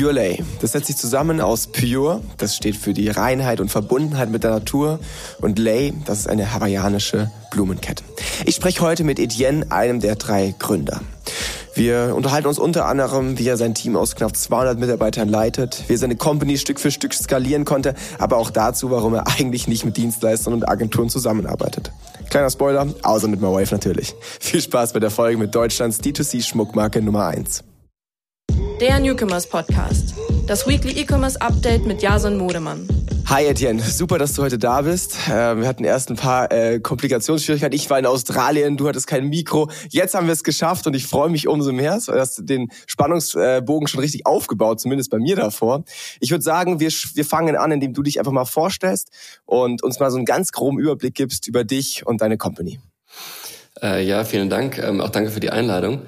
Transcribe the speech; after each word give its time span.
Pure 0.00 0.12
Lay. 0.12 0.42
Das 0.62 0.72
setzt 0.72 0.86
sich 0.86 0.96
zusammen 0.96 1.42
aus 1.42 1.66
Pure, 1.66 2.22
das 2.38 2.56
steht 2.56 2.76
für 2.76 2.94
die 2.94 3.10
Reinheit 3.10 3.60
und 3.60 3.70
Verbundenheit 3.70 4.30
mit 4.30 4.44
der 4.44 4.50
Natur, 4.50 4.98
und 5.42 5.58
Lay, 5.58 5.92
das 6.06 6.20
ist 6.20 6.26
eine 6.26 6.54
hawaiianische 6.54 7.30
Blumenkette. 7.50 8.02
Ich 8.46 8.54
spreche 8.54 8.80
heute 8.80 9.04
mit 9.04 9.18
Etienne, 9.18 9.70
einem 9.70 10.00
der 10.00 10.16
drei 10.16 10.54
Gründer. 10.58 11.02
Wir 11.74 12.14
unterhalten 12.16 12.48
uns 12.48 12.58
unter 12.58 12.86
anderem, 12.86 13.38
wie 13.38 13.46
er 13.46 13.58
sein 13.58 13.74
Team 13.74 13.94
aus 13.94 14.16
knapp 14.16 14.34
200 14.34 14.78
Mitarbeitern 14.78 15.28
leitet, 15.28 15.84
wie 15.88 15.92
er 15.92 15.98
seine 15.98 16.16
Company 16.16 16.56
Stück 16.56 16.80
für 16.80 16.90
Stück 16.90 17.12
skalieren 17.12 17.66
konnte, 17.66 17.94
aber 18.18 18.38
auch 18.38 18.48
dazu, 18.48 18.90
warum 18.90 19.12
er 19.12 19.26
eigentlich 19.26 19.68
nicht 19.68 19.84
mit 19.84 19.98
Dienstleistern 19.98 20.54
und 20.54 20.66
Agenturen 20.66 21.10
zusammenarbeitet. 21.10 21.92
Kleiner 22.30 22.48
Spoiler, 22.48 22.86
außer 23.02 23.28
mit 23.28 23.42
My 23.42 23.48
Wife 23.48 23.74
natürlich. 23.74 24.14
Viel 24.40 24.62
Spaß 24.62 24.94
bei 24.94 25.00
der 25.00 25.10
Folge 25.10 25.36
mit 25.36 25.54
Deutschlands 25.54 26.00
D2C 26.00 26.42
Schmuckmarke 26.42 27.02
Nummer 27.02 27.26
1. 27.26 27.64
Der 28.80 28.98
Newcomers 28.98 29.46
Podcast. 29.46 30.14
Das 30.46 30.66
Weekly 30.66 31.02
E-Commerce 31.02 31.38
Update 31.38 31.84
mit 31.84 32.00
Jason 32.00 32.38
Modemann. 32.38 32.88
Hi 33.26 33.44
Etienne, 33.44 33.82
super, 33.82 34.16
dass 34.16 34.32
du 34.32 34.42
heute 34.42 34.56
da 34.56 34.80
bist. 34.80 35.28
Äh, 35.28 35.58
wir 35.58 35.68
hatten 35.68 35.84
erst 35.84 36.08
ein 36.08 36.16
paar 36.16 36.50
äh, 36.50 36.80
Komplikationsschwierigkeiten. 36.80 37.76
Ich 37.76 37.90
war 37.90 37.98
in 37.98 38.06
Australien, 38.06 38.78
du 38.78 38.88
hattest 38.88 39.06
kein 39.06 39.28
Mikro. 39.28 39.70
Jetzt 39.90 40.14
haben 40.14 40.26
wir 40.28 40.32
es 40.32 40.44
geschafft 40.44 40.86
und 40.86 40.96
ich 40.96 41.06
freue 41.06 41.28
mich 41.28 41.46
umso 41.46 41.72
mehr. 41.72 42.00
Du 42.06 42.14
hast 42.14 42.48
den 42.48 42.68
Spannungsbogen 42.86 43.86
schon 43.86 44.00
richtig 44.00 44.24
aufgebaut, 44.24 44.80
zumindest 44.80 45.10
bei 45.10 45.18
mir 45.18 45.36
davor. 45.36 45.84
Ich 46.20 46.30
würde 46.30 46.42
sagen, 46.42 46.80
wir, 46.80 46.88
wir 46.88 47.24
fangen 47.26 47.56
an, 47.56 47.72
indem 47.72 47.92
du 47.92 48.02
dich 48.02 48.18
einfach 48.18 48.32
mal 48.32 48.46
vorstellst 48.46 49.10
und 49.44 49.82
uns 49.82 50.00
mal 50.00 50.10
so 50.10 50.16
einen 50.16 50.24
ganz 50.24 50.52
groben 50.52 50.78
Überblick 50.78 51.14
gibst 51.14 51.46
über 51.46 51.64
dich 51.64 52.06
und 52.06 52.22
deine 52.22 52.38
Company. 52.38 52.80
Äh, 53.82 54.04
ja, 54.04 54.24
vielen 54.24 54.50
Dank. 54.50 54.78
Ähm, 54.78 55.00
auch 55.00 55.10
danke 55.10 55.30
für 55.30 55.40
die 55.40 55.50
Einladung. 55.50 56.02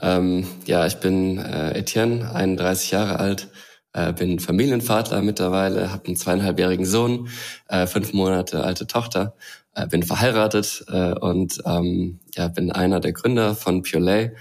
Ähm, 0.00 0.46
ja, 0.66 0.86
ich 0.86 0.96
bin 0.96 1.38
äh, 1.38 1.78
Etienne, 1.78 2.34
31 2.34 2.90
Jahre 2.90 3.18
alt, 3.18 3.48
äh, 3.92 4.12
bin 4.12 4.38
Familienvater 4.38 5.22
mittlerweile, 5.22 5.92
habe 5.92 6.06
einen 6.06 6.16
zweieinhalbjährigen 6.16 6.86
Sohn, 6.86 7.28
äh, 7.68 7.86
fünf 7.86 8.12
Monate 8.12 8.62
alte 8.62 8.86
Tochter, 8.86 9.34
äh, 9.74 9.86
bin 9.86 10.02
verheiratet 10.02 10.84
äh, 10.88 11.12
und 11.12 11.58
ähm, 11.64 12.20
ja, 12.34 12.48
bin 12.48 12.70
einer 12.72 13.00
der 13.00 13.12
Gründer 13.12 13.54
von 13.54 13.82
Pure 13.82 14.32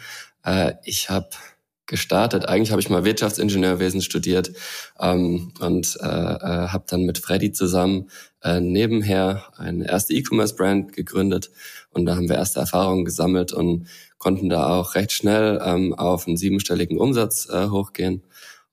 Äh, 0.44 0.74
ich 0.84 1.10
habe 1.10 1.30
gestartet. 1.88 2.48
Eigentlich 2.48 2.72
habe 2.72 2.82
ich 2.82 2.90
mal 2.90 3.06
Wirtschaftsingenieurwesen 3.06 4.02
studiert 4.02 4.52
ähm, 5.00 5.54
und 5.60 5.98
äh, 6.02 6.06
äh, 6.06 6.68
habe 6.68 6.84
dann 6.88 7.04
mit 7.04 7.18
Freddy 7.18 7.54
zusammen 7.54 8.10
äh, 8.44 8.60
nebenher 8.60 9.44
eine 9.58 9.88
erste 9.88 10.14
E-Commerce-Brand 10.14 10.94
gegründet 10.94 11.50
und 11.98 12.06
da 12.06 12.16
haben 12.16 12.30
wir 12.30 12.36
erste 12.36 12.60
Erfahrungen 12.60 13.06
gesammelt 13.06 13.52
und 13.52 13.88
konnten 14.18 14.50
da 14.50 14.70
auch 14.78 14.96
recht 14.96 15.12
schnell 15.12 15.60
ähm, 15.64 15.94
auf 15.94 16.28
einen 16.28 16.38
siebenstelligen 16.38 16.98
Umsatz 16.98 17.50
äh, 17.50 17.68
hochgehen. 17.68 18.24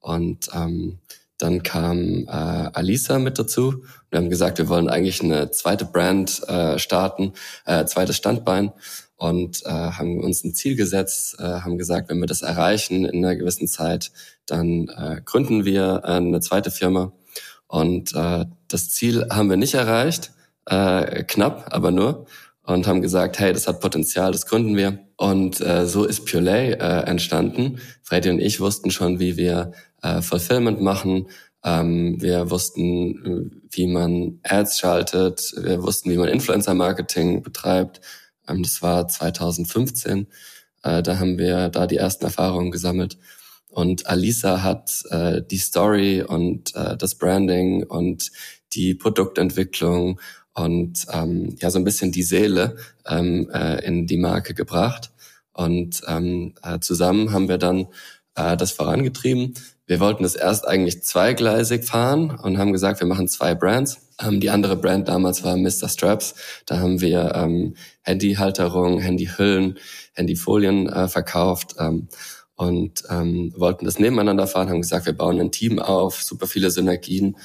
Und 0.01 0.49
ähm, 0.55 0.99
dann 1.39 1.63
kam 1.63 2.27
äh, 2.27 2.31
Alisa 2.31 3.19
mit 3.19 3.39
dazu. 3.39 3.83
Wir 4.11 4.19
haben 4.19 4.31
gesagt, 4.31 4.59
wir 4.59 4.69
wollen 4.69 4.89
eigentlich 4.89 5.23
eine 5.23 5.51
zweite 5.51 5.85
Brand 5.85 6.47
äh, 6.49 6.79
starten, 6.79 7.33
äh, 7.65 7.85
zweites 7.87 8.17
Standbein 8.17 8.73
und 9.17 9.65
äh, 9.65 9.71
haben 9.71 10.21
uns 10.23 10.45
ein 10.45 10.55
Ziel 10.55 10.77
gesetzt, 10.77 11.37
äh, 11.39 11.43
haben 11.43 11.79
gesagt, 11.79 12.11
wenn 12.11 12.21
wir 12.21 12.27
das 12.27 12.43
erreichen 12.43 13.05
in 13.05 13.25
einer 13.25 13.37
gewissen 13.37 13.69
Zeit, 13.69 14.13
dann 14.47 14.89
äh, 14.89 15.23
gründen 15.25 15.65
wir 15.65 16.03
äh, 16.05 16.09
eine 16.09 16.41
zweite 16.41 16.71
Firma. 16.71 17.13
Und 17.67 18.15
äh, 18.15 18.45
das 18.69 18.91
Ziel 18.91 19.27
haben 19.31 19.51
wir 19.51 19.57
nicht 19.57 19.75
erreicht, 19.75 20.33
äh, 20.67 21.25
knapp, 21.25 21.69
aber 21.71 21.91
nur 21.91 22.27
und 22.65 22.87
haben 22.87 23.03
gesagt, 23.03 23.39
hey, 23.39 23.53
das 23.53 23.69
hat 23.69 23.81
Potenzial, 23.81 24.33
das 24.33 24.47
gründen 24.47 24.77
wir. 24.77 24.99
Und 25.17 25.61
äh, 25.61 25.87
so 25.87 26.05
ist 26.05 26.27
Pure 26.27 26.79
äh, 26.79 27.07
entstanden. 27.07 27.79
Freddy 28.03 28.31
und 28.31 28.41
ich 28.41 28.59
wussten 28.61 28.91
schon, 28.91 29.21
wie 29.21 29.37
wir 29.37 29.73
äh, 30.03 30.23
Fulfillment 30.23 30.81
machen. 30.81 31.29
Ähm, 31.63 32.21
wir 32.21 32.51
wussten, 32.51 33.63
wie 33.71 33.87
man 33.87 34.41
Ads 34.43 34.79
schaltet. 34.79 35.55
Wir 35.61 35.83
wussten, 35.83 36.11
wie 36.11 36.17
man 36.17 36.29
Influencer-Marketing 36.29 37.43
betreibt. 37.43 38.01
Ähm, 38.49 38.63
das 38.63 38.83
war 38.83 39.09
2015. 39.09 40.27
Äh, 40.83 41.03
da 41.03 41.19
haben 41.19 41.39
wir 41.39 41.69
da 41.69 41.87
die 41.87 41.97
ersten 41.97 42.25
Erfahrungen 42.25 42.71
gesammelt. 42.71 43.19
Und 43.69 44.07
Alisa 44.07 44.63
hat 44.63 45.03
äh, 45.11 45.43
die 45.43 45.59
Story 45.59 46.23
und 46.23 46.75
äh, 46.77 46.97
das 46.97 47.17
Branding 47.17 47.83
und 47.83 48.31
die 48.73 48.95
Produktentwicklung 48.95 50.21
und 50.55 51.07
ähm, 51.13 51.57
ja 51.61 51.71
so 51.71 51.79
ein 51.79 51.85
bisschen 51.85 52.13
die 52.13 52.23
Seele 52.23 52.77
ähm, 53.07 53.51
äh, 53.53 53.85
in 53.85 54.07
die 54.07 54.17
Marke 54.17 54.55
gebracht. 54.55 55.11
Und 55.53 56.03
ähm, 56.09 56.55
äh, 56.63 56.79
zusammen 56.81 57.33
haben 57.33 57.49
wir 57.49 57.59
dann 57.59 57.87
äh, 58.35 58.57
das 58.57 58.73
vorangetrieben. 58.73 59.55
Wir 59.87 60.01
wollten 60.01 60.23
das 60.23 60.35
erst 60.35 60.67
eigentlich 60.67 61.03
zweigleisig 61.03 61.85
fahren 61.85 62.31
und 62.31 62.59
haben 62.59 62.73
gesagt, 62.73 63.01
wir 63.01 63.07
machen 63.07 63.29
zwei 63.29 63.55
Brands. 63.55 64.01
Ähm, 64.21 64.41
die 64.41 64.51
andere 64.51 64.77
Brand 64.77 65.09
damals 65.09 65.45
war 65.45 65.57
Mr. 65.57 65.89
Straps. 65.89 66.35
Da 66.67 66.79
haben 66.79 67.01
wir 67.01 67.35
ähm, 67.35 67.75
Handyhalterung, 68.03 69.01
Handyhüllen, 69.01 69.79
Handyfolien 70.15 70.89
äh, 70.89 71.09
verkauft. 71.09 71.75
Ähm, 71.79 72.09
und 72.57 73.03
ähm, 73.11 73.53
wollten 73.57 73.85
das 73.85 73.99
nebeneinander 73.99 74.47
fahren, 74.47 74.69
haben 74.69 74.81
gesagt, 74.81 75.07
wir 75.07 75.13
bauen 75.13 75.41
ein 75.41 75.51
Team 75.51 75.81
auf, 75.81 76.23
super 76.23 76.47
viele 76.47 76.71
Synergien 76.71 77.37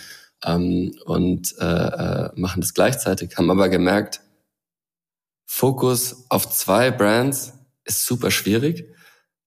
ähm, 0.46 0.96
und 1.06 1.56
äh, 1.60 1.66
äh, 1.66 2.30
machen 2.36 2.62
das 2.62 2.74
gleichzeitig, 2.74 3.38
haben 3.38 3.52
aber 3.52 3.70
gemerkt, 3.70 4.22
Fokus 5.46 6.26
auf 6.30 6.50
zwei 6.50 6.92
Brands 6.92 7.54
ist 7.84 8.06
super 8.06 8.32
schwierig 8.32 8.86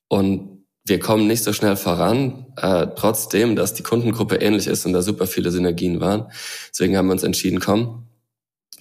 und 0.08 0.64
wir 0.84 0.98
kommen 0.98 1.28
nicht 1.28 1.44
so 1.44 1.52
schnell 1.52 1.76
voran, 1.76 2.46
äh, 2.56 2.88
trotzdem, 2.96 3.54
dass 3.54 3.74
die 3.74 3.84
Kundengruppe 3.84 4.36
ähnlich 4.36 4.66
ist 4.66 4.84
und 4.84 4.92
da 4.92 5.02
super 5.02 5.28
viele 5.28 5.52
Synergien 5.52 6.00
waren. 6.00 6.26
Deswegen 6.70 6.96
haben 6.96 7.06
wir 7.06 7.12
uns 7.12 7.22
entschieden, 7.22 7.60
komm, 7.60 8.08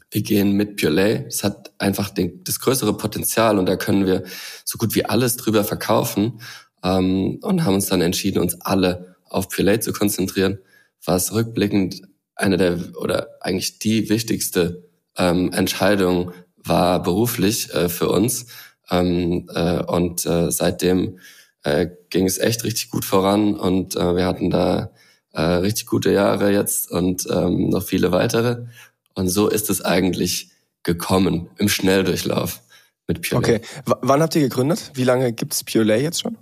wir 0.09 0.23
gehen 0.23 0.53
mit 0.53 0.77
Pure 0.77 0.91
Lay. 0.91 1.25
Es 1.27 1.43
hat 1.43 1.71
einfach 1.77 2.09
den, 2.09 2.43
das 2.43 2.59
größere 2.59 2.97
Potenzial 2.97 3.59
und 3.59 3.67
da 3.67 3.75
können 3.75 4.07
wir 4.07 4.23
so 4.65 4.79
gut 4.79 4.95
wie 4.95 5.05
alles 5.05 5.37
drüber 5.37 5.63
verkaufen 5.63 6.41
ähm, 6.83 7.37
und 7.43 7.63
haben 7.63 7.75
uns 7.75 7.85
dann 7.85 8.01
entschieden, 8.01 8.39
uns 8.39 8.59
alle 8.61 9.15
auf 9.29 9.47
Pure 9.49 9.63
Lay 9.63 9.79
zu 9.79 9.93
konzentrieren 9.93 10.57
was 11.05 11.33
rückblickend 11.33 12.01
eine 12.35 12.57
der 12.57 12.79
oder 12.97 13.27
eigentlich 13.41 13.79
die 13.79 14.09
wichtigste 14.09 14.89
ähm, 15.17 15.51
Entscheidung 15.53 16.31
war 16.55 17.01
beruflich 17.01 17.73
äh, 17.73 17.89
für 17.89 18.09
uns. 18.09 18.47
Ähm, 18.89 19.49
äh, 19.53 19.83
und 19.83 20.25
äh, 20.25 20.51
seitdem 20.51 21.19
äh, 21.63 21.87
ging 22.09 22.25
es 22.25 22.37
echt 22.37 22.63
richtig 22.63 22.89
gut 22.89 23.05
voran 23.05 23.55
und 23.55 23.95
äh, 23.95 24.15
wir 24.15 24.25
hatten 24.25 24.49
da 24.49 24.91
äh, 25.33 25.41
richtig 25.41 25.85
gute 25.85 26.11
Jahre 26.11 26.51
jetzt 26.51 26.91
und 26.91 27.27
ähm, 27.31 27.69
noch 27.69 27.83
viele 27.83 28.11
weitere. 28.11 28.65
Und 29.13 29.29
so 29.29 29.47
ist 29.47 29.69
es 29.69 29.81
eigentlich 29.81 30.49
gekommen 30.83 31.49
im 31.57 31.69
Schnelldurchlauf 31.69 32.61
mit 33.07 33.21
Pure 33.21 33.39
Okay, 33.39 33.61
w 33.85 33.93
wann 34.01 34.21
habt 34.21 34.35
ihr 34.35 34.41
gegründet? 34.41 34.91
Wie 34.93 35.03
lange 35.03 35.31
gibt 35.33 35.53
es 35.53 35.63
Pure 35.63 35.83
Lay 35.83 36.01
jetzt 36.03 36.21
schon? 36.21 36.37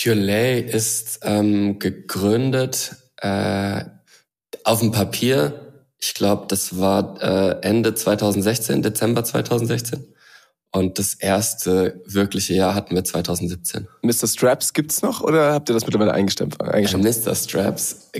Pure 0.00 0.16
Lay 0.16 0.60
ist 0.60 1.20
ähm, 1.22 1.78
gegründet 1.78 2.96
äh, 3.18 3.84
auf 4.64 4.80
dem 4.80 4.92
Papier, 4.92 5.84
ich 5.98 6.14
glaube, 6.14 6.46
das 6.48 6.78
war 6.78 7.22
äh, 7.22 7.60
Ende 7.62 7.94
2016, 7.94 8.82
Dezember 8.82 9.24
2016. 9.24 10.06
Und 10.72 10.98
das 10.98 11.14
erste 11.14 12.02
wirkliche 12.04 12.54
Jahr 12.54 12.74
hatten 12.74 12.94
wir 12.94 13.02
2017. 13.02 13.88
Mr. 14.02 14.26
Straps 14.26 14.72
gibt's 14.72 15.00
noch 15.00 15.22
oder 15.22 15.52
habt 15.52 15.70
ihr 15.70 15.72
das 15.72 15.86
mittlerweile 15.86 16.12
eingestampft? 16.12 16.60
eingestampft? 16.60 17.26
Mr. 17.26 17.34
Straps 17.34 18.10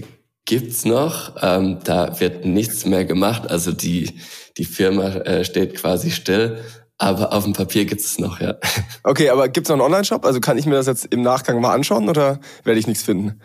gibt's 0.47 0.85
noch. 0.87 1.35
Ähm, 1.43 1.81
da 1.85 2.19
wird 2.19 2.47
nichts 2.47 2.87
mehr 2.87 3.05
gemacht. 3.05 3.51
Also 3.51 3.73
die, 3.73 4.19
die 4.57 4.65
Firma 4.65 5.09
äh, 5.09 5.45
steht 5.45 5.75
quasi 5.75 6.11
still. 6.11 6.59
Aber 6.99 7.35
auf 7.35 7.45
dem 7.45 7.53
Papier 7.53 7.85
gibt's 7.85 8.07
es 8.07 8.19
noch, 8.19 8.41
ja. 8.41 8.55
Okay, 9.03 9.29
aber 9.29 9.51
gibt's 9.51 9.69
noch 9.69 9.75
einen 9.75 9.83
Online-Shop? 9.83 10.25
Also 10.25 10.41
kann 10.41 10.57
ich 10.57 10.65
mir 10.65 10.77
das 10.77 10.87
jetzt 10.87 11.05
im 11.13 11.21
Nachgang 11.21 11.61
mal 11.61 11.75
anschauen 11.75 12.09
oder 12.09 12.41
werde 12.65 12.81
ich 12.81 12.87
nichts 12.87 13.03
finden? 13.03 13.39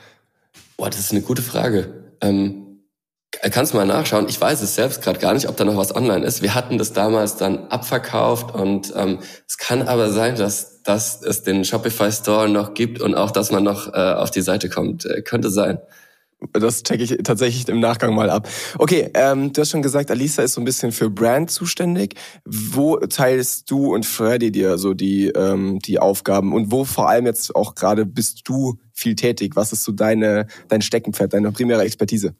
Boah, 0.81 0.89
das 0.89 0.99
ist 0.99 1.11
eine 1.11 1.21
gute 1.21 1.43
Frage. 1.43 2.15
Ähm, 2.21 2.87
kannst 3.51 3.75
mal 3.75 3.85
nachschauen. 3.85 4.27
Ich 4.27 4.41
weiß 4.41 4.63
es 4.63 4.73
selbst 4.73 5.03
gerade 5.03 5.19
gar 5.19 5.35
nicht, 5.35 5.47
ob 5.47 5.55
da 5.55 5.63
noch 5.63 5.77
was 5.77 5.95
online 5.95 6.25
ist. 6.25 6.41
Wir 6.41 6.55
hatten 6.55 6.79
das 6.79 6.91
damals 6.91 7.35
dann 7.35 7.67
abverkauft 7.67 8.55
und 8.55 8.91
ähm, 8.95 9.19
es 9.47 9.59
kann 9.59 9.87
aber 9.87 10.09
sein, 10.09 10.37
dass, 10.37 10.81
dass 10.81 11.21
es 11.21 11.43
den 11.43 11.65
Shopify 11.65 12.11
Store 12.11 12.49
noch 12.49 12.73
gibt 12.73 12.99
und 12.99 13.13
auch, 13.13 13.29
dass 13.29 13.51
man 13.51 13.63
noch 13.63 13.93
äh, 13.93 14.13
auf 14.13 14.31
die 14.31 14.41
Seite 14.41 14.69
kommt. 14.69 15.05
Äh, 15.05 15.21
könnte 15.21 15.51
sein. 15.51 15.77
Das 16.53 16.81
checke 16.81 17.03
ich 17.03 17.17
tatsächlich 17.23 17.67
im 17.69 17.79
Nachgang 17.79 18.15
mal 18.15 18.29
ab. 18.29 18.47
Okay, 18.79 19.09
ähm, 19.13 19.53
du 19.53 19.61
hast 19.61 19.69
schon 19.69 19.83
gesagt, 19.83 20.09
Alisa 20.09 20.41
ist 20.41 20.53
so 20.53 20.61
ein 20.61 20.65
bisschen 20.65 20.91
für 20.91 21.09
Brand 21.09 21.51
zuständig. 21.51 22.15
Wo 22.45 22.97
teilst 22.97 23.69
du 23.69 23.93
und 23.93 24.05
Freddy 24.05 24.51
dir 24.51 24.77
so 24.79 24.93
die, 24.93 25.27
ähm, 25.27 25.79
die 25.79 25.99
Aufgaben 25.99 26.53
und 26.53 26.71
wo 26.71 26.83
vor 26.83 27.09
allem 27.09 27.27
jetzt 27.27 27.55
auch 27.55 27.75
gerade 27.75 28.05
bist 28.05 28.41
du 28.45 28.79
viel 28.91 29.15
tätig? 29.15 29.55
Was 29.55 29.71
ist 29.71 29.83
so 29.83 29.91
deine, 29.91 30.47
dein 30.67 30.81
Steckenpferd, 30.81 31.33
deine 31.33 31.51
primäre 31.51 31.83
Expertise? 31.83 32.33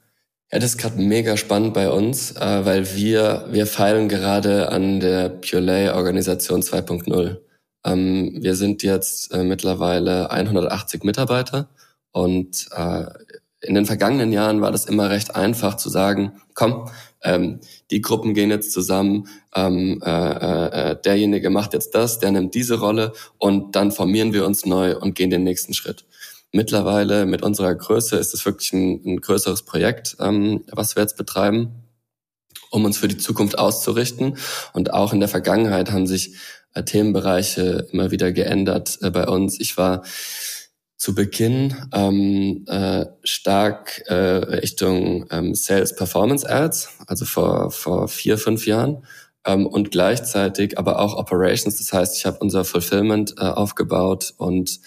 Ja, 0.51 0.59
das 0.59 0.71
ist 0.71 0.77
gerade 0.79 0.99
mega 0.99 1.37
spannend 1.37 1.73
bei 1.73 1.89
uns, 1.89 2.31
äh, 2.31 2.65
weil 2.65 2.95
wir, 2.95 3.47
wir 3.51 3.67
feilen 3.67 4.09
gerade 4.09 4.69
an 4.69 4.99
der 4.99 5.29
Pure 5.29 5.93
Organisation 5.93 6.61
2.0. 6.61 7.37
Ähm, 7.85 8.37
wir 8.41 8.55
sind 8.55 8.83
jetzt 8.83 9.31
äh, 9.31 9.43
mittlerweile 9.43 10.31
180 10.31 11.03
Mitarbeiter 11.03 11.69
Und 12.11 12.67
äh, 12.75 13.05
in 13.61 13.75
den 13.75 13.85
vergangenen 13.85 14.31
Jahren 14.31 14.61
war 14.61 14.71
das 14.71 14.85
immer 14.85 15.09
recht 15.09 15.35
einfach 15.35 15.77
zu 15.77 15.89
sagen, 15.89 16.33
komm, 16.53 16.89
ähm, 17.23 17.59
die 17.91 18.01
Gruppen 18.01 18.33
gehen 18.33 18.49
jetzt 18.49 18.73
zusammen, 18.73 19.27
ähm, 19.55 20.01
äh, 20.03 20.91
äh, 20.91 21.01
derjenige 21.01 21.49
macht 21.49 21.73
jetzt 21.73 21.93
das, 21.93 22.19
der 22.19 22.31
nimmt 22.31 22.55
diese 22.55 22.79
Rolle 22.79 23.13
und 23.37 23.75
dann 23.75 23.91
formieren 23.91 24.33
wir 24.33 24.45
uns 24.45 24.65
neu 24.65 24.97
und 24.97 25.15
gehen 25.15 25.29
den 25.29 25.43
nächsten 25.43 25.73
Schritt. 25.73 26.05
Mittlerweile 26.51 27.25
mit 27.25 27.43
unserer 27.43 27.73
Größe 27.73 28.17
ist 28.17 28.33
es 28.33 28.45
wirklich 28.45 28.73
ein, 28.73 29.01
ein 29.05 29.21
größeres 29.21 29.63
Projekt, 29.63 30.17
ähm, 30.19 30.63
was 30.71 30.95
wir 30.95 31.03
jetzt 31.03 31.15
betreiben, 31.15 31.85
um 32.71 32.83
uns 32.83 32.97
für 32.97 33.07
die 33.07 33.17
Zukunft 33.17 33.57
auszurichten. 33.57 34.37
Und 34.73 34.93
auch 34.93 35.13
in 35.13 35.19
der 35.19 35.29
Vergangenheit 35.29 35.91
haben 35.91 36.07
sich 36.07 36.35
äh, 36.73 36.83
Themenbereiche 36.83 37.87
immer 37.91 38.11
wieder 38.11 38.31
geändert 38.31 38.97
äh, 39.01 39.11
bei 39.11 39.27
uns. 39.27 39.59
Ich 39.59 39.77
war 39.77 40.03
zu 41.01 41.15
Beginn 41.15 41.75
ähm, 41.93 42.63
äh, 42.67 43.07
stark 43.23 44.03
äh, 44.05 44.13
Richtung 44.13 45.25
ähm, 45.31 45.55
Sales 45.55 45.95
Performance 45.95 46.47
Ads, 46.47 46.89
also 47.07 47.25
vor, 47.25 47.71
vor 47.71 48.07
vier, 48.07 48.37
fünf 48.37 48.67
Jahren. 48.67 49.03
Ähm, 49.43 49.65
und 49.65 49.89
gleichzeitig 49.89 50.77
aber 50.77 50.99
auch 50.99 51.15
Operations. 51.15 51.77
Das 51.77 51.91
heißt, 51.91 52.15
ich 52.15 52.27
habe 52.27 52.37
unser 52.37 52.65
Fulfillment 52.65 53.33
äh, 53.39 53.45
aufgebaut 53.45 54.35
und 54.37 54.79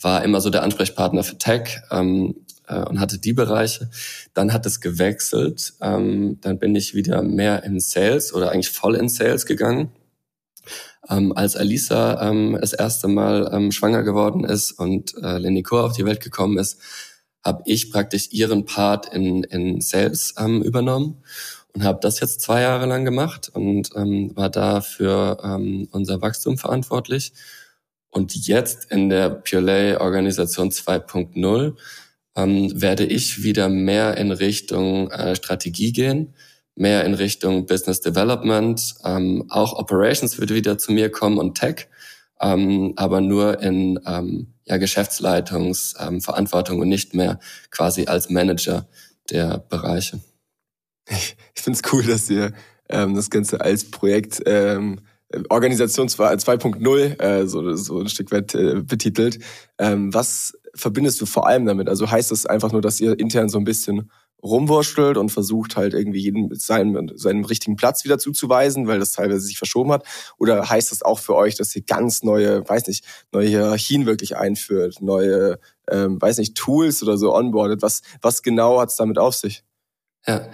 war 0.00 0.24
immer 0.24 0.40
so 0.40 0.50
der 0.50 0.64
Ansprechpartner 0.64 1.22
für 1.22 1.38
Tech 1.38 1.78
ähm, 1.92 2.34
äh, 2.66 2.80
und 2.80 2.98
hatte 2.98 3.18
die 3.20 3.32
Bereiche. 3.32 3.90
Dann 4.34 4.52
hat 4.52 4.66
es 4.66 4.80
gewechselt. 4.80 5.74
Ähm, 5.80 6.38
dann 6.40 6.58
bin 6.58 6.74
ich 6.74 6.96
wieder 6.96 7.22
mehr 7.22 7.62
in 7.62 7.78
Sales 7.78 8.34
oder 8.34 8.50
eigentlich 8.50 8.70
voll 8.70 8.96
in 8.96 9.08
Sales 9.08 9.46
gegangen 9.46 9.92
ähm, 11.10 11.32
als 11.36 11.56
Alisa 11.56 12.30
ähm, 12.30 12.56
das 12.60 12.72
erste 12.72 13.08
Mal 13.08 13.50
ähm, 13.52 13.72
schwanger 13.72 14.02
geworden 14.02 14.44
ist 14.44 14.72
und 14.72 15.14
äh, 15.22 15.38
Lenico 15.38 15.80
auf 15.80 15.94
die 15.94 16.04
Welt 16.04 16.20
gekommen 16.20 16.58
ist, 16.58 16.78
habe 17.44 17.62
ich 17.66 17.90
praktisch 17.90 18.28
ihren 18.32 18.64
Part 18.64 19.12
in, 19.12 19.44
in 19.44 19.80
Sales 19.80 20.34
ähm, 20.38 20.62
übernommen 20.62 21.22
und 21.74 21.84
habe 21.84 21.98
das 22.02 22.20
jetzt 22.20 22.40
zwei 22.40 22.62
Jahre 22.62 22.86
lang 22.86 23.04
gemacht 23.04 23.50
und 23.52 23.90
ähm, 23.96 24.36
war 24.36 24.50
da 24.50 24.80
für 24.80 25.38
ähm, 25.42 25.88
unser 25.90 26.20
Wachstum 26.20 26.58
verantwortlich. 26.58 27.32
Und 28.10 28.34
jetzt 28.34 28.90
in 28.90 29.08
der 29.08 29.30
Pure 29.30 29.98
Organisation 30.00 30.70
2.0 30.70 31.76
ähm, 32.36 32.80
werde 32.80 33.04
ich 33.04 33.42
wieder 33.42 33.68
mehr 33.68 34.16
in 34.16 34.32
Richtung 34.32 35.10
äh, 35.10 35.36
Strategie 35.36 35.92
gehen 35.92 36.34
mehr 36.74 37.04
in 37.04 37.14
Richtung 37.14 37.66
Business 37.66 38.00
Development. 38.00 38.94
Ähm, 39.04 39.46
auch 39.48 39.72
Operations 39.74 40.38
wird 40.38 40.50
wieder 40.52 40.78
zu 40.78 40.92
mir 40.92 41.10
kommen 41.10 41.38
und 41.38 41.58
Tech, 41.58 41.88
ähm, 42.40 42.94
aber 42.96 43.20
nur 43.20 43.60
in 43.60 44.00
ähm, 44.06 44.54
ja, 44.64 44.76
Geschäftsleitungsverantwortung 44.78 46.76
ähm, 46.76 46.82
und 46.82 46.88
nicht 46.88 47.14
mehr 47.14 47.38
quasi 47.70 48.06
als 48.06 48.30
Manager 48.30 48.88
der 49.30 49.58
Bereiche. 49.58 50.20
Ich, 51.12 51.36
ich 51.56 51.62
finde 51.62 51.80
es 51.82 51.92
cool, 51.92 52.04
dass 52.04 52.30
ihr 52.30 52.52
ähm, 52.88 53.16
das 53.16 53.30
Ganze 53.30 53.60
als 53.60 53.90
Projekt 53.90 54.40
ähm, 54.46 55.00
Organisation 55.48 56.08
2.0 56.08 57.20
äh, 57.20 57.46
so, 57.46 57.74
so 57.74 58.00
ein 58.00 58.08
Stück 58.08 58.32
weit 58.32 58.54
äh, 58.54 58.82
betitelt. 58.82 59.38
Ähm, 59.78 60.12
was 60.12 60.58
verbindest 60.74 61.20
du 61.20 61.26
vor 61.26 61.46
allem 61.46 61.66
damit? 61.66 61.88
Also 61.88 62.10
heißt 62.10 62.30
das 62.30 62.46
einfach 62.46 62.72
nur, 62.72 62.80
dass 62.80 63.00
ihr 63.00 63.18
intern 63.18 63.48
so 63.48 63.58
ein 63.58 63.64
bisschen 63.64 64.10
rumwurschtelt 64.42 65.16
und 65.16 65.30
versucht 65.30 65.76
halt 65.76 65.94
irgendwie 65.94 66.20
jeden 66.20 66.54
seinen, 66.54 67.16
seinen 67.16 67.44
richtigen 67.44 67.76
Platz 67.76 68.04
wieder 68.04 68.18
zuzuweisen, 68.18 68.86
weil 68.86 68.98
das 68.98 69.12
teilweise 69.12 69.40
sich 69.40 69.58
verschoben 69.58 69.92
hat? 69.92 70.04
Oder 70.38 70.68
heißt 70.68 70.90
das 70.90 71.02
auch 71.02 71.18
für 71.18 71.34
euch, 71.34 71.54
dass 71.56 71.74
ihr 71.76 71.82
ganz 71.82 72.22
neue, 72.22 72.66
weiß 72.68 72.86
nicht, 72.86 73.04
neue 73.32 73.48
Hierarchien 73.48 74.06
wirklich 74.06 74.36
einführt, 74.36 75.00
neue, 75.00 75.58
ähm, 75.90 76.20
weiß 76.20 76.38
nicht, 76.38 76.56
Tools 76.56 77.02
oder 77.02 77.18
so 77.18 77.34
onboardet? 77.34 77.82
Was, 77.82 78.02
was 78.22 78.42
genau 78.42 78.80
hat 78.80 78.90
es 78.90 78.96
damit 78.96 79.18
auf 79.18 79.34
sich? 79.34 79.62
Ja, 80.26 80.48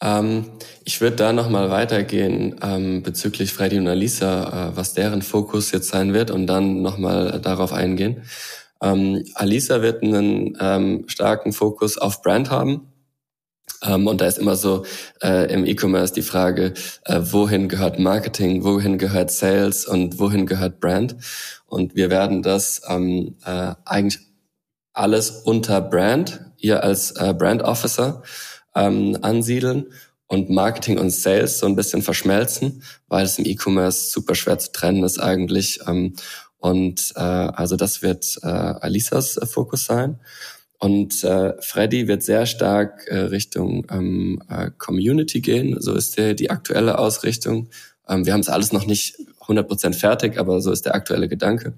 ähm, 0.00 0.46
ich 0.84 1.00
würde 1.00 1.16
da 1.16 1.32
nochmal 1.32 1.70
weitergehen 1.70 2.56
ähm, 2.62 3.02
bezüglich 3.02 3.52
Freddy 3.52 3.78
und 3.78 3.88
Alisa, 3.88 4.70
äh, 4.70 4.76
was 4.76 4.94
deren 4.94 5.22
Fokus 5.22 5.72
jetzt 5.72 5.88
sein 5.88 6.12
wird 6.12 6.30
und 6.30 6.46
dann 6.46 6.82
nochmal 6.82 7.40
darauf 7.40 7.72
eingehen. 7.72 8.22
Ähm, 8.82 9.24
Alisa 9.34 9.82
wird 9.82 10.02
einen 10.02 10.58
ähm, 10.60 11.04
starken 11.06 11.52
Fokus 11.52 11.96
auf 11.96 12.22
Brand 12.22 12.50
haben 12.50 12.88
ähm, 13.84 14.06
und 14.06 14.20
da 14.20 14.26
ist 14.26 14.38
immer 14.38 14.56
so 14.56 14.84
äh, 15.22 15.52
im 15.52 15.66
E-Commerce 15.66 16.14
die 16.14 16.22
Frage, 16.22 16.74
äh, 17.04 17.20
wohin 17.22 17.68
gehört 17.68 17.98
Marketing, 17.98 18.64
wohin 18.64 18.98
gehört 18.98 19.30
Sales 19.30 19.86
und 19.86 20.18
wohin 20.18 20.46
gehört 20.46 20.80
Brand. 20.80 21.16
Und 21.66 21.94
wir 21.94 22.10
werden 22.10 22.42
das 22.42 22.82
ähm, 22.88 23.36
äh, 23.44 23.74
eigentlich 23.84 24.20
alles 24.92 25.30
unter 25.30 25.80
Brand, 25.80 26.40
ihr 26.58 26.82
als 26.82 27.12
äh, 27.12 27.34
Brand 27.34 27.62
Officer, 27.62 28.22
ähm, 28.74 29.18
ansiedeln 29.22 29.86
und 30.26 30.50
Marketing 30.50 30.98
und 30.98 31.10
Sales 31.10 31.58
so 31.58 31.66
ein 31.66 31.76
bisschen 31.76 32.02
verschmelzen, 32.02 32.82
weil 33.08 33.24
es 33.24 33.38
im 33.38 33.44
E-Commerce 33.44 34.10
super 34.10 34.34
schwer 34.34 34.58
zu 34.58 34.72
trennen 34.72 35.04
ist 35.04 35.18
eigentlich. 35.18 35.80
Ähm, 35.86 36.14
und 36.58 37.12
äh, 37.16 37.20
also 37.20 37.76
das 37.76 38.02
wird 38.02 38.38
äh, 38.42 38.46
Alisas 38.46 39.38
Fokus 39.44 39.84
sein. 39.84 40.20
Und 40.84 41.24
äh, 41.24 41.54
Freddy 41.62 42.08
wird 42.08 42.22
sehr 42.22 42.44
stark 42.44 43.06
äh, 43.06 43.16
Richtung 43.16 43.86
ähm, 43.88 44.42
äh, 44.50 44.70
Community 44.76 45.40
gehen. 45.40 45.80
So 45.80 45.94
ist 45.94 46.18
der, 46.18 46.34
die 46.34 46.50
aktuelle 46.50 46.98
Ausrichtung. 46.98 47.70
Ähm, 48.06 48.26
wir 48.26 48.34
haben 48.34 48.40
es 48.40 48.50
alles 48.50 48.70
noch 48.70 48.84
nicht 48.84 49.16
100% 49.40 49.94
fertig, 49.94 50.38
aber 50.38 50.60
so 50.60 50.70
ist 50.70 50.84
der 50.84 50.94
aktuelle 50.94 51.26
Gedanke. 51.26 51.72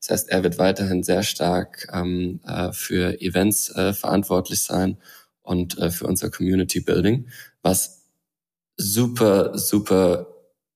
Das 0.00 0.10
heißt, 0.10 0.30
er 0.30 0.42
wird 0.42 0.58
weiterhin 0.58 1.04
sehr 1.04 1.22
stark 1.22 1.86
ähm, 1.92 2.40
äh, 2.44 2.72
für 2.72 3.20
Events 3.20 3.70
äh, 3.76 3.92
verantwortlich 3.92 4.62
sein 4.62 4.96
und 5.42 5.78
äh, 5.78 5.92
für 5.92 6.08
unser 6.08 6.28
Community 6.28 6.80
Building, 6.80 7.28
was 7.62 8.02
super, 8.76 9.56
super 9.56 10.26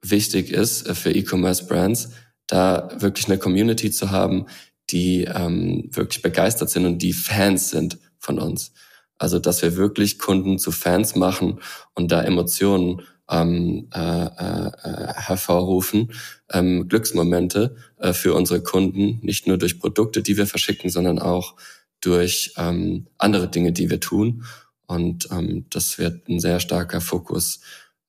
wichtig 0.01 0.53
ist 0.53 0.89
äh, 0.89 0.95
für 0.95 1.11
E-Commerce 1.11 1.67
Brands, 1.67 2.11
da 2.47 2.89
wirklich 2.99 3.27
eine 3.27 3.39
Community 3.39 3.91
zu 3.91 4.13
haben, 4.13 4.47
die 4.91 5.25
ähm, 5.25 5.89
wirklich 5.91 6.23
begeistert 6.23 6.71
sind 6.71 6.87
und 6.87 6.99
die 6.99 7.13
Fans 7.13 7.71
sind 7.71 7.99
von 8.19 8.39
uns. 8.39 8.73
Also 9.19 9.39
dass 9.39 9.63
wir 9.63 9.77
wirklich 9.77 10.19
Kunden 10.19 10.59
zu 10.59 10.73
Fans 10.73 11.15
machen 11.15 11.61
und 11.95 12.13
da 12.13 12.23
Emotionen 12.23 13.03
ähm, 13.31 13.89
äh, 13.95 14.25
äh, 14.27 14.71
äh, 14.83 15.15
hervorrufen, 15.15 16.13
ähm, 16.53 16.89
Glücksmomente 16.89 17.77
äh, 17.99 18.13
für 18.13 18.35
unsere 18.35 18.63
Kunden, 18.63 19.21
nicht 19.23 19.47
nur 19.47 19.57
durch 19.57 19.81
Produkte, 19.81 20.23
die 20.23 20.37
wir 20.37 20.47
verschicken, 20.47 20.91
sondern 20.91 21.19
auch 21.19 21.55
durch 22.01 22.53
ähm, 22.59 23.07
andere 23.17 23.49
Dinge, 23.49 23.73
die 23.73 23.89
wir 23.89 24.01
tun. 24.01 24.45
Und 24.87 25.29
ähm, 25.31 25.65
das 25.71 25.99
wird 25.99 26.29
ein 26.29 26.39
sehr 26.39 26.61
starker 26.61 27.01
Fokus 27.01 27.61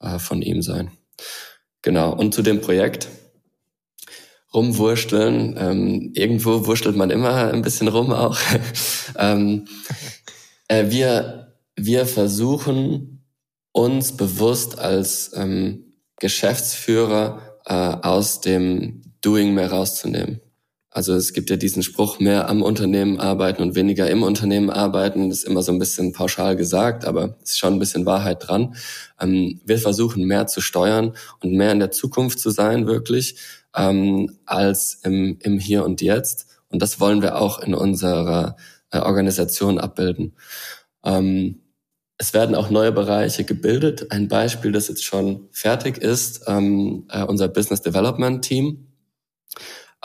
äh, 0.01 0.19
von 0.19 0.41
ihm 0.41 0.61
sein. 0.61 0.91
Genau. 1.81 2.13
Und 2.13 2.33
zu 2.33 2.41
dem 2.41 2.59
Projekt 2.59 3.07
rumwursteln. 4.55 5.55
Ähm, 5.59 6.11
irgendwo 6.13 6.65
wurschtelt 6.65 6.95
man 6.95 7.11
immer 7.11 7.51
ein 7.53 7.61
bisschen 7.61 7.87
rum 7.87 8.11
auch. 8.13 8.39
ähm, 9.19 9.67
äh, 10.67 10.89
wir, 10.89 11.53
wir 11.75 12.05
versuchen 12.05 13.23
uns 13.71 14.15
bewusst 14.15 14.79
als 14.79 15.31
ähm, 15.35 15.93
Geschäftsführer 16.19 17.59
äh, 17.65 17.73
aus 17.73 18.41
dem 18.41 19.01
Doing 19.21 19.53
mehr 19.53 19.71
rauszunehmen. 19.71 20.39
Also 20.95 21.13
es 21.13 21.33
gibt 21.33 21.49
ja 21.49 21.57
diesen 21.57 21.83
Spruch, 21.83 22.21
mehr 22.21 22.47
am 22.47 22.61
Unternehmen 22.61 23.19
arbeiten 23.19 23.61
und 23.61 23.75
weniger 23.75 24.09
im 24.09 24.23
Unternehmen 24.23 24.69
arbeiten. 24.69 25.27
Das 25.27 25.39
ist 25.39 25.43
immer 25.43 25.61
so 25.61 25.73
ein 25.73 25.77
bisschen 25.77 26.13
pauschal 26.13 26.55
gesagt, 26.55 27.03
aber 27.03 27.35
es 27.43 27.51
ist 27.51 27.57
schon 27.57 27.73
ein 27.73 27.79
bisschen 27.79 28.05
Wahrheit 28.05 28.47
dran. 28.47 28.77
Ähm, 29.19 29.59
wir 29.65 29.77
versuchen 29.77 30.23
mehr 30.23 30.47
zu 30.47 30.61
steuern 30.61 31.11
und 31.41 31.51
mehr 31.51 31.73
in 31.73 31.79
der 31.79 31.91
Zukunft 31.91 32.39
zu 32.39 32.49
sein, 32.49 32.87
wirklich 32.87 33.35
ähm, 33.75 34.37
als 34.45 35.01
im, 35.03 35.37
im 35.41 35.59
Hier 35.59 35.83
und 35.83 36.01
Jetzt. 36.01 36.47
Und 36.69 36.81
das 36.81 37.01
wollen 37.01 37.21
wir 37.21 37.41
auch 37.41 37.59
in 37.59 37.75
unserer 37.75 38.55
äh, 38.89 38.99
Organisation 38.99 39.79
abbilden. 39.79 40.33
Ähm, 41.03 41.59
es 42.17 42.33
werden 42.33 42.55
auch 42.55 42.69
neue 42.69 42.93
Bereiche 42.93 43.43
gebildet. 43.43 44.13
Ein 44.13 44.29
Beispiel, 44.29 44.71
das 44.71 44.87
jetzt 44.87 45.03
schon 45.03 45.49
fertig 45.51 45.97
ist, 45.97 46.47
äh, 46.47 46.53
unser 46.53 47.49
Business 47.49 47.81
Development 47.81 48.41
Team. 48.45 48.87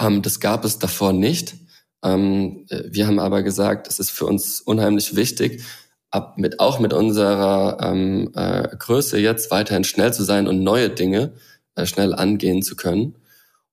Ähm, 0.01 0.23
das 0.23 0.41
gab 0.41 0.65
es 0.65 0.79
davor 0.79 1.13
nicht. 1.13 1.55
Ähm, 2.03 2.67
äh, 2.71 2.85
wir 2.91 3.07
haben 3.07 3.19
aber 3.19 3.43
gesagt, 3.43 3.87
es 3.89 3.99
ist 3.99 4.11
für 4.11 4.27
uns 4.27 4.61
unheimlich 4.61 5.15
wichtig, 5.17 5.63
ab 6.11 6.39
mit, 6.39 6.59
auch 6.59 6.81
mit 6.81 6.93
unserer 6.93 7.79
ähm, 7.83 8.33
äh, 8.35 8.69
Größe 8.77 9.19
jetzt 9.19 9.51
weiterhin 9.51 9.85
schnell 9.85 10.13
zu 10.13 10.25
sein 10.25 10.49
und 10.49 10.63
neue 10.63 10.91
Dinge 10.91 11.35
äh, 11.77 11.87
schnell 11.87 12.15
angehen 12.15 12.63
zu 12.63 12.75
können. 12.75 13.17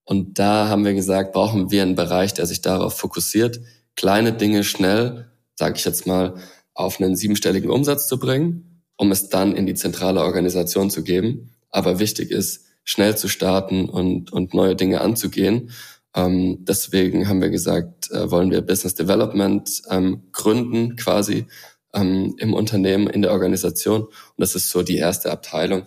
Und 0.03 0.39
da 0.39 0.67
haben 0.69 0.86
wir 0.86 0.93
gesagt, 0.93 1.34
brauchen 1.34 1.72
wir 1.72 1.81
einen 1.81 1.96
Bereich, 1.96 2.34
der 2.34 2.46
sich 2.46 2.62
darauf 2.62 2.98
fokussiert, 2.98 3.60
kleine 3.96 4.34
Dinge 4.34 4.63
schnell, 4.63 5.25
sage 5.55 5.75
ich 5.77 5.86
jetzt 5.86 6.05
mal, 6.05 6.36
auf 6.74 7.01
einen 7.01 7.15
siebenstelligen 7.15 7.69
Umsatz 7.69 8.07
zu 8.07 8.19
bringen, 8.19 8.84
um 8.96 9.12
es 9.12 9.29
dann 9.29 9.55
in 9.55 9.65
die 9.65 9.74
zentrale 9.74 10.22
Organisation 10.22 10.89
zu 10.89 11.03
geben. 11.03 11.50
Aber 11.72 12.00
wichtig 12.00 12.31
ist, 12.31 12.65
schnell 12.84 13.17
zu 13.17 13.27
starten 13.27 13.89
und, 13.89 14.31
und 14.31 14.53
neue 14.53 14.75
Dinge 14.75 15.01
anzugehen. 15.01 15.72
Ähm, 16.18 16.66
deswegen 16.66 17.30
haben 17.30 17.42
wir 17.42 17.50
gesagt, 17.50 18.12
äh, 18.12 18.30
wollen 18.32 18.50
wir 18.50 18.62
Business 18.62 18.96
Development 18.96 19.70
ähm, 19.90 20.24
gründen 20.32 20.96
quasi 20.96 21.46
ähm, 21.94 22.36
im 22.40 22.54
Unternehmen, 22.54 23.08
in 23.08 23.22
der 23.22 23.32
Organisation. 23.32 24.02
Und 24.02 24.14
das 24.38 24.56
ist 24.56 24.72
so 24.72 24.82
die 24.82 24.98
erste 24.98 25.32
Abteilung, 25.32 25.84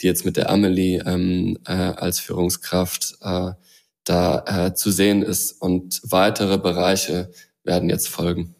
die 0.00 0.06
jetzt 0.06 0.24
mit 0.24 0.38
der 0.38 0.48
Amelie 0.48 1.02
ähm, 1.04 1.58
äh, 1.66 1.72
als 1.72 2.18
Führungskraft 2.18 3.18
äh, 3.20 3.50
da 4.04 4.44
äh, 4.46 4.74
zu 4.74 4.90
sehen 4.90 5.22
ist. 5.22 5.52
Und 5.52 6.00
weitere 6.02 6.56
Bereiche 6.58 7.30
werden 7.62 7.90
jetzt 7.90 8.08
folgen. 8.08 8.54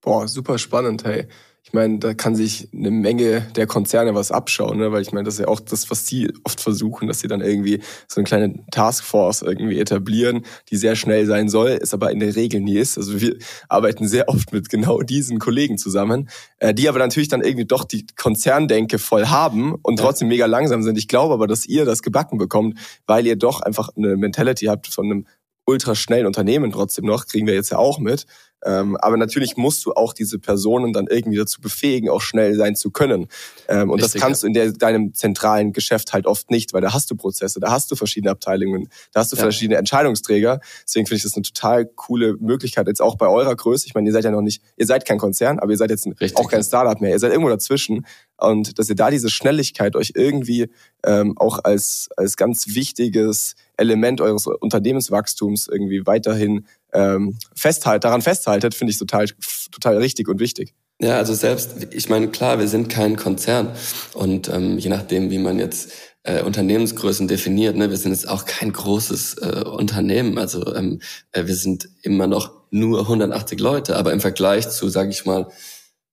Boah, 0.00 0.26
super 0.26 0.58
spannend, 0.58 1.04
hey 1.04 1.28
ich 1.66 1.72
meine, 1.72 1.98
da 1.98 2.14
kann 2.14 2.36
sich 2.36 2.68
eine 2.72 2.92
Menge 2.92 3.40
der 3.56 3.66
Konzerne 3.66 4.14
was 4.14 4.30
abschauen, 4.30 4.78
ne? 4.78 4.92
weil 4.92 5.02
ich 5.02 5.10
meine, 5.10 5.24
das 5.24 5.34
ist 5.34 5.40
ja 5.40 5.48
auch 5.48 5.58
das, 5.58 5.90
was 5.90 6.06
sie 6.06 6.32
oft 6.44 6.60
versuchen, 6.60 7.08
dass 7.08 7.18
sie 7.18 7.26
dann 7.26 7.40
irgendwie 7.40 7.80
so 8.06 8.20
eine 8.20 8.24
kleine 8.24 8.54
Taskforce 8.70 9.42
irgendwie 9.42 9.80
etablieren, 9.80 10.46
die 10.70 10.76
sehr 10.76 10.94
schnell 10.94 11.26
sein 11.26 11.48
soll, 11.48 11.70
ist 11.70 11.92
aber 11.92 12.12
in 12.12 12.20
der 12.20 12.36
Regel 12.36 12.60
nie 12.60 12.78
ist. 12.78 12.96
Also 12.96 13.20
wir 13.20 13.34
arbeiten 13.68 14.06
sehr 14.06 14.28
oft 14.28 14.52
mit 14.52 14.68
genau 14.68 15.02
diesen 15.02 15.40
Kollegen 15.40 15.76
zusammen, 15.76 16.28
äh, 16.58 16.72
die 16.72 16.88
aber 16.88 17.00
natürlich 17.00 17.28
dann 17.28 17.42
irgendwie 17.42 17.66
doch 17.66 17.82
die 17.82 18.06
Konzerndenke 18.14 19.00
voll 19.00 19.26
haben 19.26 19.74
und 19.74 19.98
trotzdem 19.98 20.28
mega 20.28 20.46
langsam 20.46 20.84
sind. 20.84 20.96
Ich 20.96 21.08
glaube 21.08 21.34
aber, 21.34 21.48
dass 21.48 21.66
ihr 21.66 21.84
das 21.84 22.02
gebacken 22.02 22.38
bekommt, 22.38 22.78
weil 23.08 23.26
ihr 23.26 23.34
doch 23.34 23.60
einfach 23.60 23.88
eine 23.96 24.16
Mentality 24.16 24.66
habt 24.66 24.86
von 24.86 25.06
einem 25.06 25.26
ultra 25.66 25.94
schnellen 25.94 26.26
Unternehmen 26.26 26.70
trotzdem 26.70 27.04
noch, 27.04 27.26
kriegen 27.26 27.46
wir 27.46 27.54
jetzt 27.54 27.70
ja 27.70 27.78
auch 27.78 27.98
mit. 27.98 28.24
Ähm, 28.64 28.96
aber 28.96 29.16
natürlich 29.16 29.56
musst 29.56 29.84
du 29.84 29.92
auch 29.92 30.12
diese 30.12 30.38
Personen 30.38 30.92
dann 30.92 31.06
irgendwie 31.06 31.36
dazu 31.36 31.60
befähigen, 31.60 32.08
auch 32.08 32.20
schnell 32.20 32.54
sein 32.54 32.74
zu 32.74 32.90
können. 32.90 33.28
Ähm, 33.68 33.90
und 33.90 34.02
Richtig, 34.02 34.14
das 34.14 34.22
kannst 34.22 34.42
ja. 34.42 34.46
du 34.46 34.48
in 34.48 34.54
der, 34.54 34.72
deinem 34.72 35.14
zentralen 35.14 35.72
Geschäft 35.72 36.12
halt 36.12 36.26
oft 36.26 36.50
nicht, 36.50 36.72
weil 36.72 36.80
da 36.80 36.92
hast 36.92 37.10
du 37.10 37.16
Prozesse, 37.16 37.60
da 37.60 37.70
hast 37.70 37.90
du 37.90 37.96
verschiedene 37.96 38.30
Abteilungen, 38.30 38.88
da 39.12 39.20
hast 39.20 39.32
du 39.32 39.36
ja. 39.36 39.42
verschiedene 39.42 39.78
Entscheidungsträger. 39.78 40.60
Deswegen 40.84 41.06
finde 41.06 41.18
ich 41.18 41.22
das 41.22 41.34
eine 41.34 41.42
total 41.42 41.86
coole 41.86 42.36
Möglichkeit, 42.38 42.88
jetzt 42.88 43.02
auch 43.02 43.16
bei 43.16 43.28
eurer 43.28 43.54
Größe. 43.54 43.86
Ich 43.86 43.94
meine, 43.94 44.08
ihr 44.08 44.12
seid 44.12 44.24
ja 44.24 44.30
noch 44.30 44.42
nicht, 44.42 44.62
ihr 44.76 44.86
seid 44.86 45.04
kein 45.04 45.18
Konzern, 45.18 45.58
aber 45.58 45.70
ihr 45.70 45.78
seid 45.78 45.90
jetzt 45.90 46.06
Richtig, 46.06 46.36
auch 46.36 46.50
kein 46.50 46.62
Startup 46.62 47.00
mehr. 47.00 47.10
Ihr 47.10 47.18
seid 47.18 47.32
irgendwo 47.32 47.50
dazwischen. 47.50 48.06
Und 48.38 48.78
dass 48.78 48.88
ihr 48.88 48.96
da 48.96 49.10
diese 49.10 49.30
Schnelligkeit 49.30 49.96
euch 49.96 50.12
irgendwie 50.14 50.68
ähm, 51.04 51.36
auch 51.38 51.60
als, 51.64 52.08
als 52.16 52.36
ganz 52.36 52.74
wichtiges 52.74 53.54
Element 53.76 54.20
eures 54.20 54.46
Unternehmenswachstums 54.46 55.68
irgendwie 55.68 56.06
weiterhin 56.06 56.66
ähm, 56.96 57.38
festhalt, 57.54 58.04
daran 58.04 58.22
festhaltet, 58.22 58.74
finde 58.74 58.92
ich 58.92 58.98
total, 58.98 59.26
total 59.70 59.98
richtig 59.98 60.28
und 60.28 60.40
wichtig. 60.40 60.74
Ja, 60.98 61.18
also 61.18 61.34
selbst, 61.34 61.88
ich 61.90 62.08
meine, 62.08 62.28
klar, 62.28 62.58
wir 62.58 62.68
sind 62.68 62.88
kein 62.88 63.16
Konzern 63.16 63.72
und 64.14 64.48
ähm, 64.48 64.78
je 64.78 64.88
nachdem, 64.88 65.30
wie 65.30 65.38
man 65.38 65.58
jetzt 65.58 65.92
äh, 66.22 66.42
Unternehmensgrößen 66.42 67.28
definiert, 67.28 67.76
ne, 67.76 67.90
wir 67.90 67.98
sind 67.98 68.12
jetzt 68.12 68.28
auch 68.28 68.46
kein 68.46 68.72
großes 68.72 69.34
äh, 69.38 69.64
Unternehmen, 69.66 70.38
also 70.38 70.74
ähm, 70.74 71.00
äh, 71.32 71.46
wir 71.46 71.54
sind 71.54 71.88
immer 72.02 72.26
noch 72.26 72.50
nur 72.70 73.00
180 73.00 73.60
Leute, 73.60 73.96
aber 73.96 74.12
im 74.12 74.20
Vergleich 74.20 74.70
zu, 74.70 74.88
sage 74.88 75.10
ich 75.10 75.26
mal, 75.26 75.48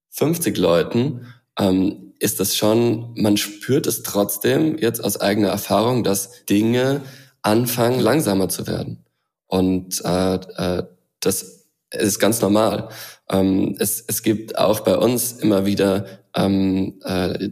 50 0.09 0.57
Leuten 0.57 1.27
ähm, 1.57 2.13
ist 2.19 2.39
das 2.39 2.55
schon, 2.55 3.13
man 3.15 3.37
spürt 3.37 3.87
es 3.87 4.03
trotzdem 4.03 4.77
jetzt 4.77 5.03
aus 5.03 5.19
eigener 5.19 5.49
Erfahrung, 5.49 6.03
dass 6.03 6.45
Dinge 6.45 7.01
anfangen 7.41 7.99
langsamer 7.99 8.49
zu 8.49 8.67
werden. 8.67 9.02
Und 9.53 10.03
äh, 10.03 10.33
äh, 10.33 10.83
das 11.19 11.67
ist 11.91 12.17
ganz 12.17 12.41
normal. 12.41 12.89
Ähm, 13.29 13.75
es, 13.77 14.03
es 14.07 14.23
gibt 14.23 14.57
auch 14.57 14.79
bei 14.79 14.97
uns 14.97 15.33
immer 15.33 15.67
wieder, 15.67 16.07
ähm, 16.35 16.99
äh, 17.03 17.49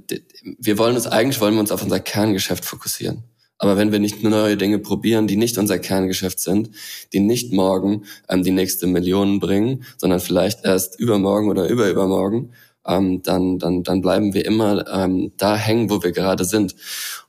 wir 0.57 0.79
wollen 0.79 0.95
uns 0.95 1.05
eigentlich 1.05 1.39
wollen 1.41 1.53
wir 1.53 1.59
uns 1.59 1.71
auf 1.71 1.83
unser 1.83 1.99
Kerngeschäft 1.99 2.65
fokussieren. 2.65 3.25
Aber 3.59 3.77
wenn 3.77 3.91
wir 3.91 3.99
nicht 3.99 4.23
nur 4.23 4.31
neue 4.31 4.57
Dinge 4.57 4.79
probieren, 4.79 5.27
die 5.27 5.35
nicht 5.35 5.59
unser 5.59 5.77
Kerngeschäft 5.77 6.39
sind, 6.39 6.71
die 7.13 7.19
nicht 7.19 7.53
morgen 7.53 8.05
ähm, 8.27 8.41
die 8.41 8.49
nächste 8.49 8.87
Million 8.87 9.39
bringen, 9.39 9.83
sondern 9.97 10.21
vielleicht 10.21 10.65
erst 10.65 10.99
übermorgen 10.99 11.49
oder 11.49 11.67
überübermorgen, 11.67 12.51
ähm, 12.83 13.21
dann, 13.21 13.59
dann, 13.59 13.83
dann 13.83 14.01
bleiben 14.01 14.33
wir 14.33 14.43
immer 14.43 14.87
ähm, 14.91 15.33
da 15.37 15.55
hängen, 15.55 15.91
wo 15.91 16.01
wir 16.01 16.13
gerade 16.13 16.45
sind. 16.45 16.73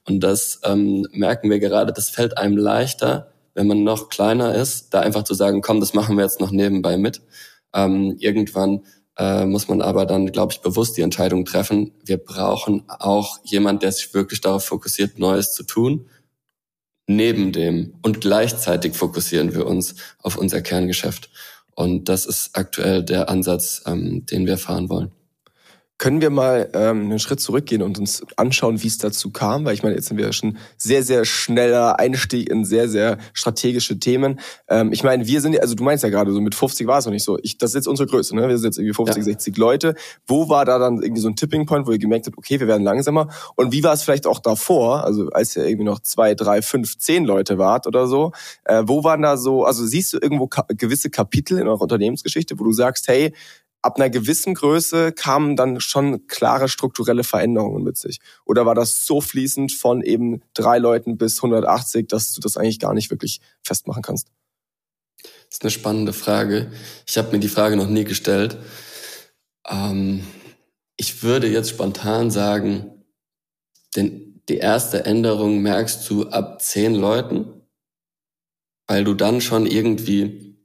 Und 0.09 0.21
das 0.21 0.63
ähm, 0.65 1.07
merken 1.13 1.51
wir 1.51 1.59
gerade, 1.59 1.93
das 1.93 2.09
fällt 2.09 2.39
einem 2.39 2.57
leichter, 2.57 3.32
wenn 3.55 3.67
man 3.67 3.85
noch 3.85 4.09
kleiner 4.09 4.55
ist, 4.55 4.95
da 4.95 5.01
einfach 5.01 5.25
zu 5.25 5.35
sagen, 5.35 5.61
komm, 5.61 5.81
das 5.81 5.95
machen 5.95 6.17
wir 6.17 6.25
jetzt 6.25 6.41
noch 6.41 6.51
nebenbei 6.51 6.97
mit. 6.97 7.23
Ähm, 7.75 8.17
irgendwann 8.19 8.83
äh, 9.19 9.45
muss 9.45 9.69
man 9.69 9.83
aber 9.83 10.07
dann, 10.07 10.33
glaube 10.33 10.53
ich, 10.53 10.61
bewusst 10.61 10.97
die 10.97 11.03
Entscheidung 11.03 11.45
treffen, 11.45 11.93
wir 12.05 12.17
brauchen 12.17 12.85
auch 12.89 13.39
jemand, 13.45 13.83
der 13.83 13.93
sich 13.93 14.15
wirklich 14.15 14.41
darauf 14.41 14.65
fokussiert, 14.65 15.19
Neues 15.19 15.53
zu 15.53 15.65
tun, 15.65 16.07
neben 17.07 17.53
dem. 17.53 17.95
Und 18.03 18.21
gleichzeitig 18.21 18.95
fokussieren 18.95 19.55
wir 19.55 19.67
uns 19.67 19.97
auf 20.19 20.37
unser 20.37 20.63
Kerngeschäft. 20.63 21.31
Und 21.75 22.09
das 22.09 22.27
ist 22.27 22.51
aktuell 22.55 23.03
der 23.03 23.29
Ansatz, 23.29 23.83
ähm, 23.87 24.25
den 24.27 24.47
wir 24.47 24.59
fahren 24.59 24.89
wollen. 24.89 25.13
Können 26.03 26.21
wir 26.21 26.31
mal 26.31 26.69
ähm, 26.75 27.03
einen 27.03 27.21
Schritt 27.21 27.39
zurückgehen 27.39 27.81
und 27.81 27.97
uns 27.97 28.25
anschauen, 28.35 28.83
wie 28.83 28.89
es 28.89 28.99
dazu 28.99 29.31
kam? 29.31 29.65
Weil 29.65 29.75
ich 29.75 29.85
meine, 29.85 29.95
jetzt 29.95 30.09
sind 30.09 30.17
wir 30.17 30.33
schon 30.33 30.59
sehr, 30.77 31.05
sehr 31.05 31.25
schneller 31.25 32.01
Einstieg 32.01 32.51
in 32.51 32.65
sehr, 32.65 32.89
sehr 32.89 33.19
strategische 33.35 34.01
Themen. 34.01 34.41
Ähm, 34.67 34.93
ich 34.93 35.05
meine, 35.05 35.29
wir 35.29 35.41
sind, 35.41 35.61
also 35.61 35.77
du 35.77 35.85
meinst 35.85 36.03
ja 36.03 36.11
gerade, 36.11 36.33
so 36.33 36.41
mit 36.41 36.57
50 36.57 36.89
war 36.89 36.99
es 36.99 37.05
noch 37.05 37.13
nicht 37.13 37.23
so. 37.23 37.39
Ich, 37.45 37.57
das 37.57 37.71
ist 37.71 37.75
jetzt 37.77 37.87
unsere 37.87 38.09
Größe, 38.09 38.35
ne? 38.35 38.49
Wir 38.49 38.59
sind 38.59 38.71
jetzt 38.71 38.79
irgendwie 38.79 38.95
50, 38.95 39.17
ja. 39.19 39.23
60 39.23 39.57
Leute. 39.57 39.95
Wo 40.27 40.49
war 40.49 40.65
da 40.65 40.81
dann 40.81 41.01
irgendwie 41.01 41.23
so 41.23 41.29
ein 41.29 41.37
Tipping 41.37 41.67
Point, 41.67 41.87
wo 41.87 41.93
ihr 41.93 42.01
gemerkt 42.01 42.27
habt, 42.27 42.37
okay, 42.37 42.59
wir 42.59 42.67
werden 42.67 42.83
langsamer? 42.83 43.29
Und 43.55 43.71
wie 43.71 43.85
war 43.85 43.93
es 43.93 44.03
vielleicht 44.03 44.27
auch 44.27 44.41
davor, 44.41 45.05
also 45.05 45.29
als 45.29 45.55
ihr 45.55 45.65
irgendwie 45.65 45.85
noch 45.85 46.01
zwei, 46.01 46.35
drei, 46.35 46.63
fünf, 46.63 46.99
zehn 46.99 47.25
Leute 47.25 47.59
wart 47.59 47.87
oder 47.87 48.09
so? 48.09 48.33
Äh, 48.65 48.83
wo 48.87 49.05
waren 49.05 49.23
da 49.23 49.37
so, 49.37 49.65
also 49.65 49.87
siehst 49.87 50.15
du 50.15 50.19
irgendwo 50.21 50.49
ka 50.49 50.67
gewisse 50.77 51.11
Kapitel 51.11 51.59
in 51.59 51.69
eurer 51.69 51.83
Unternehmensgeschichte, 51.83 52.59
wo 52.59 52.65
du 52.65 52.73
sagst, 52.73 53.07
hey, 53.07 53.33
ab 53.83 53.97
einer 53.97 54.11
gewissen 54.11 54.55
Größe 54.55 55.13
kamen 55.13 55.57
dann 55.57 55.81
schon 55.81 56.27
klare 56.29 56.69
strukturelle 56.69 57.25
Veränderungen 57.25 57.83
mit 57.83 57.99
sich? 57.99 58.21
Oder 58.45 58.65
war 58.65 58.77
das 58.77 59.05
so 59.05 59.21
fließend 59.21 59.73
von 59.73 60.03
eben 60.03 60.41
drei 60.55 60.79
Leuten 60.79 61.19
bis 61.19 61.39
180, 61.39 62.09
dass 62.09 62.33
du 62.33 62.41
das 62.41 62.57
eigentlich 62.57 62.79
gar 62.79 62.95
nicht 62.95 63.11
wirklich 63.11 63.41
festmachen 63.63 64.03
kannst? 64.03 64.29
Das 65.23 65.59
ist 65.59 65.63
eine 65.63 65.71
spannende 65.71 66.13
Frage. 66.13 66.73
Ich 67.07 67.19
habe 67.19 67.33
mir 67.33 67.41
die 67.41 67.49
Frage 67.49 67.77
noch 67.77 67.89
nie 67.89 68.05
gestellt. 68.05 68.57
Ähm, 69.69 70.25
ich 70.97 71.23
würde 71.23 71.49
jetzt 71.49 71.71
spontan 71.71 72.31
sagen, 72.31 73.05
denn 73.97 74.41
die 74.49 74.59
erste 74.59 75.05
Änderung 75.05 75.61
merkst 75.61 76.09
du 76.09 76.29
ab 76.29 76.63
zehn 76.63 76.95
Leuten, 76.95 77.63
weil 78.87 79.05
du 79.05 79.15
dann 79.15 79.41
schon 79.41 79.67
irgendwie, 79.67 80.57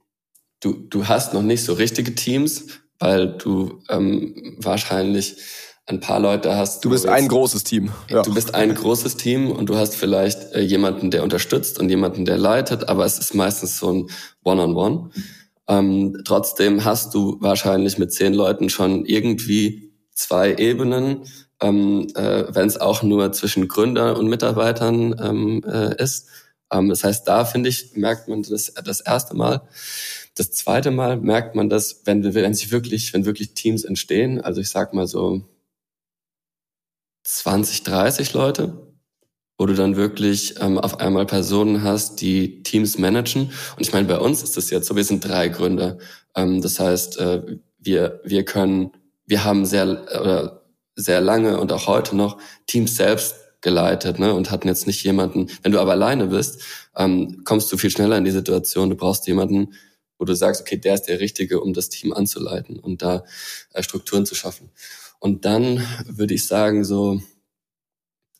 du, 0.60 0.72
du 0.72 1.08
hast 1.08 1.34
noch 1.34 1.42
nicht 1.42 1.64
so 1.64 1.74
richtige 1.74 2.14
Teams, 2.14 2.80
weil 2.98 3.28
du 3.38 3.80
ähm, 3.88 4.56
wahrscheinlich 4.58 5.36
ein 5.86 6.00
paar 6.00 6.20
Leute 6.20 6.54
hast. 6.54 6.84
Du 6.84 6.90
bist 6.90 7.06
ein 7.06 7.28
großes 7.28 7.64
Team. 7.64 7.90
Ja. 8.10 8.22
Du 8.22 8.34
bist 8.34 8.54
ein 8.54 8.74
großes 8.74 9.16
Team 9.16 9.50
und 9.50 9.70
du 9.70 9.76
hast 9.76 9.96
vielleicht 9.96 10.52
äh, 10.52 10.60
jemanden, 10.60 11.10
der 11.10 11.22
unterstützt 11.22 11.78
und 11.78 11.88
jemanden, 11.88 12.24
der 12.24 12.36
leitet, 12.36 12.88
aber 12.88 13.06
es 13.06 13.18
ist 13.18 13.34
meistens 13.34 13.78
so 13.78 13.92
ein 13.92 14.10
One-on-One. 14.44 14.96
-on 14.96 15.10
-One. 15.10 15.22
Ähm, 15.68 16.22
trotzdem 16.24 16.84
hast 16.84 17.14
du 17.14 17.36
wahrscheinlich 17.40 17.98
mit 17.98 18.12
zehn 18.12 18.32
Leuten 18.32 18.70
schon 18.70 19.04
irgendwie 19.04 19.92
zwei 20.14 20.54
Ebenen, 20.54 21.24
ähm, 21.60 22.08
äh, 22.14 22.44
wenn 22.54 22.66
es 22.66 22.80
auch 22.80 23.02
nur 23.02 23.32
zwischen 23.32 23.68
Gründer 23.68 24.18
und 24.18 24.28
Mitarbeitern 24.28 25.14
ähm, 25.22 25.62
äh, 25.64 26.02
ist. 26.02 26.28
Ähm, 26.72 26.88
das 26.88 27.04
heißt, 27.04 27.28
da 27.28 27.44
finde 27.44 27.68
ich, 27.68 27.92
merkt 27.94 28.28
man 28.28 28.42
das 28.42 28.72
das 28.82 29.00
erste 29.00 29.36
Mal. 29.36 29.62
Das 30.38 30.52
zweite 30.52 30.92
Mal 30.92 31.16
merkt 31.16 31.56
man 31.56 31.68
das, 31.68 32.02
wenn, 32.04 32.22
wenn 32.32 32.54
sich 32.54 32.70
wirklich, 32.70 33.12
wenn 33.12 33.24
wirklich 33.24 33.54
Teams 33.54 33.82
entstehen, 33.82 34.40
also 34.40 34.60
ich 34.60 34.70
sag 34.70 34.94
mal 34.94 35.08
so 35.08 35.42
20, 37.24 37.82
30 37.82 38.34
Leute, 38.34 38.94
wo 39.58 39.66
du 39.66 39.74
dann 39.74 39.96
wirklich 39.96 40.54
ähm, 40.60 40.78
auf 40.78 41.00
einmal 41.00 41.26
Personen 41.26 41.82
hast, 41.82 42.20
die 42.20 42.62
Teams 42.62 42.98
managen. 42.98 43.46
Und 43.76 43.80
ich 43.80 43.92
meine, 43.92 44.06
bei 44.06 44.18
uns 44.18 44.44
ist 44.44 44.56
das 44.56 44.70
jetzt 44.70 44.86
so, 44.86 44.94
wir 44.94 45.02
sind 45.02 45.26
drei 45.26 45.48
Gründer. 45.48 45.98
Ähm, 46.36 46.62
das 46.62 46.78
heißt, 46.78 47.18
äh, 47.18 47.58
wir, 47.78 48.20
wir 48.22 48.44
können, 48.44 48.92
wir 49.26 49.42
haben 49.42 49.66
sehr, 49.66 50.06
oder 50.20 50.62
sehr 50.94 51.20
lange 51.20 51.58
und 51.58 51.72
auch 51.72 51.88
heute 51.88 52.14
noch 52.14 52.38
Teams 52.68 52.94
selbst 52.94 53.34
geleitet 53.60 54.20
ne, 54.20 54.32
und 54.32 54.52
hatten 54.52 54.68
jetzt 54.68 54.86
nicht 54.86 55.02
jemanden, 55.02 55.48
wenn 55.64 55.72
du 55.72 55.80
aber 55.80 55.90
alleine 55.90 56.28
bist, 56.28 56.62
ähm, 56.96 57.42
kommst 57.44 57.72
du 57.72 57.76
viel 57.76 57.90
schneller 57.90 58.16
in 58.16 58.24
die 58.24 58.30
Situation, 58.30 58.88
du 58.88 58.94
brauchst 58.94 59.26
jemanden, 59.26 59.74
wo 60.18 60.24
du 60.24 60.34
sagst, 60.34 60.60
okay, 60.60 60.76
der 60.76 60.94
ist 60.94 61.04
der 61.04 61.20
Richtige, 61.20 61.60
um 61.60 61.72
das 61.72 61.88
Team 61.88 62.12
anzuleiten 62.12 62.78
und 62.78 63.02
da 63.02 63.24
äh, 63.72 63.82
Strukturen 63.82 64.26
zu 64.26 64.34
schaffen. 64.34 64.70
Und 65.20 65.44
dann 65.44 65.82
würde 66.06 66.34
ich 66.34 66.46
sagen, 66.46 66.84
so 66.84 67.20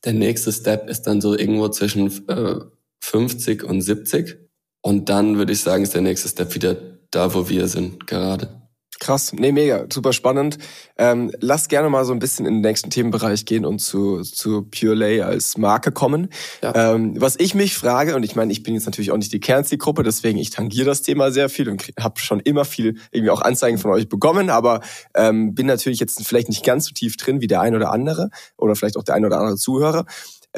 der 0.04 0.12
nächste 0.12 0.52
Step 0.52 0.88
ist 0.88 1.02
dann 1.02 1.20
so 1.20 1.36
irgendwo 1.36 1.68
zwischen 1.68 2.28
äh, 2.28 2.60
50 3.00 3.64
und 3.64 3.80
70. 3.80 4.36
Und 4.80 5.08
dann 5.08 5.38
würde 5.38 5.52
ich 5.52 5.60
sagen, 5.60 5.82
ist 5.82 5.94
der 5.94 6.02
nächste 6.02 6.28
Step 6.28 6.54
wieder 6.54 6.76
da, 7.10 7.34
wo 7.34 7.48
wir 7.48 7.68
sind 7.68 8.06
gerade. 8.06 8.57
Krass, 9.00 9.32
nee, 9.32 9.52
mega, 9.52 9.86
super 9.92 10.12
spannend. 10.12 10.58
Ähm, 10.96 11.30
lass 11.40 11.68
gerne 11.68 11.88
mal 11.88 12.04
so 12.04 12.12
ein 12.12 12.18
bisschen 12.18 12.46
in 12.46 12.54
den 12.54 12.62
nächsten 12.62 12.90
Themenbereich 12.90 13.44
gehen 13.44 13.64
und 13.64 13.78
zu, 13.78 14.22
zu 14.22 14.62
Pure 14.62 14.94
Lay 14.94 15.22
als 15.22 15.56
Marke 15.56 15.92
kommen. 15.92 16.30
Ja. 16.62 16.94
Ähm, 16.94 17.14
was 17.20 17.36
ich 17.38 17.54
mich 17.54 17.76
frage, 17.76 18.16
und 18.16 18.24
ich 18.24 18.34
meine, 18.34 18.50
ich 18.50 18.64
bin 18.64 18.74
jetzt 18.74 18.86
natürlich 18.86 19.12
auch 19.12 19.16
nicht 19.16 19.32
die 19.32 19.38
Kernzielgruppe, 19.38 20.02
deswegen 20.02 20.38
ich 20.38 20.50
tangiere 20.50 20.86
das 20.86 21.02
Thema 21.02 21.30
sehr 21.30 21.48
viel 21.48 21.68
und 21.68 21.92
habe 21.98 22.18
schon 22.18 22.40
immer 22.40 22.64
viel 22.64 22.96
irgendwie 23.12 23.30
auch 23.30 23.40
Anzeigen 23.40 23.78
von 23.78 23.92
euch 23.92 24.08
bekommen, 24.08 24.50
aber 24.50 24.80
ähm, 25.14 25.54
bin 25.54 25.66
natürlich 25.66 26.00
jetzt 26.00 26.26
vielleicht 26.26 26.48
nicht 26.48 26.64
ganz 26.64 26.86
so 26.86 26.92
tief 26.92 27.16
drin 27.16 27.40
wie 27.40 27.46
der 27.46 27.60
ein 27.60 27.76
oder 27.76 27.92
andere 27.92 28.30
oder 28.56 28.74
vielleicht 28.74 28.96
auch 28.96 29.04
der 29.04 29.14
ein 29.14 29.24
oder 29.24 29.38
andere 29.38 29.56
Zuhörer. 29.56 30.06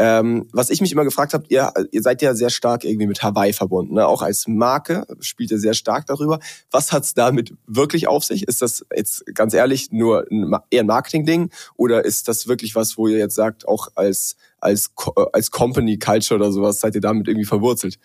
Ähm, 0.02 0.48
was 0.50 0.70
ich 0.70 0.80
mich 0.80 0.92
immer 0.92 1.04
gefragt 1.04 1.34
habe, 1.34 1.44
ihr, 1.48 1.70
ihr 1.92 2.00
seid 2.00 2.22
ja 2.22 2.34
sehr 2.34 2.48
stark 2.48 2.84
irgendwie 2.84 3.06
mit 3.06 3.22
Hawaii 3.22 3.52
verbunden, 3.52 3.96
ne? 3.96 4.06
auch 4.06 4.22
als 4.22 4.48
Marke 4.48 5.06
spielt 5.20 5.50
ihr 5.50 5.58
sehr 5.58 5.74
stark 5.74 6.06
darüber. 6.06 6.38
Was 6.70 6.90
hat's 6.90 7.12
damit 7.12 7.52
wirklich 7.66 8.08
auf 8.08 8.24
sich? 8.24 8.48
Ist 8.48 8.62
das 8.62 8.86
jetzt 8.96 9.26
ganz 9.34 9.52
ehrlich 9.52 9.92
nur 9.92 10.26
ein, 10.30 10.54
eher 10.70 10.84
ein 10.84 10.86
Marketing-Ding 10.86 11.50
oder 11.76 12.02
ist 12.02 12.28
das 12.28 12.48
wirklich 12.48 12.74
was, 12.74 12.96
wo 12.96 13.08
ihr 13.08 13.18
jetzt 13.18 13.34
sagt, 13.34 13.68
auch 13.68 13.88
als 13.94 14.36
als 14.58 14.90
als 15.34 15.50
Company 15.50 15.98
Culture 15.98 16.40
oder 16.40 16.50
sowas 16.50 16.80
seid 16.80 16.94
ihr 16.94 17.02
damit 17.02 17.28
irgendwie 17.28 17.44
verwurzelt? 17.44 17.98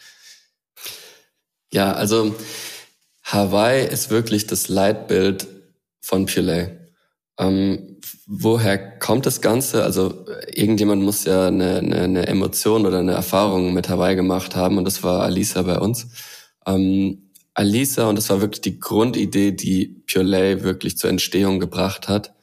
Ja, 1.71 1.93
also 1.93 2.35
Hawaii 3.23 3.87
ist 3.87 4.09
wirklich 4.09 4.47
das 4.47 4.67
Leitbild 4.67 5.47
von 6.01 6.25
Pure 6.25 6.84
ähm, 7.37 7.97
woher 8.25 8.99
kommt 8.99 9.25
das 9.25 9.41
Ganze? 9.41 9.83
Also 9.83 10.25
irgendjemand 10.53 11.03
muss 11.03 11.25
ja 11.25 11.47
eine, 11.47 11.77
eine, 11.77 12.01
eine, 12.01 12.27
Emotion 12.27 12.85
oder 12.85 12.99
eine 12.99 13.13
Erfahrung 13.13 13.73
mit 13.73 13.89
Hawaii 13.89 14.15
gemacht 14.15 14.55
haben 14.55 14.77
und 14.77 14.85
das 14.85 15.03
war 15.03 15.23
Alisa 15.23 15.61
bei 15.63 15.79
uns. 15.79 16.07
Ähm, 16.65 17.31
Alisa, 17.53 18.09
und 18.09 18.17
das 18.17 18.29
war 18.29 18.41
wirklich 18.41 18.61
die 18.61 18.79
Grundidee, 18.79 19.51
die 19.51 20.03
Pure 20.11 20.63
wirklich 20.63 20.97
zur 20.97 21.09
Entstehung 21.09 21.59
gebracht 21.59 22.07
hat, 22.07 22.33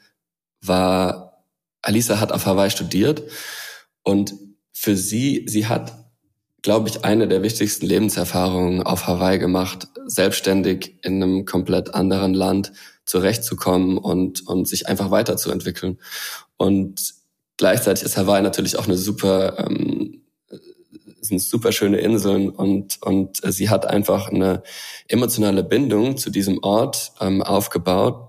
war, 0.60 1.44
Alisa 1.82 2.20
hat 2.20 2.32
auf 2.32 2.46
Hawaii 2.46 2.70
studiert 2.70 3.22
und 4.02 4.34
für 4.72 4.96
sie, 4.96 5.44
sie 5.48 5.66
hat, 5.66 6.01
glaube 6.62 6.88
ich, 6.88 7.04
eine 7.04 7.26
der 7.26 7.42
wichtigsten 7.42 7.86
Lebenserfahrungen 7.86 8.82
auf 8.82 9.06
Hawaii 9.08 9.38
gemacht, 9.38 9.88
selbstständig 10.06 10.96
in 11.02 11.22
einem 11.22 11.44
komplett 11.44 11.94
anderen 11.94 12.34
Land 12.34 12.72
zurechtzukommen 13.04 13.98
und, 13.98 14.46
und 14.46 14.68
sich 14.68 14.86
einfach 14.86 15.10
weiterzuentwickeln. 15.10 15.98
Und 16.56 17.14
gleichzeitig 17.56 18.04
ist 18.04 18.16
Hawaii 18.16 18.42
natürlich 18.42 18.78
auch 18.78 18.86
eine 18.86 18.96
super, 18.96 19.58
ähm, 19.58 20.22
sind 21.20 21.42
super 21.42 21.72
schöne 21.72 21.98
Inseln 21.98 22.48
und, 22.48 23.02
und 23.02 23.40
sie 23.52 23.68
hat 23.68 23.86
einfach 23.86 24.28
eine 24.28 24.62
emotionale 25.08 25.64
Bindung 25.64 26.16
zu 26.16 26.30
diesem 26.30 26.62
Ort 26.62 27.12
ähm, 27.20 27.42
aufgebaut, 27.42 28.28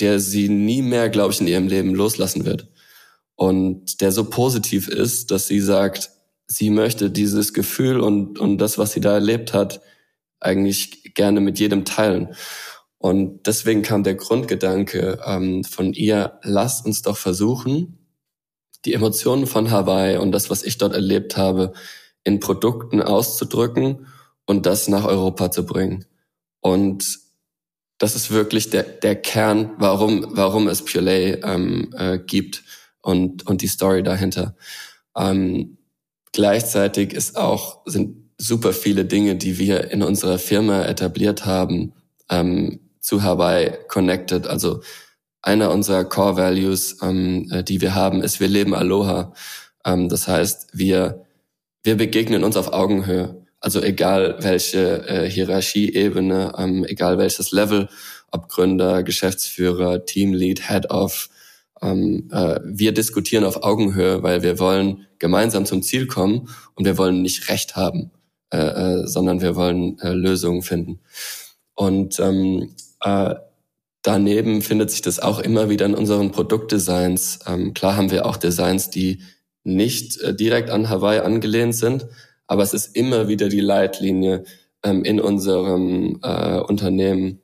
der 0.00 0.20
sie 0.20 0.48
nie 0.50 0.82
mehr, 0.82 1.08
glaube 1.08 1.32
ich, 1.32 1.40
in 1.40 1.46
ihrem 1.46 1.68
Leben 1.68 1.94
loslassen 1.94 2.44
wird. 2.44 2.68
Und 3.36 4.02
der 4.02 4.12
so 4.12 4.28
positiv 4.28 4.88
ist, 4.88 5.30
dass 5.30 5.46
sie 5.46 5.60
sagt, 5.60 6.10
sie 6.50 6.70
möchte 6.70 7.10
dieses 7.10 7.54
Gefühl 7.54 8.00
und, 8.00 8.40
und 8.40 8.58
das, 8.58 8.76
was 8.76 8.92
sie 8.92 9.00
da 9.00 9.12
erlebt 9.12 9.54
hat, 9.54 9.80
eigentlich 10.40 11.14
gerne 11.14 11.40
mit 11.40 11.60
jedem 11.60 11.84
teilen. 11.84 12.34
Und 12.98 13.46
deswegen 13.46 13.82
kam 13.82 14.02
der 14.02 14.16
Grundgedanke 14.16 15.20
ähm, 15.24 15.62
von 15.62 15.92
ihr, 15.92 16.40
lass 16.42 16.80
uns 16.80 17.02
doch 17.02 17.16
versuchen, 17.16 17.98
die 18.84 18.94
Emotionen 18.94 19.46
von 19.46 19.70
Hawaii 19.70 20.16
und 20.16 20.32
das, 20.32 20.50
was 20.50 20.64
ich 20.64 20.76
dort 20.76 20.92
erlebt 20.92 21.36
habe, 21.36 21.72
in 22.24 22.40
Produkten 22.40 23.00
auszudrücken 23.00 24.08
und 24.44 24.66
das 24.66 24.88
nach 24.88 25.04
Europa 25.04 25.52
zu 25.52 25.64
bringen. 25.64 26.04
Und 26.60 27.20
das 27.98 28.16
ist 28.16 28.32
wirklich 28.32 28.70
der, 28.70 28.82
der 28.82 29.14
Kern, 29.14 29.70
warum, 29.78 30.26
warum 30.30 30.66
es 30.66 30.84
Pure 30.84 31.04
Lay 31.04 31.40
ähm, 31.44 31.94
äh, 31.96 32.18
gibt 32.18 32.64
und, 33.02 33.46
und 33.46 33.62
die 33.62 33.68
Story 33.68 34.02
dahinter. 34.02 34.56
Ähm, 35.16 35.76
gleichzeitig 36.32 37.12
ist 37.12 37.36
auch, 37.36 37.80
sind 37.86 38.30
super 38.38 38.72
viele 38.72 39.04
Dinge, 39.04 39.36
die 39.36 39.58
wir 39.58 39.90
in 39.90 40.02
unserer 40.02 40.38
Firma 40.38 40.84
etabliert 40.84 41.44
haben, 41.44 41.92
ähm, 42.30 42.80
zu 43.00 43.22
Hawaii 43.22 43.72
connected. 43.88 44.46
Also 44.46 44.80
einer 45.42 45.70
unserer 45.70 46.04
Core 46.04 46.36
Values, 46.36 46.98
ähm, 47.02 47.48
äh, 47.50 47.62
die 47.62 47.80
wir 47.80 47.94
haben, 47.94 48.22
ist, 48.22 48.40
wir 48.40 48.48
leben 48.48 48.74
Aloha. 48.74 49.32
Ähm, 49.84 50.08
das 50.08 50.28
heißt, 50.28 50.68
wir, 50.72 51.24
wir 51.82 51.96
begegnen 51.96 52.44
uns 52.44 52.56
auf 52.56 52.72
Augenhöhe. 52.72 53.46
Also 53.60 53.82
egal 53.82 54.36
welche 54.40 55.06
äh, 55.06 55.30
Hierarchieebene, 55.30 56.52
ähm, 56.56 56.84
egal 56.84 57.18
welches 57.18 57.52
Level, 57.52 57.88
ob 58.30 58.48
Gründer, 58.48 59.02
Geschäftsführer, 59.02 60.06
Teamlead, 60.06 60.68
Head 60.68 60.90
of, 60.90 61.28
ähm, 61.82 62.28
äh, 62.30 62.60
wir 62.64 62.92
diskutieren 62.92 63.44
auf 63.44 63.62
Augenhöhe, 63.62 64.22
weil 64.22 64.42
wir 64.42 64.58
wollen 64.58 65.06
gemeinsam 65.18 65.64
zum 65.66 65.82
Ziel 65.82 66.06
kommen 66.06 66.48
und 66.74 66.84
wir 66.84 66.98
wollen 66.98 67.22
nicht 67.22 67.48
Recht 67.48 67.76
haben, 67.76 68.10
äh, 68.52 68.58
äh, 68.58 69.06
sondern 69.06 69.40
wir 69.40 69.56
wollen 69.56 69.98
äh, 70.00 70.12
Lösungen 70.12 70.62
finden. 70.62 71.00
Und 71.74 72.20
ähm, 72.20 72.74
äh, 73.02 73.34
daneben 74.02 74.60
findet 74.62 74.90
sich 74.90 75.02
das 75.02 75.20
auch 75.20 75.38
immer 75.38 75.70
wieder 75.70 75.86
in 75.86 75.94
unseren 75.94 76.32
Produktdesigns. 76.32 77.40
Ähm, 77.46 77.72
klar 77.72 77.96
haben 77.96 78.10
wir 78.10 78.26
auch 78.26 78.36
Designs, 78.36 78.90
die 78.90 79.22
nicht 79.64 80.20
äh, 80.20 80.34
direkt 80.34 80.70
an 80.70 80.90
Hawaii 80.90 81.20
angelehnt 81.20 81.74
sind, 81.74 82.06
aber 82.46 82.62
es 82.62 82.74
ist 82.74 82.94
immer 82.96 83.28
wieder 83.28 83.48
die 83.48 83.60
Leitlinie 83.60 84.44
ähm, 84.82 85.04
in 85.04 85.20
unserem 85.20 86.20
Unternehmen, 86.66 87.40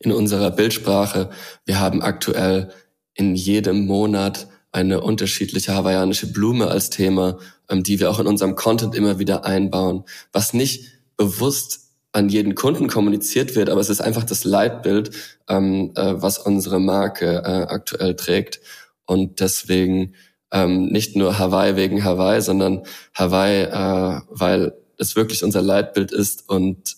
in 0.00 0.12
unserer 0.12 0.50
Bildsprache. 0.50 1.30
Wir 1.64 1.80
haben 1.80 2.02
aktuell 2.02 2.70
in 3.18 3.34
jedem 3.34 3.84
Monat 3.84 4.48
eine 4.72 5.00
unterschiedliche 5.00 5.74
hawaiianische 5.74 6.32
Blume 6.32 6.68
als 6.68 6.88
Thema, 6.88 7.38
ähm, 7.68 7.82
die 7.82 8.00
wir 8.00 8.10
auch 8.10 8.20
in 8.20 8.26
unserem 8.26 8.54
Content 8.54 8.94
immer 8.94 9.18
wieder 9.18 9.44
einbauen, 9.44 10.04
was 10.32 10.54
nicht 10.54 10.86
bewusst 11.16 11.80
an 12.12 12.28
jeden 12.28 12.54
Kunden 12.54 12.88
kommuniziert 12.88 13.54
wird, 13.54 13.68
aber 13.68 13.80
es 13.80 13.90
ist 13.90 14.00
einfach 14.00 14.24
das 14.24 14.44
Leitbild, 14.44 15.10
ähm, 15.48 15.92
äh, 15.94 16.14
was 16.16 16.38
unsere 16.38 16.80
Marke 16.80 17.42
äh, 17.44 17.66
aktuell 17.72 18.14
trägt. 18.16 18.60
Und 19.04 19.40
deswegen 19.40 20.14
ähm, 20.50 20.86
nicht 20.86 21.16
nur 21.16 21.38
Hawaii 21.38 21.76
wegen 21.76 22.04
Hawaii, 22.04 22.40
sondern 22.40 22.84
Hawaii, 23.14 23.64
äh, 23.64 24.20
weil 24.30 24.74
es 24.96 25.16
wirklich 25.16 25.44
unser 25.44 25.62
Leitbild 25.62 26.10
ist 26.10 26.48
und 26.48 26.96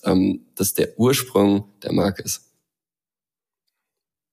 das 0.55 0.73
der 0.73 0.99
Ursprung 0.99 1.65
der 1.83 1.93
Marke 1.93 2.23
ist. 2.23 2.50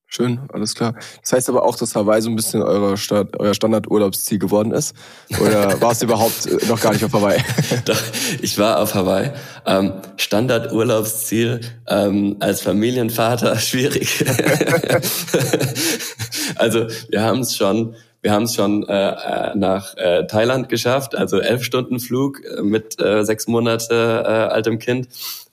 Schön, 0.09 0.39
alles 0.53 0.73
klar. 0.73 0.95
Das 1.21 1.33
heißt 1.33 1.49
aber 1.49 1.63
auch, 1.63 1.75
dass 1.75 1.93
Hawaii 1.93 2.21
so 2.21 2.29
ein 2.29 2.35
bisschen 2.37 2.61
euer, 2.63 2.95
Stadt, 2.95 3.37
euer 3.39 3.53
Standardurlaubsziel 3.53 4.39
geworden 4.39 4.71
ist? 4.71 4.95
Oder 5.41 5.81
warst 5.81 6.01
du 6.01 6.05
überhaupt 6.05 6.45
äh, 6.45 6.65
noch 6.67 6.79
gar 6.79 6.93
nicht 6.93 7.03
auf 7.03 7.11
Hawaii? 7.11 7.43
Doch, 7.85 8.01
ich 8.41 8.57
war 8.57 8.79
auf 8.79 8.95
Hawaii. 8.95 9.31
Ähm, 9.65 9.93
Standardurlaubsziel 10.15 11.59
ähm, 11.89 12.37
als 12.39 12.61
Familienvater 12.61 13.57
schwierig. 13.59 14.23
also 16.55 16.87
wir 17.09 17.21
haben 17.21 17.39
es 17.39 17.57
schon, 17.57 17.95
wir 18.21 18.31
haben 18.31 18.43
es 18.43 18.55
schon 18.55 18.87
äh, 18.87 19.09
äh, 19.09 19.55
nach 19.55 19.97
äh, 19.97 20.25
Thailand 20.25 20.69
geschafft, 20.69 21.15
also 21.15 21.39
elf 21.39 21.65
Stunden 21.65 21.99
Flug 21.99 22.41
äh, 22.45 22.61
mit 22.61 22.97
äh, 23.01 23.25
sechs 23.25 23.47
Monate 23.47 24.25
altem 24.51 24.79
Kind. 24.79 25.09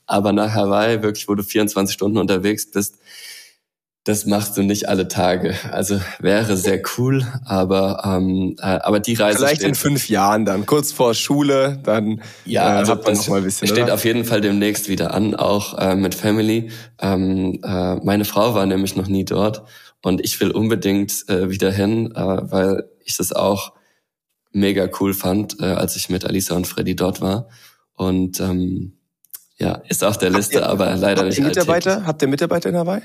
Aber 0.06 0.32
nach 0.32 0.52
Hawaii, 0.52 1.02
wirklich, 1.02 1.28
wo 1.28 1.34
du 1.34 1.42
24 1.42 1.92
Stunden 1.92 2.18
unterwegs 2.18 2.70
bist, 2.70 2.96
das 4.04 4.26
machst 4.26 4.56
du 4.58 4.62
nicht 4.62 4.88
alle 4.88 5.08
Tage. 5.08 5.54
Also 5.72 5.98
wäre 6.20 6.58
sehr 6.58 6.82
cool, 6.98 7.26
aber 7.44 8.02
ähm, 8.04 8.54
äh, 8.60 8.64
aber 8.64 9.00
die 9.00 9.14
Reise 9.14 9.38
vielleicht 9.38 9.56
steht, 9.56 9.68
in 9.68 9.74
fünf 9.74 10.10
Jahren 10.10 10.44
dann 10.44 10.66
kurz 10.66 10.92
vor 10.92 11.14
Schule, 11.14 11.80
dann 11.82 12.20
ja, 12.44 12.74
äh, 12.74 12.78
also 12.78 12.92
hat 12.92 13.04
man 13.04 13.14
noch 13.14 13.28
mal 13.28 13.38
ein 13.38 13.44
bisschen. 13.44 13.66
Steht 13.66 13.84
oder? 13.84 13.94
auf 13.94 14.04
jeden 14.04 14.26
Fall 14.26 14.42
demnächst 14.42 14.90
wieder 14.90 15.14
an, 15.14 15.34
auch 15.34 15.78
äh, 15.78 15.96
mit 15.96 16.14
Family. 16.14 16.70
Ähm, 17.00 17.60
äh, 17.64 17.96
meine 17.96 18.26
Frau 18.26 18.54
war 18.54 18.66
nämlich 18.66 18.94
noch 18.94 19.08
nie 19.08 19.24
dort 19.24 19.62
und 20.02 20.22
ich 20.22 20.38
will 20.38 20.50
unbedingt 20.50 21.26
äh, 21.30 21.48
wieder 21.48 21.72
hin, 21.72 22.12
äh, 22.14 22.20
weil 22.20 22.84
ich 23.04 23.16
das 23.16 23.32
auch 23.32 23.72
mega 24.52 24.86
cool 25.00 25.14
fand, 25.14 25.60
äh, 25.60 25.64
als 25.64 25.96
ich 25.96 26.10
mit 26.10 26.26
Alisa 26.26 26.54
und 26.54 26.66
Freddy 26.66 26.94
dort 26.94 27.22
war 27.22 27.48
und 27.94 28.38
ähm, 28.38 28.98
ja, 29.56 29.80
ist 29.88 30.04
auf 30.04 30.18
der 30.18 30.28
Liste, 30.30 30.58
ihr, 30.58 30.66
aber 30.66 30.94
leider 30.96 31.22
habt 31.22 31.28
nicht. 31.28 31.38
Ihr 31.38 31.44
Mitarbeiter, 31.44 32.04
habt 32.04 32.20
ihr 32.20 32.28
Mitarbeiter 32.28 32.68
in 32.68 32.76
Hawaii? 32.76 33.02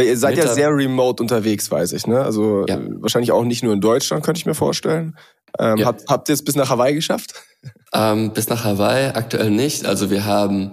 Weil 0.00 0.06
ihr 0.06 0.16
seid 0.16 0.36
Mitab 0.36 0.48
ja 0.48 0.54
sehr 0.54 0.68
remote 0.70 1.22
unterwegs, 1.22 1.70
weiß 1.70 1.92
ich, 1.92 2.06
ne? 2.06 2.22
Also 2.22 2.64
ja. 2.66 2.80
wahrscheinlich 3.00 3.32
auch 3.32 3.44
nicht 3.44 3.62
nur 3.62 3.74
in 3.74 3.82
Deutschland, 3.82 4.24
könnte 4.24 4.38
ich 4.38 4.46
mir 4.46 4.54
vorstellen. 4.54 5.14
Ähm, 5.58 5.76
ja. 5.76 5.84
habt, 5.84 6.08
habt 6.08 6.30
ihr 6.30 6.32
es 6.32 6.42
bis 6.42 6.56
nach 6.56 6.70
Hawaii 6.70 6.94
geschafft? 6.94 7.34
Ähm, 7.92 8.32
bis 8.32 8.48
nach 8.48 8.64
Hawaii 8.64 9.08
aktuell 9.08 9.50
nicht. 9.50 9.84
Also 9.84 10.10
wir 10.10 10.24
haben 10.24 10.72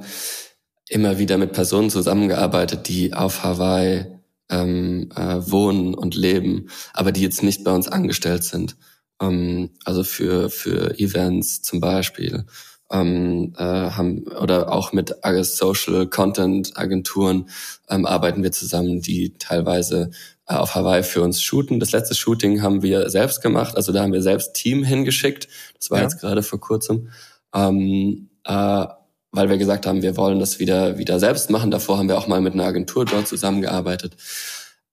immer 0.87 1.17
wieder 1.17 1.39
mit 1.39 1.51
Personen 1.51 1.89
zusammengearbeitet, 1.89 2.87
die 2.87 3.13
auf 3.13 3.43
Hawaii 3.43 4.05
ähm, 4.49 5.09
äh, 5.15 5.51
wohnen 5.51 5.95
und 5.95 6.15
leben, 6.15 6.69
aber 6.93 7.11
die 7.11 7.23
jetzt 7.23 7.41
nicht 7.41 7.63
bei 7.63 7.71
uns 7.71 7.87
angestellt 7.87 8.43
sind. 8.43 8.77
Ähm, 9.19 9.71
also 9.83 10.03
für, 10.03 10.51
für 10.51 10.97
Events 10.99 11.63
zum 11.63 11.81
Beispiel 11.81 12.45
ähm, 12.91 13.53
äh, 13.57 13.63
haben 13.63 14.23
oder 14.27 14.71
auch 14.71 14.93
mit 14.93 15.13
Social 15.41 16.07
Content 16.07 16.77
Agenturen 16.77 17.49
ähm, 17.89 18.05
arbeiten 18.05 18.43
wir 18.43 18.51
zusammen, 18.51 19.01
die 19.01 19.37
teilweise 19.37 20.11
äh, 20.47 20.55
auf 20.55 20.75
Hawaii 20.75 21.03
für 21.03 21.21
uns 21.21 21.41
shooten. 21.41 21.79
Das 21.79 21.91
letzte 21.91 22.15
Shooting 22.15 22.61
haben 22.61 22.81
wir 22.81 23.09
selbst 23.09 23.41
gemacht, 23.41 23.75
also 23.75 23.91
da 23.91 24.01
haben 24.01 24.13
wir 24.13 24.21
selbst 24.21 24.53
Team 24.53 24.83
hingeschickt. 24.83 25.47
Das 25.77 25.91
war 25.91 25.99
ja. 25.99 26.03
jetzt 26.03 26.19
gerade 26.19 26.43
vor 26.43 26.59
kurzem, 26.59 27.09
ähm, 27.53 28.29
äh, 28.45 28.85
weil 29.31 29.49
wir 29.49 29.57
gesagt 29.57 29.85
haben, 29.85 30.01
wir 30.01 30.15
wollen 30.15 30.39
das 30.39 30.59
wieder 30.59 30.97
wieder 30.97 31.19
selbst 31.19 31.49
machen. 31.49 31.71
Davor 31.71 31.97
haben 31.97 32.07
wir 32.07 32.17
auch 32.17 32.27
mal 32.27 32.41
mit 32.41 32.53
einer 32.53 32.65
Agentur 32.65 33.05
dort 33.05 33.27
zusammengearbeitet. 33.27 34.15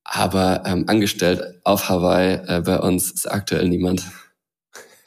Aber 0.03 0.65
ähm, 0.67 0.85
angestellt 0.89 1.61
auf 1.65 1.89
Hawaii 1.89 2.35
äh, 2.47 2.61
bei 2.61 2.79
uns 2.79 3.11
ist 3.11 3.31
aktuell 3.31 3.69
niemand. 3.69 4.03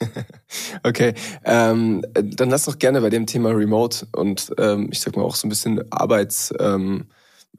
okay, 0.82 1.14
ähm, 1.44 2.04
dann 2.14 2.50
lass 2.50 2.64
doch 2.64 2.78
gerne 2.78 3.00
bei 3.00 3.10
dem 3.10 3.26
Thema 3.26 3.50
Remote 3.50 4.06
und 4.14 4.52
ähm, 4.58 4.88
ich 4.92 5.00
sag 5.00 5.16
mal 5.16 5.22
auch 5.22 5.34
so 5.34 5.46
ein 5.46 5.50
bisschen 5.50 5.80
Arbeits 5.90 6.54
ähm, 6.58 7.06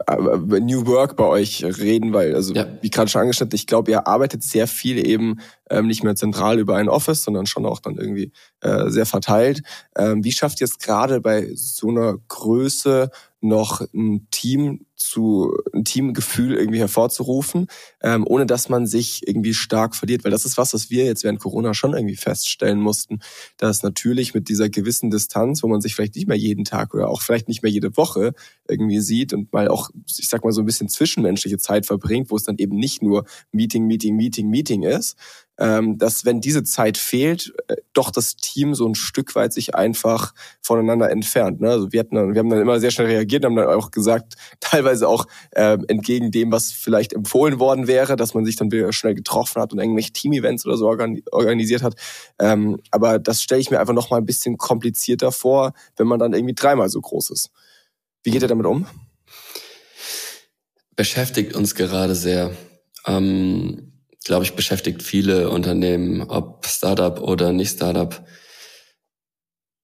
äh, 0.07 0.59
New 0.59 0.85
Work 0.87 1.15
bei 1.17 1.25
euch 1.25 1.63
reden, 1.63 2.13
weil, 2.13 2.35
also 2.35 2.53
ja. 2.53 2.67
wie 2.81 2.89
gerade 2.89 3.09
schon 3.09 3.21
angeschnitten, 3.21 3.55
ich 3.55 3.67
glaube, 3.67 3.91
ihr 3.91 4.07
arbeitet 4.07 4.43
sehr 4.43 4.67
viel 4.67 5.05
eben 5.05 5.39
ähm, 5.69 5.87
nicht 5.87 6.03
mehr 6.03 6.15
zentral 6.15 6.59
über 6.59 6.77
ein 6.77 6.89
Office, 6.89 7.23
sondern 7.23 7.45
schon 7.45 7.65
auch 7.65 7.79
dann 7.79 7.97
irgendwie 7.97 8.31
äh, 8.61 8.89
sehr 8.89 9.05
verteilt. 9.05 9.61
Ähm, 9.97 10.23
wie 10.23 10.31
schafft 10.31 10.61
ihr 10.61 10.65
es 10.65 10.77
gerade 10.77 11.21
bei 11.21 11.49
so 11.53 11.89
einer 11.89 12.17
Größe 12.27 13.09
noch 13.41 13.81
ein 13.93 14.27
Team 14.31 14.85
zu 14.95 15.57
ein 15.73 15.85
Teamgefühl 15.85 16.55
irgendwie 16.55 16.79
hervorzurufen, 16.79 17.67
ähm, 18.01 18.25
ohne 18.27 18.45
dass 18.45 18.67
man 18.67 18.85
sich 18.85 19.25
irgendwie 19.25 19.53
stark 19.53 19.95
verliert. 19.95 20.23
Weil 20.23 20.31
das 20.31 20.45
ist 20.45 20.57
was, 20.57 20.73
was 20.73 20.89
wir 20.89 21.05
jetzt 21.05 21.23
während 21.23 21.39
Corona 21.39 21.73
schon 21.73 21.93
irgendwie 21.93 22.17
feststellen 22.17 22.81
mussten, 22.81 23.19
dass 23.57 23.81
natürlich 23.81 24.33
mit 24.33 24.49
dieser 24.49 24.69
gewissen 24.69 25.09
Distanz, 25.09 25.63
wo 25.63 25.67
man 25.67 25.79
sich 25.79 25.95
vielleicht 25.95 26.15
nicht 26.15 26.27
mehr 26.27 26.37
jeden 26.37 26.65
Tag 26.65 26.93
oder 26.93 27.09
auch 27.09 27.21
vielleicht 27.21 27.47
nicht 27.47 27.63
mehr 27.63 27.71
jede 27.71 27.95
Woche 27.95 28.33
irgendwie 28.67 28.99
sieht 28.99 29.33
und 29.33 29.51
mal 29.53 29.69
auch, 29.69 29.89
ich 30.05 30.27
sag 30.27 30.43
mal, 30.43 30.51
so 30.51 30.61
ein 30.61 30.65
bisschen 30.65 30.89
zwischenmenschliche 30.89 31.57
Zeit 31.57 31.85
verbringt, 31.85 32.29
wo 32.29 32.35
es 32.35 32.43
dann 32.43 32.57
eben 32.57 32.75
nicht 32.75 33.01
nur 33.01 33.25
Meeting, 33.51 33.87
Meeting, 33.87 34.15
Meeting, 34.15 34.49
Meeting 34.49 34.83
ist, 34.83 35.15
dass 35.97 36.23
wenn 36.23 36.39
diese 36.39 36.63
Zeit 36.63 36.97
fehlt, 36.97 37.53
äh, 37.67 37.75
doch 37.93 38.11
das 38.11 38.37
Team 38.37 38.73
so 38.75 38.87
ein 38.87 38.95
Stück 38.95 39.35
weit 39.35 39.51
sich 39.51 39.75
einfach 39.75 40.33
voneinander 40.61 41.09
entfernt. 41.11 41.59
Ne? 41.59 41.69
Also 41.69 41.91
wir, 41.91 41.99
hatten 41.99 42.15
dann, 42.15 42.33
wir 42.33 42.39
haben 42.39 42.49
dann 42.49 42.61
immer 42.61 42.79
sehr 42.79 42.91
schnell 42.91 43.07
reagiert, 43.07 43.43
haben 43.43 43.57
dann 43.57 43.67
auch 43.67 43.91
gesagt, 43.91 44.35
teilweise 44.61 45.07
auch 45.07 45.25
äh, 45.51 45.77
entgegen 45.87 46.31
dem, 46.31 46.51
was 46.51 46.71
vielleicht 46.71 47.11
empfohlen 47.11 47.59
worden 47.59 47.87
wäre, 47.87 48.15
dass 48.15 48.33
man 48.33 48.45
sich 48.45 48.55
dann 48.55 48.71
wieder 48.71 48.93
schnell 48.93 49.15
getroffen 49.15 49.61
hat 49.61 49.73
und 49.73 49.79
irgendwelche 49.79 50.13
Team-Events 50.13 50.65
oder 50.65 50.77
so 50.77 50.87
organisiert 50.87 51.83
hat. 51.83 51.95
Ähm, 52.39 52.79
aber 52.91 53.19
das 53.19 53.41
stelle 53.41 53.59
ich 53.59 53.69
mir 53.69 53.81
einfach 53.81 53.93
noch 53.93 54.09
mal 54.09 54.17
ein 54.17 54.25
bisschen 54.25 54.57
komplizierter 54.57 55.33
vor, 55.33 55.73
wenn 55.97 56.07
man 56.07 56.19
dann 56.19 56.33
irgendwie 56.33 56.55
dreimal 56.55 56.87
so 56.87 57.01
groß 57.01 57.31
ist. 57.31 57.51
Wie 58.23 58.31
geht 58.31 58.41
ihr 58.41 58.47
damit 58.47 58.65
um? 58.65 58.85
Beschäftigt 60.95 61.53
uns 61.53 61.75
gerade 61.75 62.15
sehr. 62.15 62.51
Ähm 63.05 63.88
glaube 64.23 64.43
ich, 64.43 64.53
beschäftigt 64.53 65.03
viele 65.03 65.49
Unternehmen, 65.49 66.21
ob 66.23 66.65
Startup 66.65 67.19
oder 67.19 67.51
nicht 67.51 67.71
Startup. 67.71 68.25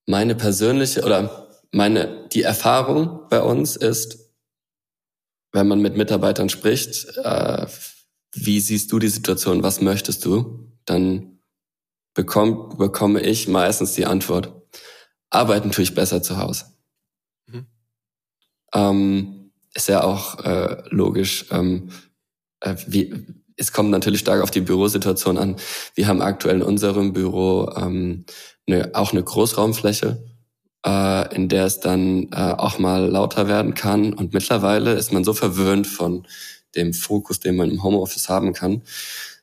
Meine 0.07 0.35
persönliche 0.35 1.03
oder 1.03 1.47
meine, 1.71 2.27
die 2.29 2.43
Erfahrung 2.43 3.27
bei 3.29 3.41
uns 3.41 3.75
ist, 3.75 4.19
wenn 5.51 5.67
man 5.67 5.81
mit 5.81 5.95
Mitarbeitern 5.95 6.49
spricht, 6.49 7.17
äh, 7.17 7.65
wie 8.33 8.59
siehst 8.59 8.91
du 8.91 8.99
die 8.99 9.07
Situation, 9.07 9.63
was 9.63 9.81
möchtest 9.81 10.25
du, 10.25 10.71
dann 10.85 11.39
bekomm, 12.13 12.77
bekomme 12.77 13.21
ich 13.21 13.47
meistens 13.47 13.93
die 13.93 14.05
Antwort, 14.05 14.53
arbeiten 15.29 15.71
tue 15.71 15.83
ich 15.83 15.95
besser 15.95 16.21
zu 16.21 16.37
Hause. 16.37 16.65
Mhm. 17.47 17.67
Ähm, 18.73 19.51
ist 19.73 19.87
ja 19.87 20.03
auch 20.03 20.39
äh, 20.43 20.83
logisch, 20.89 21.45
ähm, 21.51 21.89
äh, 22.59 22.75
wie, 22.87 23.25
es 23.57 23.71
kommt 23.71 23.89
natürlich 23.89 24.21
stark 24.21 24.41
auf 24.41 24.51
die 24.51 24.61
Bürosituation 24.61 25.37
an. 25.37 25.55
Wir 25.93 26.07
haben 26.07 26.21
aktuell 26.21 26.57
in 26.57 26.63
unserem 26.63 27.13
Büro 27.13 27.71
ähm, 27.77 28.25
eine, 28.67 28.91
auch 28.93 29.11
eine 29.11 29.23
Großraumfläche, 29.23 30.23
äh, 30.85 31.35
in 31.35 31.47
der 31.49 31.65
es 31.65 31.79
dann 31.79 32.31
äh, 32.31 32.35
auch 32.35 32.79
mal 32.79 33.05
lauter 33.05 33.47
werden 33.47 33.73
kann. 33.73 34.13
Und 34.13 34.33
mittlerweile 34.33 34.93
ist 34.93 35.13
man 35.13 35.23
so 35.23 35.33
verwöhnt 35.33 35.87
von 35.87 36.27
dem 36.75 36.93
Fokus, 36.93 37.39
den 37.39 37.55
man 37.55 37.71
im 37.71 37.83
Homeoffice 37.83 38.29
haben 38.29 38.53
kann, 38.53 38.81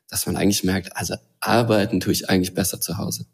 dass 0.08 0.26
man 0.26 0.36
eigentlich 0.36 0.64
merkt, 0.64 0.94
also 0.96 1.14
arbeiten 1.40 2.00
tue 2.00 2.12
ich 2.12 2.28
eigentlich 2.28 2.54
besser 2.54 2.80
zu 2.80 2.98
Hause. 2.98 3.26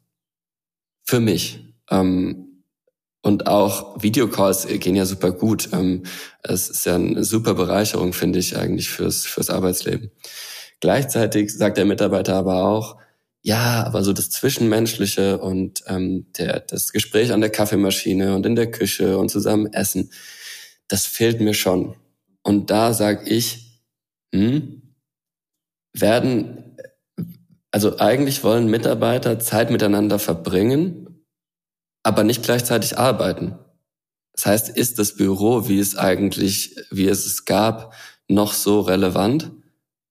Für 1.05 1.21
mich. 1.21 1.64
Ähm, 1.91 2.45
und 3.23 3.49
auch 3.49 4.01
Videocalls 4.01 4.67
gehen 4.69 4.95
ja 4.95 5.05
super 5.05 5.33
gut. 5.33 5.71
Ähm, 5.73 6.05
es 6.43 6.71
ist 6.71 6.87
ja 6.87 6.95
eine 6.95 7.25
super 7.25 7.55
Bereicherung, 7.55 8.12
finde 8.12 8.38
ich, 8.38 8.57
eigentlich 8.57 8.91
fürs, 8.91 9.27
fürs 9.27 9.51
Arbeitsleben. 9.51 10.12
Gleichzeitig 10.81 11.53
sagt 11.53 11.77
der 11.77 11.85
Mitarbeiter 11.85 12.35
aber 12.35 12.64
auch, 12.64 12.97
ja, 13.43 13.85
aber 13.85 14.03
so 14.03 14.12
das 14.12 14.31
Zwischenmenschliche 14.31 15.38
und 15.38 15.83
ähm, 15.87 16.27
der, 16.37 16.61
das 16.61 16.93
Gespräch 16.93 17.33
an 17.33 17.41
der 17.41 17.51
Kaffeemaschine 17.51 18.35
und 18.35 18.45
in 18.47 18.57
der 18.57 18.71
Küche 18.71 19.19
und 19.19 19.31
zusammen 19.31 19.73
essen, 19.73 20.11
das 20.88 21.07
fehlt 21.07 21.41
mir 21.41 21.55
schon. 21.55 21.97
Und 22.43 22.71
da 22.71 22.93
sag 22.95 23.31
ich, 23.31 23.83
hm, 24.35 24.83
werden, 25.93 26.77
also 27.71 27.99
eigentlich 27.99 28.45
wollen 28.45 28.69
Mitarbeiter 28.69 29.38
Zeit 29.38 29.71
miteinander 29.71 30.19
verbringen, 30.19 31.25
aber 32.03 32.25
nicht 32.25 32.43
gleichzeitig 32.43 32.99
arbeiten. 32.99 33.59
Das 34.33 34.47
heißt, 34.47 34.69
ist 34.71 34.99
das 34.99 35.17
Büro, 35.17 35.69
wie 35.69 35.81
es 35.81 35.97
eigentlich, 35.97 36.77
wie 36.91 37.09
es 37.09 37.27
es 37.27 37.45
gab, 37.45 37.95
noch 38.29 38.53
so 38.53 38.81
relevant? 38.81 39.51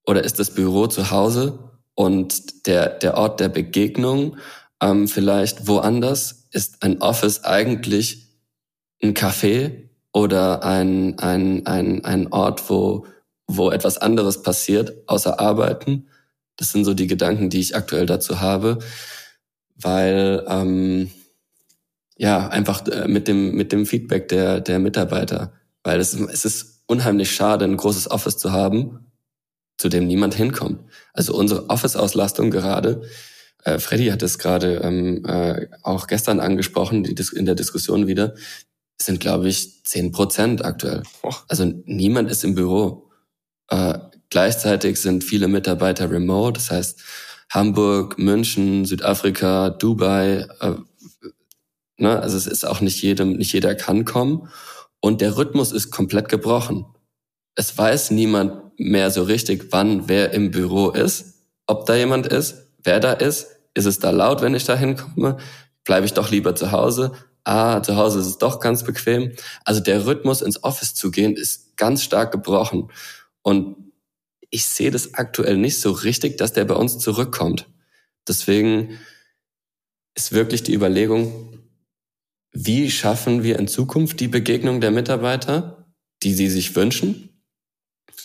Oder 0.07 0.23
ist 0.23 0.39
das 0.39 0.51
Büro 0.51 0.87
zu 0.87 1.11
Hause 1.11 1.59
und 1.93 2.65
der, 2.65 2.89
der 2.89 3.17
Ort 3.17 3.41
der 3.41 3.49
Begegnung 3.49 4.37
ähm, 4.81 5.07
vielleicht 5.07 5.67
woanders? 5.67 6.47
Ist 6.51 6.81
ein 6.81 7.01
Office 7.01 7.43
eigentlich 7.43 8.29
ein 9.03 9.13
Café 9.13 9.89
oder 10.13 10.63
ein, 10.63 11.19
ein, 11.19 11.65
ein, 11.67 12.05
ein 12.05 12.31
Ort, 12.31 12.69
wo, 12.69 13.05
wo 13.47 13.69
etwas 13.69 13.97
anderes 13.97 14.41
passiert, 14.41 14.93
außer 15.07 15.41
Arbeiten? 15.41 16.07
Das 16.55 16.71
sind 16.71 16.85
so 16.85 16.93
die 16.93 17.07
Gedanken, 17.07 17.49
die 17.49 17.59
ich 17.59 17.75
aktuell 17.75 18.05
dazu 18.05 18.39
habe, 18.39 18.79
weil 19.75 20.43
ähm, 20.47 21.11
ja 22.17 22.47
einfach 22.47 22.87
äh, 22.87 23.09
mit 23.09 23.27
dem 23.27 23.55
mit 23.55 23.71
dem 23.73 23.85
Feedback 23.85 24.29
der 24.29 24.61
der 24.61 24.79
Mitarbeiter, 24.79 25.51
weil 25.83 25.99
es, 25.99 26.13
es 26.13 26.45
ist 26.45 26.83
unheimlich 26.87 27.29
schade, 27.35 27.65
ein 27.65 27.77
großes 27.77 28.09
Office 28.09 28.37
zu 28.37 28.53
haben 28.53 29.06
zu 29.77 29.89
dem 29.89 30.07
niemand 30.07 30.35
hinkommt. 30.35 30.81
Also 31.13 31.35
unsere 31.35 31.69
Office-Auslastung 31.69 32.51
gerade, 32.51 33.01
äh, 33.63 33.79
Freddy 33.79 34.07
hat 34.07 34.23
es 34.23 34.39
gerade 34.39 34.75
ähm, 34.83 35.25
äh, 35.25 35.67
auch 35.83 36.07
gestern 36.07 36.39
angesprochen, 36.39 37.03
die, 37.03 37.15
in 37.35 37.45
der 37.45 37.55
Diskussion 37.55 38.07
wieder, 38.07 38.35
sind, 38.99 39.19
glaube 39.19 39.49
ich, 39.49 39.83
zehn 39.83 40.11
Prozent 40.11 40.65
aktuell. 40.65 41.03
Also 41.47 41.65
niemand 41.85 42.31
ist 42.31 42.43
im 42.43 42.55
Büro. 42.55 43.11
Äh, 43.69 43.99
gleichzeitig 44.29 44.99
sind 44.99 45.23
viele 45.23 45.47
Mitarbeiter 45.47 46.09
remote, 46.09 46.53
das 46.53 46.71
heißt 46.71 47.01
Hamburg, 47.49 48.17
München, 48.17 48.85
Südafrika, 48.85 49.69
Dubai. 49.69 50.47
Äh, 50.59 50.75
ne? 51.97 52.19
Also 52.19 52.37
es 52.37 52.47
ist 52.47 52.65
auch 52.65 52.81
nicht 52.81 53.01
jedem, 53.01 53.33
nicht 53.33 53.53
jeder 53.53 53.75
kann 53.75 54.05
kommen. 54.05 54.49
Und 54.99 55.21
der 55.21 55.37
Rhythmus 55.37 55.71
ist 55.71 55.91
komplett 55.91 56.27
gebrochen. 56.27 56.85
Es 57.55 57.77
weiß 57.77 58.11
niemand, 58.11 58.66
mehr 58.77 59.11
so 59.11 59.23
richtig, 59.23 59.67
wann 59.71 60.07
wer 60.07 60.31
im 60.33 60.51
Büro 60.51 60.91
ist, 60.91 61.43
ob 61.65 61.85
da 61.85 61.95
jemand 61.95 62.27
ist, 62.27 62.67
wer 62.83 62.99
da 62.99 63.13
ist, 63.13 63.47
ist 63.73 63.85
es 63.85 63.99
da 63.99 64.11
laut, 64.11 64.41
wenn 64.41 64.55
ich 64.55 64.65
da 64.65 64.75
hinkomme, 64.75 65.37
bleibe 65.83 66.05
ich 66.05 66.13
doch 66.13 66.31
lieber 66.31 66.55
zu 66.55 66.71
Hause. 66.71 67.11
Ah, 67.43 67.81
zu 67.81 67.95
Hause 67.95 68.19
ist 68.19 68.25
es 68.27 68.37
doch 68.37 68.59
ganz 68.59 68.83
bequem. 68.83 69.33
Also 69.63 69.79
der 69.79 70.05
Rhythmus 70.05 70.41
ins 70.41 70.63
Office 70.63 70.93
zu 70.93 71.11
gehen 71.11 71.35
ist 71.35 71.77
ganz 71.77 72.03
stark 72.03 72.31
gebrochen. 72.31 72.91
Und 73.41 73.77
ich 74.49 74.65
sehe 74.65 74.91
das 74.91 75.13
aktuell 75.13 75.57
nicht 75.57 75.79
so 75.79 75.91
richtig, 75.91 76.37
dass 76.37 76.53
der 76.53 76.65
bei 76.65 76.75
uns 76.75 76.99
zurückkommt. 76.99 77.67
Deswegen 78.27 78.99
ist 80.15 80.31
wirklich 80.31 80.63
die 80.63 80.73
Überlegung, 80.73 81.59
wie 82.51 82.89
schaffen 82.89 83.43
wir 83.43 83.59
in 83.59 83.67
Zukunft 83.67 84.19
die 84.19 84.27
Begegnung 84.27 84.81
der 84.81 84.91
Mitarbeiter, 84.91 85.85
die 86.23 86.33
sie 86.33 86.49
sich 86.49 86.75
wünschen? 86.75 87.26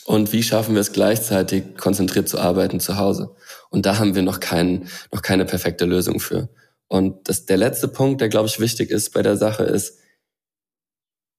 Und 0.05 0.33
wie 0.33 0.43
schaffen 0.43 0.75
wir 0.75 0.81
es 0.81 0.93
gleichzeitig, 0.93 1.77
konzentriert 1.77 2.29
zu 2.29 2.39
arbeiten 2.39 2.81
zu 2.81 2.97
Hause? 2.97 3.35
Und 3.71 3.87
da 3.87 3.99
haben 3.99 4.15
wir 4.15 4.23
noch, 4.23 4.41
keinen, 4.41 4.89
noch 5.13 5.23
keine 5.23 5.45
perfekte 5.45 5.85
Lösung 5.85 6.19
für. 6.21 6.49
Und 6.89 7.29
das, 7.29 7.47
der 7.47 7.57
letzte 7.57 7.89
Punkt, 7.89 8.21
der, 8.21 8.29
glaube 8.29 8.49
ich, 8.49 8.61
wichtig 8.61 8.91
ist 8.91 9.13
bei 9.13 9.23
der 9.23 9.37
Sache, 9.37 9.63
ist, 9.65 9.99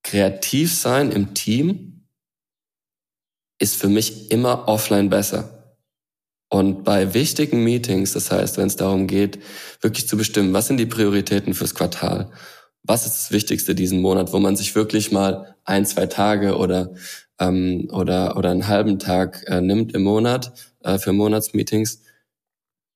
kreativ 0.04 0.74
sein 0.74 1.12
im 1.12 1.34
Team 1.34 2.08
ist 3.60 3.76
für 3.76 3.88
mich 3.88 4.32
immer 4.32 4.68
offline 4.68 5.10
besser. 5.10 5.78
Und 6.50 6.84
bei 6.84 7.14
wichtigen 7.14 7.64
Meetings, 7.64 8.14
das 8.14 8.30
heißt, 8.30 8.58
wenn 8.58 8.68
es 8.68 8.76
darum 8.76 9.08
geht, 9.08 9.40
wirklich 9.82 10.08
zu 10.08 10.18
bestimmen, 10.18 10.54
was 10.54 10.68
sind 10.68 10.78
die 10.78 10.86
Prioritäten 10.86 11.54
fürs 11.54 11.74
Quartal, 11.74 12.32
was 12.84 13.06
ist 13.06 13.16
das 13.16 13.32
Wichtigste 13.32 13.74
diesen 13.74 14.02
Monat, 14.02 14.34
wo 14.34 14.40
man 14.40 14.56
sich 14.56 14.76
wirklich 14.76 15.12
mal 15.12 15.56
ein, 15.64 15.86
zwei 15.86 16.06
Tage 16.06 16.58
oder 16.58 16.94
ähm, 17.40 17.90
oder 17.92 18.38
oder 18.38 18.52
einen 18.52 18.68
halben 18.68 19.00
Tag 19.00 19.44
äh, 19.48 19.62
nimmt 19.62 19.94
im 19.94 20.04
Monat 20.04 20.54
äh, 20.84 20.98
für 20.98 21.14
Monatsmeetings. 21.14 22.02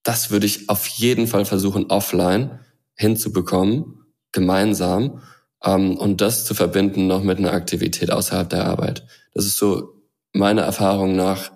Das 0.04 0.32
würde 0.32 0.46
ich 0.46 0.70
auf 0.70 0.88
jeden 0.88 1.28
Fall 1.28 1.46
versuchen, 1.46 1.88
offline 1.90 2.60
hinzubekommen, 2.96 4.06
gemeinsam 4.32 5.22
ähm, 5.64 5.98
und 5.98 6.22
das 6.22 6.46
zu 6.46 6.54
verbinden 6.54 7.08
noch 7.08 7.24
mit 7.24 7.40
einer 7.40 7.54
Aktivität 7.54 8.12
außerhalb 8.12 8.50
der 8.50 8.66
Arbeit. 8.66 9.06
Das 9.34 9.46
ist 9.46 9.58
so 9.58 9.94
meiner 10.34 10.64
Erfahrung 10.64 11.16
nach 11.16 11.52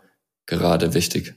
gerade 0.46 0.94
wichtig. 0.94 1.36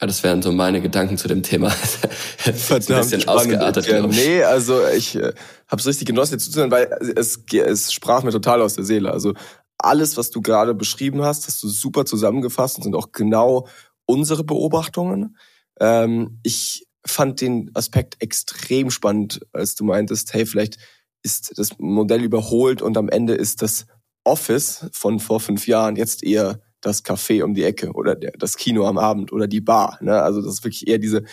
Das 0.00 0.22
wären 0.22 0.42
so 0.42 0.52
meine 0.52 0.80
Gedanken 0.80 1.18
zu 1.18 1.26
dem 1.26 1.42
Thema. 1.42 1.70
Verdammt 2.38 2.90
ein 2.90 2.96
bisschen 2.98 3.28
ausgeartet. 3.28 3.86
Ja, 3.88 4.06
nee, 4.06 4.44
also 4.44 4.86
ich 4.86 5.16
äh, 5.16 5.32
habe 5.66 5.80
es 5.80 5.86
richtig 5.86 6.06
genossen, 6.06 6.34
dir 6.34 6.38
zuzuhören, 6.38 6.70
weil 6.70 6.88
es, 7.16 7.40
es 7.52 7.92
sprach 7.92 8.22
mir 8.22 8.30
total 8.30 8.62
aus 8.62 8.74
der 8.74 8.84
Seele. 8.84 9.10
Also 9.10 9.34
alles, 9.78 10.16
was 10.16 10.30
du 10.30 10.42
gerade 10.42 10.74
beschrieben 10.74 11.22
hast, 11.22 11.46
hast 11.46 11.62
du 11.62 11.68
super 11.68 12.04
zusammengefasst 12.04 12.76
und 12.76 12.82
sind 12.82 12.96
auch 12.96 13.12
genau 13.12 13.68
unsere 14.06 14.44
Beobachtungen. 14.44 15.36
Ähm, 15.80 16.40
ich 16.42 16.86
fand 17.06 17.40
den 17.40 17.70
Aspekt 17.74 18.20
extrem 18.20 18.90
spannend, 18.90 19.40
als 19.52 19.74
du 19.74 19.84
meintest, 19.84 20.34
hey, 20.34 20.46
vielleicht 20.46 20.78
ist 21.22 21.58
das 21.58 21.78
Modell 21.78 22.22
überholt 22.22 22.82
und 22.82 22.96
am 22.96 23.08
Ende 23.08 23.34
ist 23.34 23.62
das 23.62 23.86
Office 24.24 24.86
von 24.92 25.20
vor 25.20 25.40
fünf 25.40 25.66
Jahren 25.66 25.96
jetzt 25.96 26.22
eher 26.22 26.60
das 26.80 27.04
Café 27.04 27.42
um 27.42 27.54
die 27.54 27.64
Ecke 27.64 27.92
oder 27.92 28.14
der, 28.14 28.32
das 28.32 28.56
Kino 28.56 28.86
am 28.86 28.98
Abend 28.98 29.32
oder 29.32 29.46
die 29.46 29.60
Bar. 29.60 29.98
Ne? 30.00 30.20
Also 30.22 30.42
das 30.42 30.54
ist 30.54 30.64
wirklich 30.64 30.86
eher 30.86 30.98
diese 30.98 31.24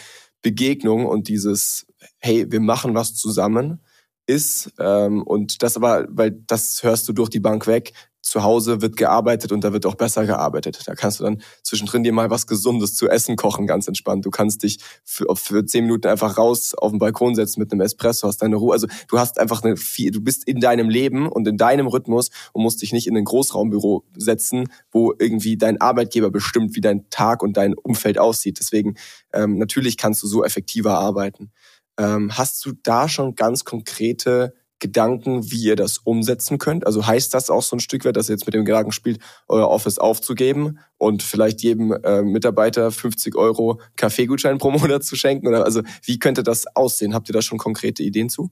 Begegnung 0.42 1.06
und 1.06 1.28
dieses, 1.28 1.86
hey, 2.20 2.52
wir 2.52 2.60
machen 2.60 2.96
was 2.96 3.16
zusammen 3.16 3.82
ist. 4.28 4.74
Ähm, 4.80 5.22
und 5.24 5.62
das 5.62 5.76
aber, 5.76 6.08
weil 6.10 6.32
das 6.32 6.84
hörst 6.84 7.08
du 7.08 7.14
durch 7.14 7.30
die 7.30 7.40
Bank 7.40 7.68
weg, 7.68 7.94
zu 8.26 8.44
Hause 8.44 8.82
wird 8.82 8.98
gearbeitet 8.98 9.52
und 9.52 9.64
da 9.64 9.72
wird 9.72 9.86
auch 9.86 9.94
besser 9.94 10.26
gearbeitet. 10.26 10.82
Da 10.86 10.96
kannst 10.96 11.20
du 11.20 11.24
dann 11.24 11.42
zwischendrin 11.62 12.04
dir 12.04 12.12
mal 12.12 12.32
was 12.32 12.48
Gesundes 12.48 12.96
zu 12.96 13.08
essen 13.08 13.36
kochen, 13.36 13.68
ganz 13.68 13.88
entspannt. 13.88 14.26
Du 14.26 14.32
kannst 14.32 14.64
dich 14.64 14.80
für, 15.04 15.28
für 15.36 15.64
zehn 15.64 15.84
Minuten 15.84 16.08
einfach 16.08 16.36
raus 16.36 16.74
auf 16.74 16.92
den 16.92 16.98
Balkon 16.98 17.36
setzen 17.36 17.60
mit 17.60 17.72
einem 17.72 17.82
Espresso, 17.82 18.28
hast 18.28 18.42
deine 18.42 18.56
Ruhe. 18.56 18.74
Also 18.74 18.88
du 19.10 19.20
hast 19.20 19.40
einfach 19.40 19.64
eine 19.64 19.78
viel, 19.78 20.10
du 20.10 20.22
bist 20.22 20.48
in 20.48 20.60
deinem 20.60 20.90
Leben 20.90 21.28
und 21.28 21.48
in 21.48 21.58
deinem 21.58 21.86
Rhythmus 21.86 22.32
und 22.52 22.64
musst 22.64 22.82
dich 22.82 22.94
nicht 22.94 23.06
in 23.06 23.16
ein 23.16 23.26
Großraumbüro 23.26 24.04
setzen, 24.18 24.70
wo 24.90 25.14
irgendwie 25.20 25.56
dein 25.56 25.80
Arbeitgeber 25.80 26.32
bestimmt, 26.32 26.76
wie 26.76 26.82
dein 26.82 27.08
Tag 27.12 27.44
und 27.44 27.58
dein 27.58 27.76
Umfeld 27.76 28.18
aussieht. 28.18 28.58
Deswegen 28.60 28.96
ähm, 29.34 29.60
natürlich 29.60 29.98
kannst 29.98 30.24
du 30.24 30.28
so 30.28 30.44
effektiver 30.44 30.98
arbeiten. 30.98 31.52
Ähm, 32.00 32.36
hast 32.36 32.66
du 32.66 32.74
da 32.82 33.08
schon 33.08 33.36
ganz 33.36 33.66
konkrete 33.66 34.56
Gedanken, 34.80 35.52
wie 35.52 35.64
ihr 35.64 35.76
das 35.76 36.00
umsetzen 36.00 36.58
könnt? 36.58 36.86
Also 36.86 37.08
heißt 37.08 37.34
das 37.34 37.50
auch 37.50 37.64
so 37.64 37.76
ein 37.76 37.80
Stück 37.80 38.06
weit, 38.06 38.18
dass 38.18 38.30
ihr 38.30 38.34
jetzt 38.34 38.46
mit 38.46 38.54
dem 38.54 38.66
Gedanken 38.66 38.92
spielt, 38.92 39.20
euer 39.48 39.70
Office 39.70 39.98
aufzugeben 39.98 40.80
und 40.98 41.24
vielleicht 41.24 41.62
jedem 41.62 41.92
äh, 41.92 42.22
Mitarbeiter 42.24 42.92
50 42.92 43.36
Euro 43.36 43.80
Kaffeegutschein 43.96 44.58
pro 44.58 44.72
Monat 44.72 45.04
zu 45.04 45.16
schenken? 45.16 45.48
Oder 45.48 45.64
also 45.64 45.82
wie 46.04 46.20
könnte 46.20 46.44
das 46.44 46.66
aussehen? 46.76 47.14
Habt 47.14 47.30
ihr 47.30 47.34
da 47.34 47.42
schon 47.42 47.58
konkrete 47.58 48.04
Ideen 48.04 48.30
zu? 48.30 48.52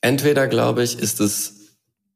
Entweder 0.00 0.46
glaube 0.46 0.84
ich, 0.84 0.98
ist 0.98 1.20
es 1.20 1.54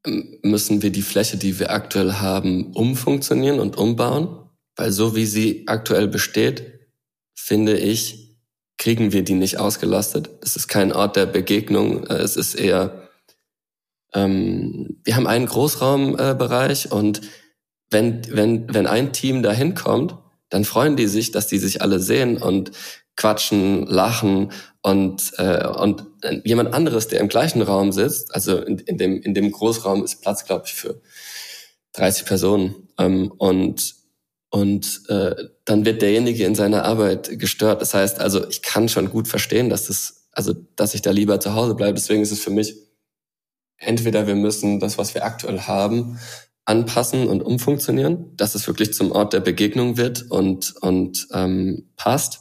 müssen 0.04 0.82
wir 0.82 0.90
die 0.90 1.02
Fläche, 1.02 1.36
die 1.36 1.58
wir 1.58 1.70
aktuell 1.70 2.14
haben, 2.14 2.72
umfunktionieren 2.72 3.60
und 3.60 3.76
umbauen, 3.76 4.48
weil 4.76 4.90
so 4.90 5.14
wie 5.14 5.26
sie 5.26 5.64
aktuell 5.66 6.08
besteht, 6.08 6.80
finde 7.34 7.76
ich, 7.78 8.36
kriegen 8.78 9.12
wir 9.12 9.22
die 9.22 9.34
nicht 9.34 9.58
ausgelastet. 9.58 10.30
Es 10.42 10.56
ist 10.56 10.66
kein 10.66 10.92
Ort 10.92 11.16
der 11.16 11.26
Begegnung, 11.26 12.06
äh, 12.06 12.14
es 12.14 12.36
ist 12.36 12.54
eher 12.54 13.01
ähm, 14.14 15.00
wir 15.04 15.16
haben 15.16 15.26
einen 15.26 15.46
Großraumbereich 15.46 16.86
äh, 16.86 16.94
und 16.94 17.20
wenn, 17.90 18.22
wenn, 18.34 18.72
wenn 18.72 18.86
ein 18.86 19.12
Team 19.12 19.42
da 19.42 19.52
hinkommt, 19.52 20.16
dann 20.48 20.64
freuen 20.64 20.96
die 20.96 21.06
sich, 21.06 21.30
dass 21.30 21.46
die 21.46 21.58
sich 21.58 21.82
alle 21.82 21.98
sehen 21.98 22.38
und 22.38 22.72
quatschen, 23.16 23.86
lachen 23.86 24.52
und, 24.82 25.32
äh, 25.38 25.66
und 25.66 26.06
jemand 26.44 26.74
anderes, 26.74 27.08
der 27.08 27.20
im 27.20 27.28
gleichen 27.28 27.62
Raum 27.62 27.92
sitzt, 27.92 28.34
also 28.34 28.58
in, 28.58 28.78
in, 28.78 28.98
dem, 28.98 29.20
in 29.20 29.34
dem 29.34 29.50
Großraum 29.50 30.04
ist 30.04 30.22
Platz, 30.22 30.44
glaube 30.44 30.64
ich, 30.66 30.74
für 30.74 31.00
30 31.92 32.24
Personen. 32.24 32.88
Ähm, 32.98 33.32
und 33.36 34.02
und 34.54 35.08
äh, 35.08 35.34
dann 35.64 35.86
wird 35.86 36.02
derjenige 36.02 36.44
in 36.44 36.54
seiner 36.54 36.84
Arbeit 36.84 37.38
gestört. 37.38 37.80
Das 37.80 37.94
heißt, 37.94 38.20
also 38.20 38.46
ich 38.50 38.60
kann 38.60 38.90
schon 38.90 39.08
gut 39.08 39.26
verstehen, 39.26 39.70
dass 39.70 39.86
das, 39.86 40.26
also 40.32 40.52
dass 40.76 40.92
ich 40.92 41.00
da 41.00 41.10
lieber 41.10 41.40
zu 41.40 41.54
Hause 41.54 41.74
bleibe. 41.74 41.94
Deswegen 41.94 42.20
ist 42.20 42.32
es 42.32 42.40
für 42.40 42.50
mich 42.50 42.76
entweder 43.84 44.26
wir 44.26 44.34
müssen 44.34 44.80
das, 44.80 44.98
was 44.98 45.14
wir 45.14 45.24
aktuell 45.24 45.60
haben, 45.60 46.18
anpassen 46.64 47.28
und 47.28 47.42
umfunktionieren, 47.42 48.36
dass 48.36 48.54
es 48.54 48.66
wirklich 48.66 48.94
zum 48.94 49.12
Ort 49.12 49.32
der 49.32 49.40
Begegnung 49.40 49.96
wird 49.96 50.30
und, 50.30 50.74
und 50.80 51.26
ähm, 51.32 51.90
passt. 51.96 52.40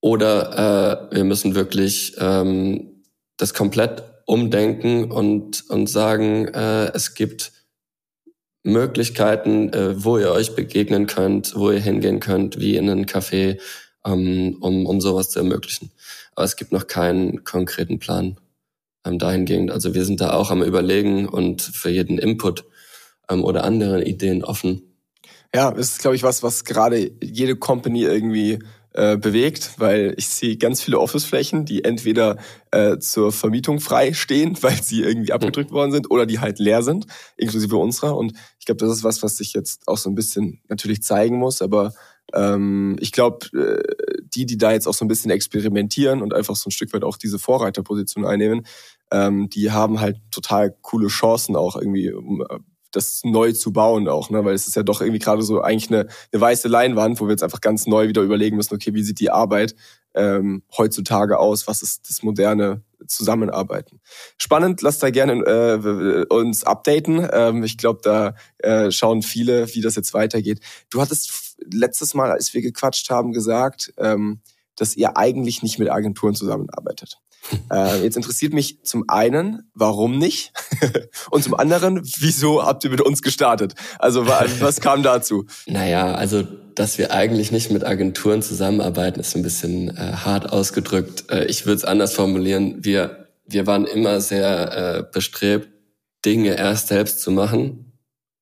Oder 0.00 1.10
äh, 1.10 1.16
wir 1.16 1.24
müssen 1.24 1.54
wirklich 1.54 2.14
ähm, 2.18 3.04
das 3.36 3.54
komplett 3.54 4.02
umdenken 4.26 5.10
und, 5.10 5.68
und 5.70 5.88
sagen, 5.88 6.48
äh, 6.48 6.92
es 6.92 7.14
gibt 7.14 7.52
Möglichkeiten, 8.64 9.72
äh, 9.72 10.02
wo 10.02 10.18
ihr 10.18 10.32
euch 10.32 10.54
begegnen 10.54 11.06
könnt, 11.06 11.54
wo 11.54 11.70
ihr 11.70 11.80
hingehen 11.80 12.20
könnt, 12.20 12.58
wie 12.58 12.76
in 12.76 12.90
einen 12.90 13.06
Café, 13.06 13.60
ähm, 14.04 14.56
um, 14.60 14.86
um 14.86 15.00
sowas 15.00 15.30
zu 15.30 15.38
ermöglichen. 15.38 15.92
Aber 16.34 16.44
es 16.44 16.56
gibt 16.56 16.72
noch 16.72 16.86
keinen 16.86 17.44
konkreten 17.44 17.98
Plan 17.98 18.38
ähm, 19.04 19.18
dahingehend. 19.18 19.70
Also 19.70 19.94
wir 19.94 20.04
sind 20.04 20.20
da 20.20 20.32
auch 20.32 20.50
am 20.50 20.62
Überlegen 20.62 21.28
und 21.28 21.62
für 21.62 21.90
jeden 21.90 22.18
Input 22.18 22.64
ähm, 23.28 23.44
oder 23.44 23.64
andere 23.64 24.04
Ideen 24.04 24.44
offen. 24.44 24.82
Ja, 25.54 25.70
das 25.70 25.92
ist, 25.92 25.98
glaube 26.00 26.16
ich, 26.16 26.22
was, 26.22 26.42
was 26.42 26.64
gerade 26.64 27.12
jede 27.22 27.56
Company 27.56 28.02
irgendwie 28.02 28.58
äh, 28.96 29.16
bewegt, 29.16 29.72
weil 29.78 30.14
ich 30.16 30.28
sehe 30.28 30.56
ganz 30.56 30.80
viele 30.80 31.00
Office-Flächen, 31.00 31.64
die 31.64 31.84
entweder 31.84 32.38
äh, 32.70 32.98
zur 32.98 33.32
Vermietung 33.32 33.80
frei 33.80 34.12
stehen, 34.12 34.56
weil 34.62 34.82
sie 34.82 35.02
irgendwie 35.02 35.28
hm. 35.28 35.34
abgedrückt 35.34 35.70
worden 35.72 35.92
sind, 35.92 36.10
oder 36.10 36.26
die 36.26 36.40
halt 36.40 36.58
leer 36.58 36.82
sind, 36.82 37.06
inklusive 37.36 37.76
unserer. 37.76 38.16
Und 38.16 38.34
ich 38.58 38.66
glaube, 38.66 38.84
das 38.84 38.96
ist 38.96 39.04
was, 39.04 39.22
was 39.22 39.36
sich 39.36 39.52
jetzt 39.52 39.86
auch 39.86 39.98
so 39.98 40.10
ein 40.10 40.14
bisschen 40.14 40.60
natürlich 40.68 41.02
zeigen 41.02 41.38
muss, 41.38 41.60
aber 41.60 41.92
ähm, 42.32 42.96
ich 43.00 43.12
glaube, 43.12 43.46
äh, 43.56 43.82
die, 44.34 44.46
die 44.46 44.58
da 44.58 44.72
jetzt 44.72 44.86
auch 44.86 44.94
so 44.94 45.04
ein 45.04 45.08
bisschen 45.08 45.30
experimentieren 45.30 46.22
und 46.22 46.32
einfach 46.32 46.56
so 46.56 46.68
ein 46.68 46.72
Stück 46.72 46.92
weit 46.92 47.04
auch 47.04 47.16
diese 47.16 47.38
Vorreiterposition 47.38 48.24
einnehmen, 48.24 48.66
ähm, 49.10 49.48
die 49.48 49.70
haben 49.70 50.00
halt 50.00 50.18
total 50.30 50.76
coole 50.82 51.08
Chancen 51.08 51.56
auch 51.56 51.76
irgendwie, 51.76 52.12
um 52.12 52.42
äh, 52.42 52.58
das 52.92 53.22
neu 53.24 53.52
zu 53.52 53.72
bauen 53.72 54.08
auch, 54.08 54.30
ne? 54.30 54.44
weil 54.44 54.54
es 54.54 54.68
ist 54.68 54.76
ja 54.76 54.82
doch 54.82 55.00
irgendwie 55.00 55.18
gerade 55.18 55.42
so 55.42 55.60
eigentlich 55.60 55.90
eine, 55.90 56.08
eine 56.32 56.40
weiße 56.40 56.68
Leinwand, 56.68 57.20
wo 57.20 57.26
wir 57.26 57.32
jetzt 57.32 57.42
einfach 57.42 57.60
ganz 57.60 57.86
neu 57.86 58.08
wieder 58.08 58.22
überlegen 58.22 58.56
müssen, 58.56 58.74
okay, 58.74 58.94
wie 58.94 59.02
sieht 59.02 59.20
die 59.20 59.30
Arbeit 59.30 59.74
ähm, 60.14 60.62
heutzutage 60.76 61.38
aus, 61.38 61.66
was 61.66 61.82
ist 61.82 62.08
das 62.08 62.22
moderne 62.22 62.82
Zusammenarbeiten. 63.06 64.00
Spannend, 64.38 64.80
lasst 64.80 65.02
da 65.02 65.10
gerne 65.10 65.34
äh, 65.44 66.24
uns 66.32 66.64
updaten. 66.64 67.28
Ähm, 67.32 67.64
ich 67.64 67.76
glaube, 67.76 68.00
da 68.02 68.34
äh, 68.58 68.90
schauen 68.90 69.22
viele, 69.22 69.74
wie 69.74 69.80
das 69.80 69.96
jetzt 69.96 70.14
weitergeht. 70.14 70.60
Du 70.90 71.00
hattest 71.00 71.56
letztes 71.70 72.14
Mal, 72.14 72.30
als 72.30 72.54
wir 72.54 72.62
gequatscht 72.62 73.10
haben, 73.10 73.32
gesagt, 73.32 73.92
ähm, 73.98 74.40
dass 74.76 74.96
ihr 74.96 75.16
eigentlich 75.16 75.62
nicht 75.62 75.78
mit 75.78 75.90
Agenturen 75.90 76.34
zusammenarbeitet. 76.34 77.18
Äh, 77.70 78.02
jetzt 78.02 78.16
interessiert 78.16 78.52
mich 78.52 78.82
zum 78.84 79.04
einen, 79.08 79.70
warum 79.74 80.18
nicht? 80.18 80.52
Und 81.30 81.44
zum 81.44 81.54
anderen, 81.54 82.00
wieso 82.18 82.64
habt 82.64 82.84
ihr 82.84 82.90
mit 82.90 83.00
uns 83.00 83.22
gestartet? 83.22 83.74
Also 83.98 84.26
was 84.60 84.80
kam 84.80 85.02
dazu? 85.02 85.46
Naja, 85.66 86.14
also 86.14 86.42
dass 86.42 86.98
wir 86.98 87.12
eigentlich 87.12 87.52
nicht 87.52 87.70
mit 87.70 87.84
Agenturen 87.84 88.42
zusammenarbeiten, 88.42 89.20
ist 89.20 89.36
ein 89.36 89.42
bisschen 89.42 89.96
äh, 89.96 90.12
hart 90.24 90.50
ausgedrückt. 90.52 91.30
Äh, 91.30 91.44
ich 91.44 91.66
würde 91.66 91.76
es 91.76 91.84
anders 91.84 92.14
formulieren. 92.14 92.84
Wir, 92.84 93.28
wir 93.46 93.66
waren 93.66 93.86
immer 93.86 94.20
sehr 94.20 94.72
äh, 94.76 95.04
bestrebt, 95.12 95.68
Dinge 96.24 96.56
erst 96.56 96.88
selbst 96.88 97.20
zu 97.20 97.30
machen 97.30 97.92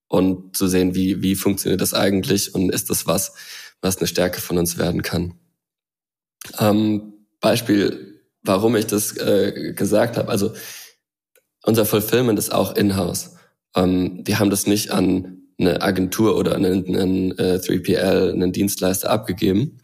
und 0.08 0.56
zu 0.56 0.68
sehen, 0.68 0.94
wie, 0.94 1.22
wie 1.22 1.34
funktioniert 1.34 1.80
das 1.80 1.94
eigentlich 1.94 2.54
und 2.54 2.70
ist 2.70 2.90
das 2.90 3.06
was, 3.06 3.32
was 3.80 3.98
eine 3.98 4.06
Stärke 4.06 4.40
von 4.40 4.58
uns 4.58 4.78
werden 4.78 5.02
kann. 5.02 5.34
Ähm, 6.58 7.12
Beispiel 7.40 8.12
warum 8.42 8.76
ich 8.76 8.86
das 8.86 9.16
äh, 9.16 9.72
gesagt 9.74 10.16
habe. 10.16 10.28
Also 10.28 10.52
unser 11.62 11.86
Fulfillment 11.86 12.38
ist 12.38 12.52
auch 12.52 12.74
in-house. 12.74 13.36
Ähm, 13.74 14.22
wir 14.24 14.38
haben 14.38 14.50
das 14.50 14.66
nicht 14.66 14.90
an 14.90 15.38
eine 15.58 15.80
Agentur 15.80 16.36
oder 16.36 16.56
einen, 16.56 16.86
einen 16.86 17.38
äh, 17.38 17.60
3PL, 17.62 18.32
einen 18.32 18.52
Dienstleister 18.52 19.10
abgegeben. 19.10 19.78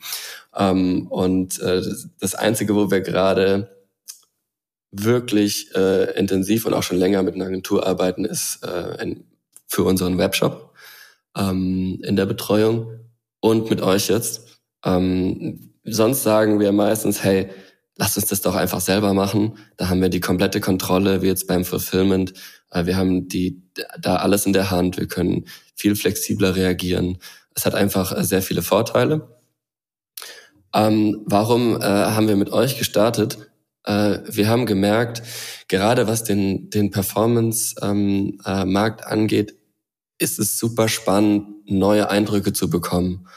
Ähm, 0.57 1.07
und 1.07 1.61
äh, 1.61 1.83
das 2.19 2.35
Einzige, 2.35 2.75
wo 2.75 2.91
wir 2.91 3.01
gerade 3.01 3.77
wirklich 4.91 5.75
äh, 5.77 6.19
intensiv 6.19 6.67
und 6.67 6.75
auch 6.75 6.83
schon 6.83 6.97
länger 6.97 7.23
mit 7.23 7.35
einer 7.35 7.47
Agentur 7.47 7.87
arbeiten, 7.87 8.25
ist 8.25 8.65
äh, 8.65 8.99
ein, 8.99 9.25
für 9.67 9.85
unseren 9.85 10.19
Webshop 10.19 10.75
ähm, 11.37 12.01
in 12.03 12.17
der 12.17 12.27
Betreuung 12.27 12.99
und 13.41 13.71
mit 13.71 13.83
euch 13.83 14.09
jetzt. 14.09 14.61
Ähm, 14.85 15.68
sonst 15.91 16.23
sagen 16.23 16.61
wir 16.61 16.73
meistens, 16.73 17.23
hey, 17.23 17.49
lasst 17.97 18.17
uns 18.17 18.27
das 18.27 18.41
doch 18.41 18.55
einfach 18.55 18.81
selber 18.81 19.13
machen. 19.13 19.59
Da 19.77 19.89
haben 19.89 20.01
wir 20.01 20.09
die 20.09 20.21
komplette 20.21 20.61
Kontrolle, 20.61 21.23
wie 21.23 21.27
jetzt 21.27 21.47
beim 21.47 21.65
Fulfillment. 21.65 22.33
Äh, 22.71 22.87
wir 22.87 22.97
haben 22.97 23.29
die 23.29 23.63
da 24.01 24.17
alles 24.17 24.47
in 24.47 24.53
der 24.53 24.71
Hand. 24.71 24.97
Wir 24.97 25.09
können 25.09 25.47
viel 25.75 25.97
flexibler 25.97 26.57
reagieren. 26.57 27.19
Es 27.55 27.67
hat 27.67 27.75
einfach 27.75 28.17
äh, 28.17 28.25
sehr 28.25 28.43
viele 28.43 28.63
Vorteile. 28.63 29.29
Ähm, 30.75 31.23
warum 31.27 31.77
äh, 31.77 31.85
haben 31.85 32.29
wir 32.29 32.37
mit 32.37 32.53
euch 32.53 32.79
gestartet? 32.79 33.39
Äh, 33.85 34.19
wir 34.27 34.49
haben 34.49 34.67
gemerkt, 34.67 35.23
gerade 35.67 36.07
was 36.07 36.25
den, 36.25 36.71
den 36.71 36.91
Performance-Markt 36.91 37.87
ähm, 37.87 38.39
äh, 38.45 39.11
angeht, 39.11 39.55
ist 40.19 40.39
es 40.39 40.59
super 40.59 40.89
spannend, 40.89 41.71
neue 41.71 42.11
Eindrücke 42.11 42.53
zu 42.53 42.69
bekommen. 42.69 43.29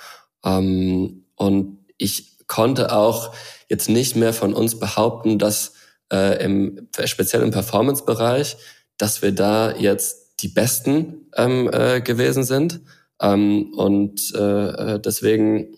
Ähm, 0.44 1.26
und 1.36 1.86
ich 1.98 2.38
konnte 2.52 2.92
auch 2.92 3.34
jetzt 3.70 3.90
nicht 3.90 4.18
mehr 4.18 4.34
von 4.34 4.54
uns 4.54 4.78
behaupten, 4.78 5.40
dass 5.40 5.72
äh, 6.12 6.44
im, 6.44 6.90
speziell 7.06 7.44
im 7.44 7.52
Performance-Bereich, 7.52 8.58
dass 8.98 9.22
wir 9.22 9.32
da 9.32 9.74
jetzt 9.78 10.42
die 10.42 10.50
Besten 10.50 11.30
ähm, 11.38 11.70
äh, 11.72 12.02
gewesen 12.02 12.44
sind. 12.44 12.82
Ähm, 13.22 13.74
und 13.74 14.36
äh, 14.36 15.00
deswegen 15.00 15.78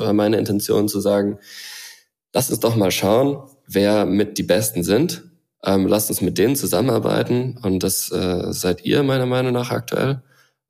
war 0.00 0.14
meine 0.14 0.38
Intention 0.38 0.88
zu 0.88 1.00
sagen, 1.00 1.38
lass 2.32 2.48
uns 2.48 2.60
doch 2.60 2.76
mal 2.76 2.90
schauen, 2.90 3.42
wer 3.66 4.06
mit 4.06 4.38
die 4.38 4.42
Besten 4.42 4.84
sind. 4.84 5.22
Ähm, 5.64 5.86
lasst 5.86 6.08
uns 6.08 6.22
mit 6.22 6.38
denen 6.38 6.56
zusammenarbeiten 6.56 7.58
und 7.62 7.82
das 7.82 8.10
äh, 8.10 8.52
seid 8.54 8.86
ihr 8.86 9.02
meiner 9.02 9.26
Meinung 9.26 9.52
nach 9.52 9.70
aktuell. 9.70 10.22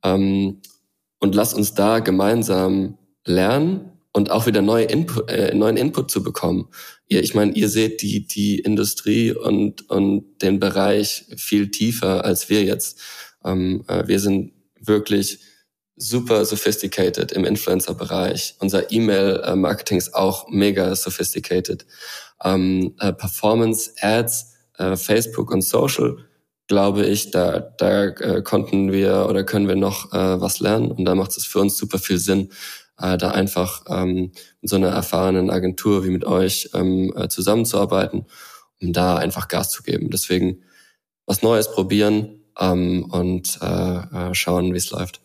Ähm, 0.03 0.61
und 1.21 1.37
lasst 1.37 1.55
uns 1.55 1.75
da 1.75 2.01
gemeinsam 2.01 2.99
lernen 3.25 3.93
und 4.17 4.31
auch 4.31 4.47
wieder 4.47 4.63
neue 4.63 4.87
Input, 4.87 5.31
äh, 5.31 5.55
neuen 5.55 5.77
Input 5.77 6.11
zu 6.11 6.23
bekommen. 6.23 6.71
Ihr, 7.07 7.23
ich 7.23 7.35
meine, 7.35 7.53
ihr 7.53 7.69
seht 7.69 8.01
die, 8.01 8.27
die 8.27 8.59
Industrie 8.59 9.31
und, 9.33 9.91
und 9.91 10.39
den 10.41 10.59
Bereich 10.59 11.27
viel 11.37 11.71
tiefer 11.71 12.25
als 12.25 12.49
wir 12.49 12.65
jetzt. 12.65 12.99
Ähm, 13.45 13.85
äh, 13.89 14.09
wir 14.09 14.19
sind 14.19 14.53
wirklich 14.81 15.41
super 15.97 16.47
sophisticated 16.47 17.31
im 17.33 17.45
Influencer-Bereich. 17.45 18.55
Unser 18.59 18.91
E-Mail-Marketing 18.91 19.99
ist 19.99 20.15
auch 20.15 20.49
mega 20.49 20.97
sophisticated. 20.97 21.85
Ähm, 22.43 22.95
äh, 23.01 23.13
Performance, 23.13 23.93
Ads, 24.01 24.55
äh, 24.79 24.97
Facebook 24.97 25.51
und 25.51 25.61
Social, 25.61 26.17
glaube 26.69 27.05
ich, 27.05 27.33
da, 27.33 27.61
da 27.61 28.05
äh, 28.07 28.43
konnten 28.43 28.93
wir 28.93 29.27
oder 29.29 29.45
können 29.45 29.69
wir 29.69 29.77
noch 29.77 30.11
äh, 30.15 30.41
was 30.41 30.61
lernen. 30.61 30.91
Und 30.91 31.05
da 31.05 31.15
macht 31.15 31.37
es 31.37 31.45
für 31.45 31.61
uns 31.61 31.77
super 31.77 31.99
viel 31.99 32.19
Sinn, 32.19 32.49
äh, 33.01 33.17
da 33.17 33.31
einfach 33.31 33.85
ähm, 33.89 34.33
mit 34.61 34.71
so 34.71 34.77
einer 34.77 34.89
erfahrenen 34.89 35.51
Agentur 35.51 36.05
wie 36.05 36.11
mit 36.11 36.25
euch 36.25 36.71
ähm, 36.75 37.13
äh, 37.17 37.29
zusammenzuarbeiten, 37.29 38.27
um 38.81 38.93
da 38.93 39.17
einfach 39.17 39.49
Gas 39.49 39.71
zu 39.71 39.83
geben. 39.83 40.11
Deswegen 40.11 40.63
was 41.27 41.43
Neues 41.43 41.71
probieren 41.71 42.41
ähm, 42.59 43.05
und 43.11 43.59
äh, 43.61 44.29
äh 44.31 44.35
schauen, 44.35 44.73
wie 44.73 44.79
es 44.79 44.91
läuft. 44.91 45.21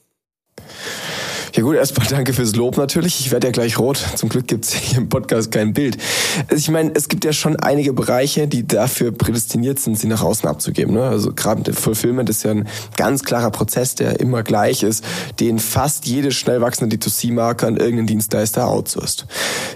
Ja 1.54 1.64
gut, 1.64 1.76
erstmal 1.76 2.08
danke 2.08 2.32
fürs 2.32 2.56
Lob 2.56 2.78
natürlich. 2.78 3.20
Ich 3.20 3.32
werde 3.32 3.48
ja 3.48 3.52
gleich 3.52 3.78
rot. 3.78 4.02
Zum 4.16 4.30
Glück 4.30 4.48
gibt 4.48 4.64
es 4.64 4.74
hier 4.74 5.00
im 5.00 5.10
Podcast 5.10 5.52
kein 5.52 5.74
Bild. 5.74 5.98
Ich 6.50 6.70
meine, 6.70 6.92
es 6.94 7.10
gibt 7.10 7.26
ja 7.26 7.34
schon 7.34 7.58
einige 7.58 7.92
Bereiche, 7.92 8.48
die 8.48 8.66
dafür 8.66 9.12
prädestiniert 9.12 9.78
sind, 9.78 10.00
sie 10.00 10.08
nach 10.08 10.22
außen 10.22 10.48
abzugeben. 10.48 10.94
Ne? 10.94 11.04
Also 11.04 11.34
gerade 11.34 11.62
der 11.64 11.74
Fulfillment 11.74 12.30
ist 12.30 12.44
ja 12.44 12.52
ein 12.52 12.70
ganz 12.96 13.24
klarer 13.24 13.52
Prozess, 13.52 13.96
der 13.96 14.22
immer 14.22 14.44
gleich 14.44 14.82
ist, 14.84 15.04
den 15.42 15.60
fast 15.60 16.06
jede 16.06 16.32
schnell 16.32 16.62
wachsende 16.62 16.96
D2C-Marke 16.96 17.68
an 17.68 17.76
irgendeinen 17.76 18.08
Dienstleister 18.08 18.70
outsourced. 18.70 19.26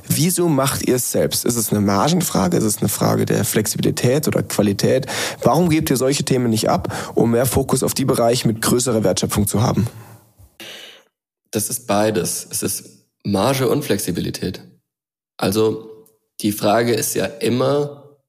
Wieso 0.07 0.47
macht 0.47 0.87
ihr 0.87 0.95
es 0.95 1.11
selbst? 1.11 1.43
Ist 1.43 1.57
es 1.57 1.71
eine 1.71 1.81
Margenfrage? 1.81 2.55
Ist 2.55 2.63
es 2.63 2.77
eine 2.77 2.87
Frage 2.87 3.25
der 3.25 3.43
Flexibilität 3.43 4.29
oder 4.29 4.43
Qualität? 4.43 5.07
Warum 5.43 5.69
gebt 5.69 5.89
ihr 5.89 5.97
solche 5.97 6.23
Themen 6.23 6.49
nicht 6.49 6.69
ab, 6.69 7.11
um 7.15 7.31
mehr 7.31 7.45
Fokus 7.45 7.83
auf 7.83 7.93
die 7.93 8.05
Bereiche 8.05 8.47
mit 8.47 8.61
größerer 8.61 9.03
Wertschöpfung 9.03 9.45
zu 9.45 9.61
haben? 9.61 9.87
Das 11.55 11.69
ist 11.69 11.87
beides. 11.87 12.45
Es 12.51 12.63
ist 12.63 13.07
Marge 13.23 13.69
und 13.69 13.85
Flexibilität. 13.85 14.61
Also 15.37 16.05
die 16.41 16.51
Frage 16.51 16.93
ist 16.93 17.15
ja 17.15 17.23
immer, 17.27 18.19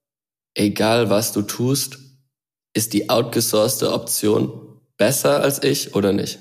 egal 0.54 1.10
was 1.10 1.32
du 1.32 1.42
tust, 1.42 1.98
ist 2.72 2.92
die 2.92 3.10
outgesourcete 3.10 3.92
Option 3.92 4.80
besser 4.96 5.42
als 5.42 5.60
ich 5.64 5.96
oder 5.96 6.12
nicht? 6.12 6.38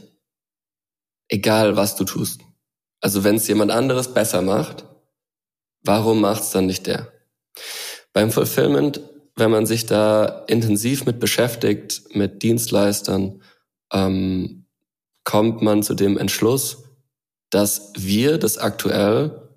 Egal 1.28 1.76
was 1.76 1.96
du 1.96 2.04
tust. 2.04 2.42
Also 3.02 3.24
wenn 3.24 3.38
es 3.38 3.48
jemand 3.48 3.72
anderes 3.72 4.14
besser 4.14 4.44
macht, 4.44 4.86
warum 5.82 6.22
macht 6.22 6.44
es 6.44 6.52
dann 6.52 6.68
nicht 6.68 6.86
der? 6.86 7.12
Beim 8.14 8.30
Fulfillment, 8.30 9.02
wenn 9.36 9.50
man 9.50 9.66
sich 9.66 9.88
da 9.88 10.46
intensiv 10.46 11.08
mit 11.08 11.20
beschäftigt, 11.20 12.16
mit 12.16 12.44
Dienstleistern, 12.44 13.42
ähm, 13.92 14.65
kommt 15.26 15.62
man 15.62 15.84
zu 15.84 15.94
dem 15.94 16.18
Entschluss, 16.18 16.84
dass 17.50 17.92
wir 17.98 18.38
das 18.38 18.58
aktuell 18.58 19.50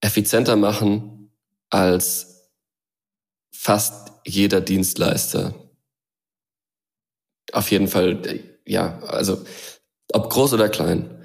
effizienter 0.00 0.56
machen 0.56 1.30
als 1.70 2.50
fast 3.52 4.12
jeder 4.26 4.60
Dienstleister. 4.60 5.54
Auf 7.52 7.70
jeden 7.70 7.88
Fall, 7.88 8.40
ja, 8.66 8.98
also 9.00 9.44
ob 10.12 10.30
groß 10.30 10.54
oder 10.54 10.68
klein. 10.68 11.24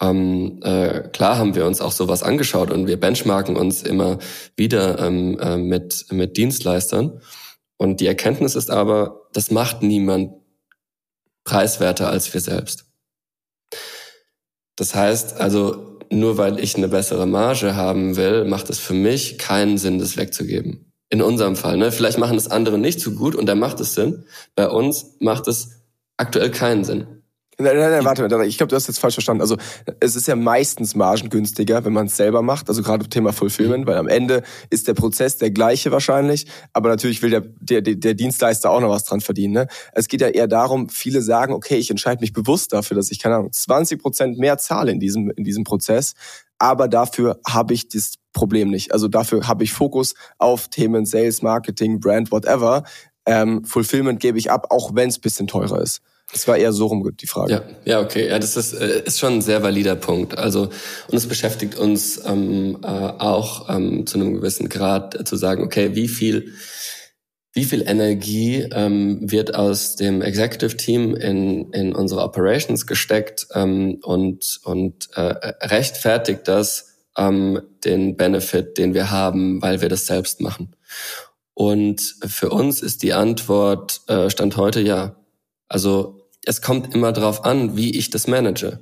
Ähm, 0.00 0.60
äh, 0.62 1.08
klar 1.08 1.38
haben 1.38 1.54
wir 1.54 1.66
uns 1.66 1.80
auch 1.80 1.92
sowas 1.92 2.22
angeschaut 2.22 2.70
und 2.70 2.86
wir 2.86 3.00
benchmarken 3.00 3.56
uns 3.56 3.82
immer 3.82 4.18
wieder 4.56 4.98
ähm, 4.98 5.38
äh, 5.40 5.56
mit, 5.56 6.06
mit 6.10 6.36
Dienstleistern. 6.36 7.20
Und 7.78 8.00
die 8.00 8.06
Erkenntnis 8.06 8.54
ist 8.54 8.70
aber, 8.70 9.28
das 9.32 9.50
macht 9.50 9.82
niemand 9.82 10.32
preiswerter 11.44 12.10
als 12.10 12.32
wir 12.34 12.40
selbst. 12.40 12.86
Das 14.76 14.94
heißt 14.94 15.40
also, 15.40 15.98
nur 16.10 16.38
weil 16.38 16.60
ich 16.60 16.76
eine 16.76 16.88
bessere 16.88 17.26
Marge 17.26 17.74
haben 17.74 18.16
will, 18.16 18.44
macht 18.44 18.70
es 18.70 18.78
für 18.78 18.94
mich 18.94 19.38
keinen 19.38 19.78
Sinn, 19.78 19.98
das 19.98 20.16
wegzugeben. 20.16 20.92
In 21.08 21.22
unserem 21.22 21.56
Fall. 21.56 21.76
Ne? 21.76 21.92
Vielleicht 21.92 22.18
machen 22.18 22.36
es 22.36 22.50
andere 22.50 22.78
nicht 22.78 23.00
so 23.00 23.12
gut 23.12 23.34
und 23.34 23.46
da 23.46 23.54
macht 23.54 23.80
es 23.80 23.94
Sinn. 23.94 24.24
Bei 24.54 24.68
uns 24.68 25.16
macht 25.20 25.48
es 25.48 25.82
aktuell 26.16 26.50
keinen 26.50 26.84
Sinn. 26.84 27.15
Nein, 27.58 27.74
nein, 27.78 27.90
nein, 27.90 28.04
warte, 28.04 28.44
ich 28.44 28.58
glaube, 28.58 28.68
du 28.68 28.76
hast 28.76 28.86
jetzt 28.86 28.98
falsch 28.98 29.14
verstanden. 29.14 29.40
Also 29.40 29.56
es 30.00 30.14
ist 30.14 30.28
ja 30.28 30.36
meistens 30.36 30.94
margengünstiger, 30.94 31.86
wenn 31.86 31.94
man 31.94 32.06
es 32.06 32.16
selber 32.16 32.42
macht, 32.42 32.68
also 32.68 32.82
gerade 32.82 33.08
Thema 33.08 33.32
Fulfillment, 33.32 33.86
weil 33.86 33.96
am 33.96 34.08
Ende 34.08 34.42
ist 34.68 34.88
der 34.88 34.94
Prozess 34.94 35.38
der 35.38 35.50
gleiche 35.50 35.90
wahrscheinlich, 35.90 36.46
aber 36.74 36.90
natürlich 36.90 37.22
will 37.22 37.30
der, 37.30 37.40
der, 37.40 37.80
der 37.80 38.12
Dienstleister 38.12 38.70
auch 38.70 38.80
noch 38.80 38.90
was 38.90 39.04
dran 39.04 39.22
verdienen. 39.22 39.54
Ne? 39.54 39.68
Es 39.92 40.08
geht 40.08 40.20
ja 40.20 40.28
eher 40.28 40.48
darum, 40.48 40.90
viele 40.90 41.22
sagen, 41.22 41.54
okay, 41.54 41.76
ich 41.76 41.90
entscheide 41.90 42.20
mich 42.20 42.34
bewusst 42.34 42.74
dafür, 42.74 42.94
dass 42.94 43.10
ich, 43.10 43.20
keine 43.20 43.36
Ahnung, 43.36 43.52
20 43.52 44.02
Prozent 44.02 44.38
mehr 44.38 44.58
zahle 44.58 44.92
in 44.92 45.00
diesem, 45.00 45.30
in 45.30 45.44
diesem 45.44 45.64
Prozess, 45.64 46.12
aber 46.58 46.88
dafür 46.88 47.40
habe 47.46 47.72
ich 47.72 47.88
das 47.88 48.14
Problem 48.34 48.68
nicht. 48.68 48.92
Also 48.92 49.08
dafür 49.08 49.48
habe 49.48 49.64
ich 49.64 49.72
Fokus 49.72 50.14
auf 50.36 50.68
Themen 50.68 51.06
Sales, 51.06 51.40
Marketing, 51.40 52.00
Brand, 52.00 52.30
whatever. 52.30 52.84
Ähm, 53.26 53.64
Fulfillment 53.64 54.20
gebe 54.20 54.38
ich 54.38 54.50
ab, 54.50 54.68
auch 54.70 54.94
wenn 54.94 55.08
es 55.08 55.18
bisschen 55.18 55.46
teurer 55.46 55.80
ist. 55.80 56.00
Das 56.32 56.48
war 56.48 56.56
eher 56.56 56.72
so 56.72 56.86
rum 56.86 57.08
die 57.16 57.26
Frage. 57.26 57.52
Ja, 57.52 57.62
ja, 57.84 58.00
okay. 58.00 58.28
Ja, 58.28 58.38
das 58.38 58.56
ist, 58.56 58.72
äh, 58.72 59.02
ist 59.04 59.20
schon 59.20 59.34
ein 59.34 59.42
sehr 59.42 59.62
valider 59.62 59.94
Punkt. 59.94 60.36
Also, 60.36 60.62
und 61.08 61.16
es 61.16 61.26
beschäftigt 61.26 61.76
uns 61.76 62.20
ähm, 62.24 62.78
äh, 62.82 62.86
auch 62.86 63.68
ähm, 63.68 64.06
zu 64.06 64.18
einem 64.18 64.34
gewissen 64.34 64.68
Grad 64.68 65.18
äh, 65.18 65.24
zu 65.24 65.36
sagen, 65.36 65.62
okay, 65.62 65.94
wie 65.94 66.08
viel, 66.08 66.54
wie 67.52 67.64
viel 67.64 67.82
Energie 67.88 68.66
ähm, 68.72 69.30
wird 69.30 69.54
aus 69.54 69.94
dem 69.94 70.20
Executive 70.20 70.76
Team 70.76 71.14
in, 71.14 71.70
in 71.72 71.94
unsere 71.94 72.22
Operations 72.22 72.86
gesteckt 72.86 73.46
ähm, 73.54 74.00
und, 74.02 74.60
und 74.64 75.08
äh, 75.14 75.20
rechtfertigt 75.62 76.48
das 76.48 76.96
ähm, 77.16 77.62
den 77.84 78.16
Benefit, 78.16 78.78
den 78.78 78.94
wir 78.94 79.12
haben, 79.12 79.62
weil 79.62 79.80
wir 79.80 79.88
das 79.88 80.06
selbst 80.06 80.40
machen. 80.40 80.74
Und 81.58 82.16
für 82.26 82.50
uns 82.50 82.82
ist 82.82 83.02
die 83.02 83.14
Antwort 83.14 84.02
äh, 84.08 84.28
Stand 84.28 84.58
heute 84.58 84.82
ja. 84.82 85.16
Also 85.68 86.28
es 86.44 86.60
kommt 86.60 86.94
immer 86.94 87.12
darauf 87.12 87.46
an, 87.46 87.78
wie 87.78 87.96
ich 87.96 88.10
das 88.10 88.26
manage. 88.26 88.78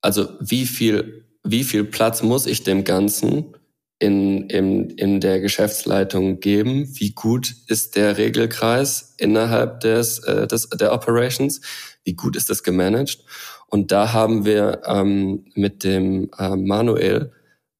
Also 0.00 0.30
wie 0.40 0.64
viel, 0.64 1.26
wie 1.42 1.64
viel 1.64 1.84
Platz 1.84 2.22
muss 2.22 2.46
ich 2.46 2.62
dem 2.62 2.84
Ganzen 2.84 3.54
in, 3.98 4.48
in, 4.48 4.88
in 4.88 5.20
der 5.20 5.40
Geschäftsleitung 5.40 6.40
geben? 6.40 6.88
Wie 6.94 7.10
gut 7.10 7.54
ist 7.66 7.94
der 7.94 8.16
Regelkreis 8.16 9.14
innerhalb 9.18 9.80
des, 9.80 10.20
äh, 10.20 10.46
des, 10.46 10.70
der 10.70 10.94
Operations? 10.94 11.60
Wie 12.04 12.14
gut 12.14 12.36
ist 12.36 12.48
das 12.48 12.62
gemanagt? 12.62 13.18
Und 13.66 13.92
da 13.92 14.14
haben 14.14 14.46
wir 14.46 14.80
ähm, 14.86 15.44
mit 15.54 15.84
dem 15.84 16.30
äh, 16.38 16.56
Manuel 16.56 17.32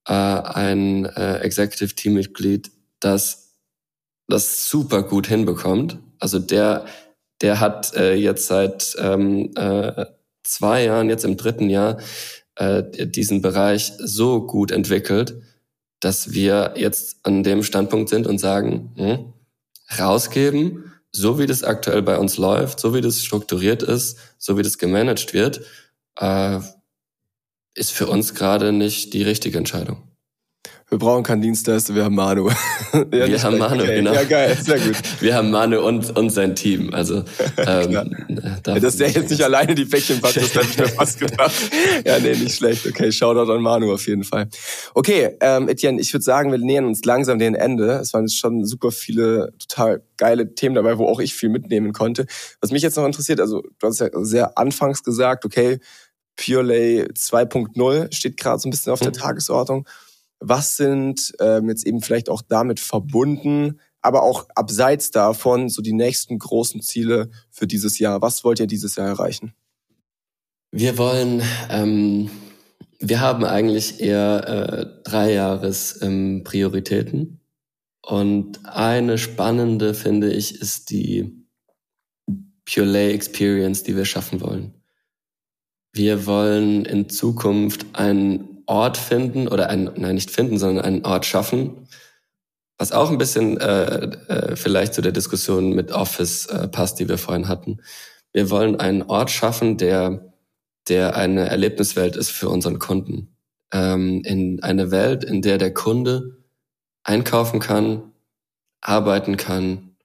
äh, 0.07 0.13
ein 0.13 1.05
äh, 1.05 1.37
Executive 1.39 1.95
Teammitglied, 1.95 2.69
das 2.99 3.44
das 4.27 4.69
super 4.69 5.03
gut 5.03 5.27
hinbekommt. 5.27 5.99
Also 6.19 6.39
der 6.39 6.85
der 7.41 7.59
hat 7.59 7.93
äh, 7.95 8.15
jetzt 8.15 8.47
seit 8.47 8.95
ähm, 8.97 9.51
äh, 9.55 10.05
zwei 10.43 10.85
Jahren, 10.85 11.09
jetzt 11.09 11.25
im 11.25 11.37
dritten 11.37 11.69
Jahr, 11.69 11.97
äh, 12.55 12.83
diesen 13.07 13.41
Bereich 13.41 13.93
so 13.99 14.45
gut 14.45 14.71
entwickelt, 14.71 15.41
dass 15.99 16.33
wir 16.33 16.73
jetzt 16.77 17.17
an 17.23 17.43
dem 17.43 17.63
Standpunkt 17.63 18.09
sind 18.09 18.27
und 18.27 18.39
sagen, 18.39 18.93
hm, 18.95 19.33
rausgeben, 19.99 20.93
so 21.11 21.39
wie 21.39 21.45
das 21.45 21.63
aktuell 21.63 22.01
bei 22.01 22.17
uns 22.17 22.37
läuft, 22.37 22.79
so 22.79 22.93
wie 22.93 23.01
das 23.01 23.23
strukturiert 23.23 23.83
ist, 23.83 24.17
so 24.37 24.57
wie 24.57 24.63
das 24.63 24.77
gemanagt 24.77 25.33
wird, 25.33 25.61
äh, 26.17 26.59
ist 27.73 27.91
für 27.91 28.07
uns 28.07 28.33
gerade 28.33 28.71
nicht 28.71 29.13
die 29.13 29.23
richtige 29.23 29.57
Entscheidung. 29.57 30.14
Wir 30.87 30.99
brauchen 30.99 31.23
keinen 31.23 31.41
Dienstleister, 31.41 31.95
wir 31.95 32.03
haben 32.03 32.13
Manu. 32.13 32.47
ja, 32.93 33.09
wir 33.11 33.41
haben 33.41 33.57
Manu, 33.57 33.81
okay. 33.81 33.95
genau. 33.95 34.13
Ja, 34.13 34.23
geil, 34.23 34.55
sehr 34.61 34.77
gut. 34.77 34.95
Wir 35.19 35.33
haben 35.33 35.49
Manu 35.49 35.79
und, 35.79 36.15
und 36.15 36.29
sein 36.29 36.55
Team. 36.55 36.93
Also, 36.93 37.23
ähm, 37.57 37.91
ja, 37.91 38.79
dass 38.79 38.97
der 38.97 39.09
jetzt 39.09 39.31
nicht 39.31 39.43
alleine 39.43 39.73
die 39.73 39.85
Päckchen 39.85 40.21
packt, 40.21 40.37
das 40.37 40.55
habe 40.55 40.65
ich 40.69 40.77
mir 40.77 40.87
fast 40.87 41.19
gedacht. 41.19 41.55
ja, 42.05 42.19
nee, 42.19 42.35
nicht 42.35 42.55
schlecht. 42.55 42.85
Okay, 42.85 43.11
Shoutout 43.11 43.51
an 43.51 43.61
Manu 43.63 43.91
auf 43.91 44.05
jeden 44.05 44.23
Fall. 44.23 44.47
Okay, 44.93 45.35
ähm, 45.41 45.67
Etienne, 45.69 45.99
ich 45.99 46.13
würde 46.13 46.23
sagen, 46.23 46.51
wir 46.51 46.59
nähern 46.59 46.85
uns 46.85 47.03
langsam 47.03 47.39
dem 47.39 47.55
Ende. 47.55 47.93
Es 47.93 48.13
waren 48.13 48.25
jetzt 48.25 48.37
schon 48.37 48.63
super 48.63 48.91
viele 48.91 49.53
total 49.57 50.03
geile 50.17 50.53
Themen 50.53 50.75
dabei, 50.75 50.99
wo 50.99 51.07
auch 51.07 51.19
ich 51.19 51.33
viel 51.33 51.49
mitnehmen 51.49 51.93
konnte. 51.93 52.27
Was 52.61 52.71
mich 52.71 52.83
jetzt 52.83 52.95
noch 52.95 53.05
interessiert, 53.05 53.39
also 53.39 53.63
du 53.79 53.87
hast 53.87 53.99
ja 53.99 54.09
sehr 54.21 54.55
anfangs 54.57 55.03
gesagt, 55.03 55.45
okay, 55.45 55.79
Pure 56.35 56.63
Lay 56.63 57.01
2.0 57.03 58.13
steht 58.13 58.37
gerade 58.37 58.59
so 58.59 58.67
ein 58.67 58.71
bisschen 58.71 58.93
auf 58.93 58.99
der 58.99 59.09
mhm. 59.09 59.13
Tagesordnung. 59.13 59.87
Was 60.47 60.77
sind 60.77 61.33
ähm, 61.39 61.69
jetzt 61.69 61.87
eben 61.87 62.01
vielleicht 62.01 62.29
auch 62.29 62.41
damit 62.41 62.79
verbunden, 62.79 63.79
aber 64.01 64.21
auch 64.21 64.47
abseits 64.53 65.09
davon 65.09 65.69
so 65.69 65.81
die 65.81 65.93
nächsten 65.93 66.37
großen 66.37 66.81
Ziele 66.81 67.31
für 67.49 67.65
dieses 67.65 67.97
Jahr? 67.97 68.21
Was 68.21 68.43
wollt 68.43 68.59
ihr 68.59 68.67
dieses 68.67 68.95
Jahr 68.95 69.07
erreichen? 69.07 69.53
Wir 70.71 70.97
wollen, 70.99 71.41
ähm, 71.69 72.29
wir 72.99 73.21
haben 73.21 73.43
eigentlich 73.43 73.99
eher 73.99 74.47
äh, 74.47 75.03
drei 75.03 75.33
Jahres 75.33 76.01
ähm, 76.01 76.43
Prioritäten. 76.43 77.39
Und 78.01 78.63
eine 78.65 79.17
spannende, 79.17 79.95
finde 79.95 80.31
ich, 80.31 80.61
ist 80.61 80.91
die 80.91 81.47
Pure 82.65 82.85
Lay 82.85 83.13
Experience, 83.13 83.81
die 83.81 83.95
wir 83.95 84.05
schaffen 84.05 84.41
wollen. 84.41 84.75
Wir 85.91 86.27
wollen 86.27 86.85
in 86.85 87.09
Zukunft 87.09 87.87
einen 87.93 88.54
Ort 88.67 88.97
finden 88.97 89.47
oder 89.47 89.69
einen, 89.69 89.91
nein, 89.95 90.15
nicht 90.15 90.31
finden, 90.31 90.57
sondern 90.57 90.85
einen 90.85 91.05
Ort 91.05 91.25
schaffen, 91.25 91.87
was 92.77 92.91
auch 92.91 93.09
ein 93.09 93.17
bisschen 93.17 93.59
äh, 93.59 94.05
äh, 94.27 94.55
vielleicht 94.55 94.93
zu 94.93 95.01
der 95.01 95.11
Diskussion 95.11 95.73
mit 95.73 95.91
Office 95.91 96.47
äh, 96.47 96.67
passt, 96.67 96.99
die 96.99 97.07
wir 97.07 97.17
vorhin 97.17 97.47
hatten. 97.47 97.81
Wir 98.33 98.49
wollen 98.49 98.79
einen 98.79 99.03
Ort 99.03 99.31
schaffen, 99.31 99.77
der, 99.77 100.33
der 100.89 101.15
eine 101.15 101.47
Erlebniswelt 101.47 102.15
ist 102.15 102.31
für 102.31 102.49
unseren 102.49 102.79
Kunden. 102.79 103.37
Ähm, 103.71 104.21
in 104.25 104.61
eine 104.61 104.91
Welt, 104.91 105.23
in 105.23 105.41
der 105.41 105.57
der 105.57 105.73
Kunde 105.73 106.37
einkaufen 107.03 107.59
kann, 107.59 108.11
arbeiten 108.81 109.37
kann, 109.37 109.95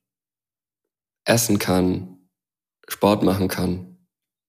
essen 1.24 1.58
kann, 1.58 2.18
Sport 2.88 3.22
machen 3.22 3.48
kann 3.48 3.90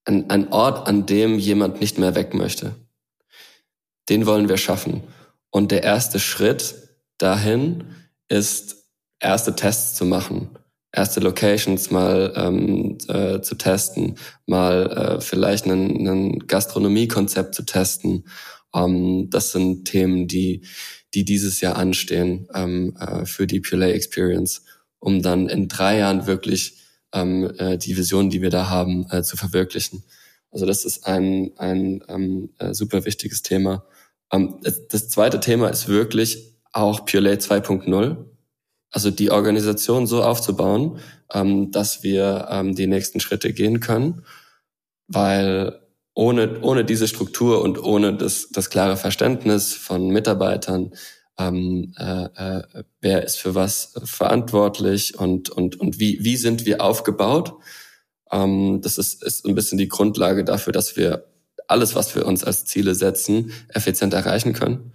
ein, 0.05 0.29
ein 0.29 0.51
Ort, 0.51 0.87
an 0.87 1.05
dem 1.05 1.37
jemand 1.37 1.79
nicht 1.79 1.97
mehr 1.97 2.15
weg 2.15 2.33
möchte. 2.33 2.75
Den 4.11 4.25
wollen 4.25 4.49
wir 4.49 4.57
schaffen. 4.57 5.03
Und 5.51 5.71
der 5.71 5.83
erste 5.83 6.19
Schritt 6.19 6.75
dahin 7.17 7.85
ist, 8.27 8.89
erste 9.21 9.55
Tests 9.55 9.95
zu 9.95 10.03
machen, 10.03 10.49
erste 10.91 11.21
Locations 11.21 11.91
mal 11.91 12.33
ähm, 12.35 12.97
äh, 13.07 13.39
zu 13.39 13.55
testen, 13.55 14.17
mal 14.45 14.91
äh, 14.91 15.21
vielleicht 15.21 15.65
ein, 15.65 16.39
Gastronomiekonzept 16.39 17.55
zu 17.55 17.63
testen. 17.63 18.25
Ähm, 18.75 19.29
das 19.29 19.53
sind 19.53 19.85
Themen, 19.85 20.27
die, 20.27 20.67
die 21.13 21.23
dieses 21.23 21.61
Jahr 21.61 21.77
anstehen 21.77 22.49
ähm, 22.53 22.93
äh, 22.99 23.25
für 23.25 23.47
die 23.47 23.61
Pulay 23.61 23.93
Experience, 23.93 24.65
um 24.99 25.21
dann 25.21 25.47
in 25.47 25.69
drei 25.69 25.99
Jahren 25.99 26.27
wirklich 26.27 26.75
ähm, 27.13 27.49
äh, 27.57 27.77
die 27.77 27.95
Vision, 27.95 28.29
die 28.29 28.41
wir 28.41 28.49
da 28.49 28.67
haben, 28.69 29.07
äh, 29.09 29.23
zu 29.23 29.37
verwirklichen. 29.37 30.03
Also 30.51 30.65
das 30.65 30.83
ist 30.83 31.07
ein, 31.07 31.51
ein 31.55 32.03
ähm, 32.09 32.49
äh, 32.57 32.73
super 32.73 33.05
wichtiges 33.05 33.41
Thema. 33.41 33.85
Ähm, 34.31 34.59
das, 34.89 35.09
zweite 35.09 35.39
Thema 35.39 35.69
ist 35.69 35.87
wirklich 35.87 36.55
auch 36.71 37.05
Purelay 37.05 37.35
2.0. 37.35 38.17
Also 38.91 39.11
die 39.11 39.31
Organisation 39.31 40.07
so 40.07 40.23
aufzubauen, 40.23 40.99
ähm, 41.33 41.71
dass 41.71 42.03
wir 42.03 42.47
ähm, 42.49 42.75
die 42.75 42.87
nächsten 42.87 43.19
Schritte 43.19 43.53
gehen 43.53 43.79
können, 43.79 44.23
weil 45.07 45.79
ohne, 46.13 46.59
ohne 46.61 46.83
diese 46.83 47.07
Struktur 47.07 47.61
und 47.61 47.81
ohne 47.81 48.15
das, 48.15 48.49
das 48.49 48.69
klare 48.69 48.97
Verständnis 48.97 49.73
von 49.73 50.09
Mitarbeitern, 50.09 50.91
ähm, 51.39 51.93
äh, 51.97 52.25
äh, 52.25 52.83
wer 52.99 53.23
ist 53.23 53.37
für 53.37 53.55
was 53.55 53.93
verantwortlich 54.03 55.17
und, 55.17 55.49
und, 55.49 55.79
und 55.79 55.99
wie, 55.99 56.23
wie 56.23 56.35
sind 56.35 56.65
wir 56.65 56.81
aufgebaut. 56.81 57.53
Ähm, 58.31 58.81
das 58.81 58.97
ist, 58.97 59.23
ist 59.23 59.45
ein 59.45 59.55
bisschen 59.55 59.77
die 59.77 59.87
Grundlage 59.87 60.43
dafür, 60.43 60.73
dass 60.73 60.97
wir 60.97 61.30
alles, 61.71 61.95
was 61.95 62.15
wir 62.15 62.25
uns 62.25 62.43
als 62.43 62.65
Ziele 62.65 62.95
setzen, 62.95 63.51
effizient 63.69 64.13
erreichen 64.13 64.53
können. 64.53 64.93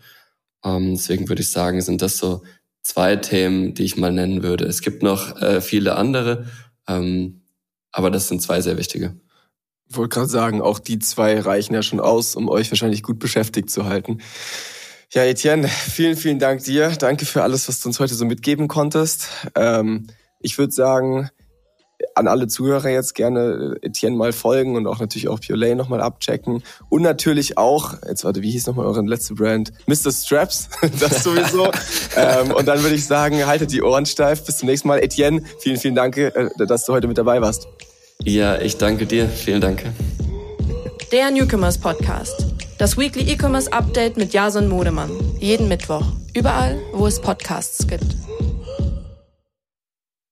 Ähm, 0.64 0.94
deswegen 0.94 1.28
würde 1.28 1.42
ich 1.42 1.50
sagen, 1.50 1.80
sind 1.80 2.02
das 2.02 2.18
so 2.18 2.42
zwei 2.82 3.16
Themen, 3.16 3.74
die 3.74 3.84
ich 3.84 3.96
mal 3.96 4.12
nennen 4.12 4.42
würde. 4.42 4.64
Es 4.64 4.80
gibt 4.80 5.02
noch 5.02 5.40
äh, 5.42 5.60
viele 5.60 5.96
andere, 5.96 6.46
ähm, 6.86 7.42
aber 7.92 8.10
das 8.10 8.28
sind 8.28 8.42
zwei 8.42 8.60
sehr 8.60 8.78
wichtige. 8.78 9.16
Ich 9.88 9.96
wollte 9.96 10.14
gerade 10.14 10.28
sagen, 10.28 10.60
auch 10.60 10.78
die 10.78 10.98
zwei 10.98 11.38
reichen 11.40 11.74
ja 11.74 11.82
schon 11.82 12.00
aus, 12.00 12.34
um 12.34 12.48
euch 12.48 12.70
wahrscheinlich 12.70 13.02
gut 13.02 13.18
beschäftigt 13.18 13.70
zu 13.70 13.86
halten. 13.86 14.18
Ja, 15.12 15.22
Etienne, 15.22 15.68
vielen, 15.68 16.16
vielen 16.16 16.40
Dank 16.40 16.64
dir. 16.64 16.90
Danke 16.90 17.24
für 17.26 17.42
alles, 17.42 17.68
was 17.68 17.80
du 17.80 17.88
uns 17.88 18.00
heute 18.00 18.14
so 18.14 18.24
mitgeben 18.24 18.66
konntest. 18.66 19.28
Ähm, 19.54 20.08
ich 20.40 20.58
würde 20.58 20.72
sagen, 20.72 21.30
an 22.16 22.28
alle 22.28 22.48
Zuhörer 22.48 22.88
jetzt 22.88 23.14
gerne 23.14 23.76
Etienne 23.82 24.16
mal 24.16 24.32
folgen 24.32 24.74
und 24.74 24.86
auch 24.86 24.98
natürlich 24.98 25.28
auch 25.28 25.38
Pure 25.38 25.58
Lane 25.58 25.76
nochmal 25.76 26.00
abchecken. 26.00 26.62
Und 26.88 27.02
natürlich 27.02 27.58
auch, 27.58 27.94
jetzt 28.08 28.24
warte, 28.24 28.42
wie 28.42 28.50
hieß 28.50 28.66
nochmal 28.66 28.86
eure 28.86 29.02
letzte 29.02 29.34
Brand? 29.34 29.72
Mr. 29.86 30.10
Straps, 30.10 30.68
das 31.00 31.22
sowieso. 31.22 31.70
ähm, 32.16 32.52
und 32.52 32.66
dann 32.66 32.82
würde 32.82 32.94
ich 32.94 33.06
sagen, 33.06 33.46
haltet 33.46 33.70
die 33.70 33.82
Ohren 33.82 34.06
steif. 34.06 34.44
Bis 34.44 34.58
zum 34.58 34.68
nächsten 34.68 34.88
Mal. 34.88 34.98
Etienne, 34.98 35.42
vielen, 35.60 35.76
vielen 35.76 35.94
Dank, 35.94 36.16
äh, 36.16 36.48
dass 36.66 36.86
du 36.86 36.94
heute 36.94 37.06
mit 37.06 37.18
dabei 37.18 37.40
warst. 37.42 37.68
Ja, 38.22 38.58
ich 38.58 38.78
danke 38.78 39.04
dir. 39.04 39.28
Vielen 39.28 39.60
Dank. 39.60 39.84
Der 41.12 41.30
Newcomers 41.30 41.78
Podcast. 41.78 42.46
Das 42.78 42.96
Weekly 42.96 43.30
E-Commerce 43.30 43.72
Update 43.72 44.16
mit 44.16 44.32
Jason 44.32 44.68
Modemann. 44.68 45.10
Jeden 45.38 45.68
Mittwoch. 45.68 46.04
Überall, 46.34 46.78
wo 46.92 47.06
es 47.06 47.20
Podcasts 47.20 47.86
gibt. 47.86 48.16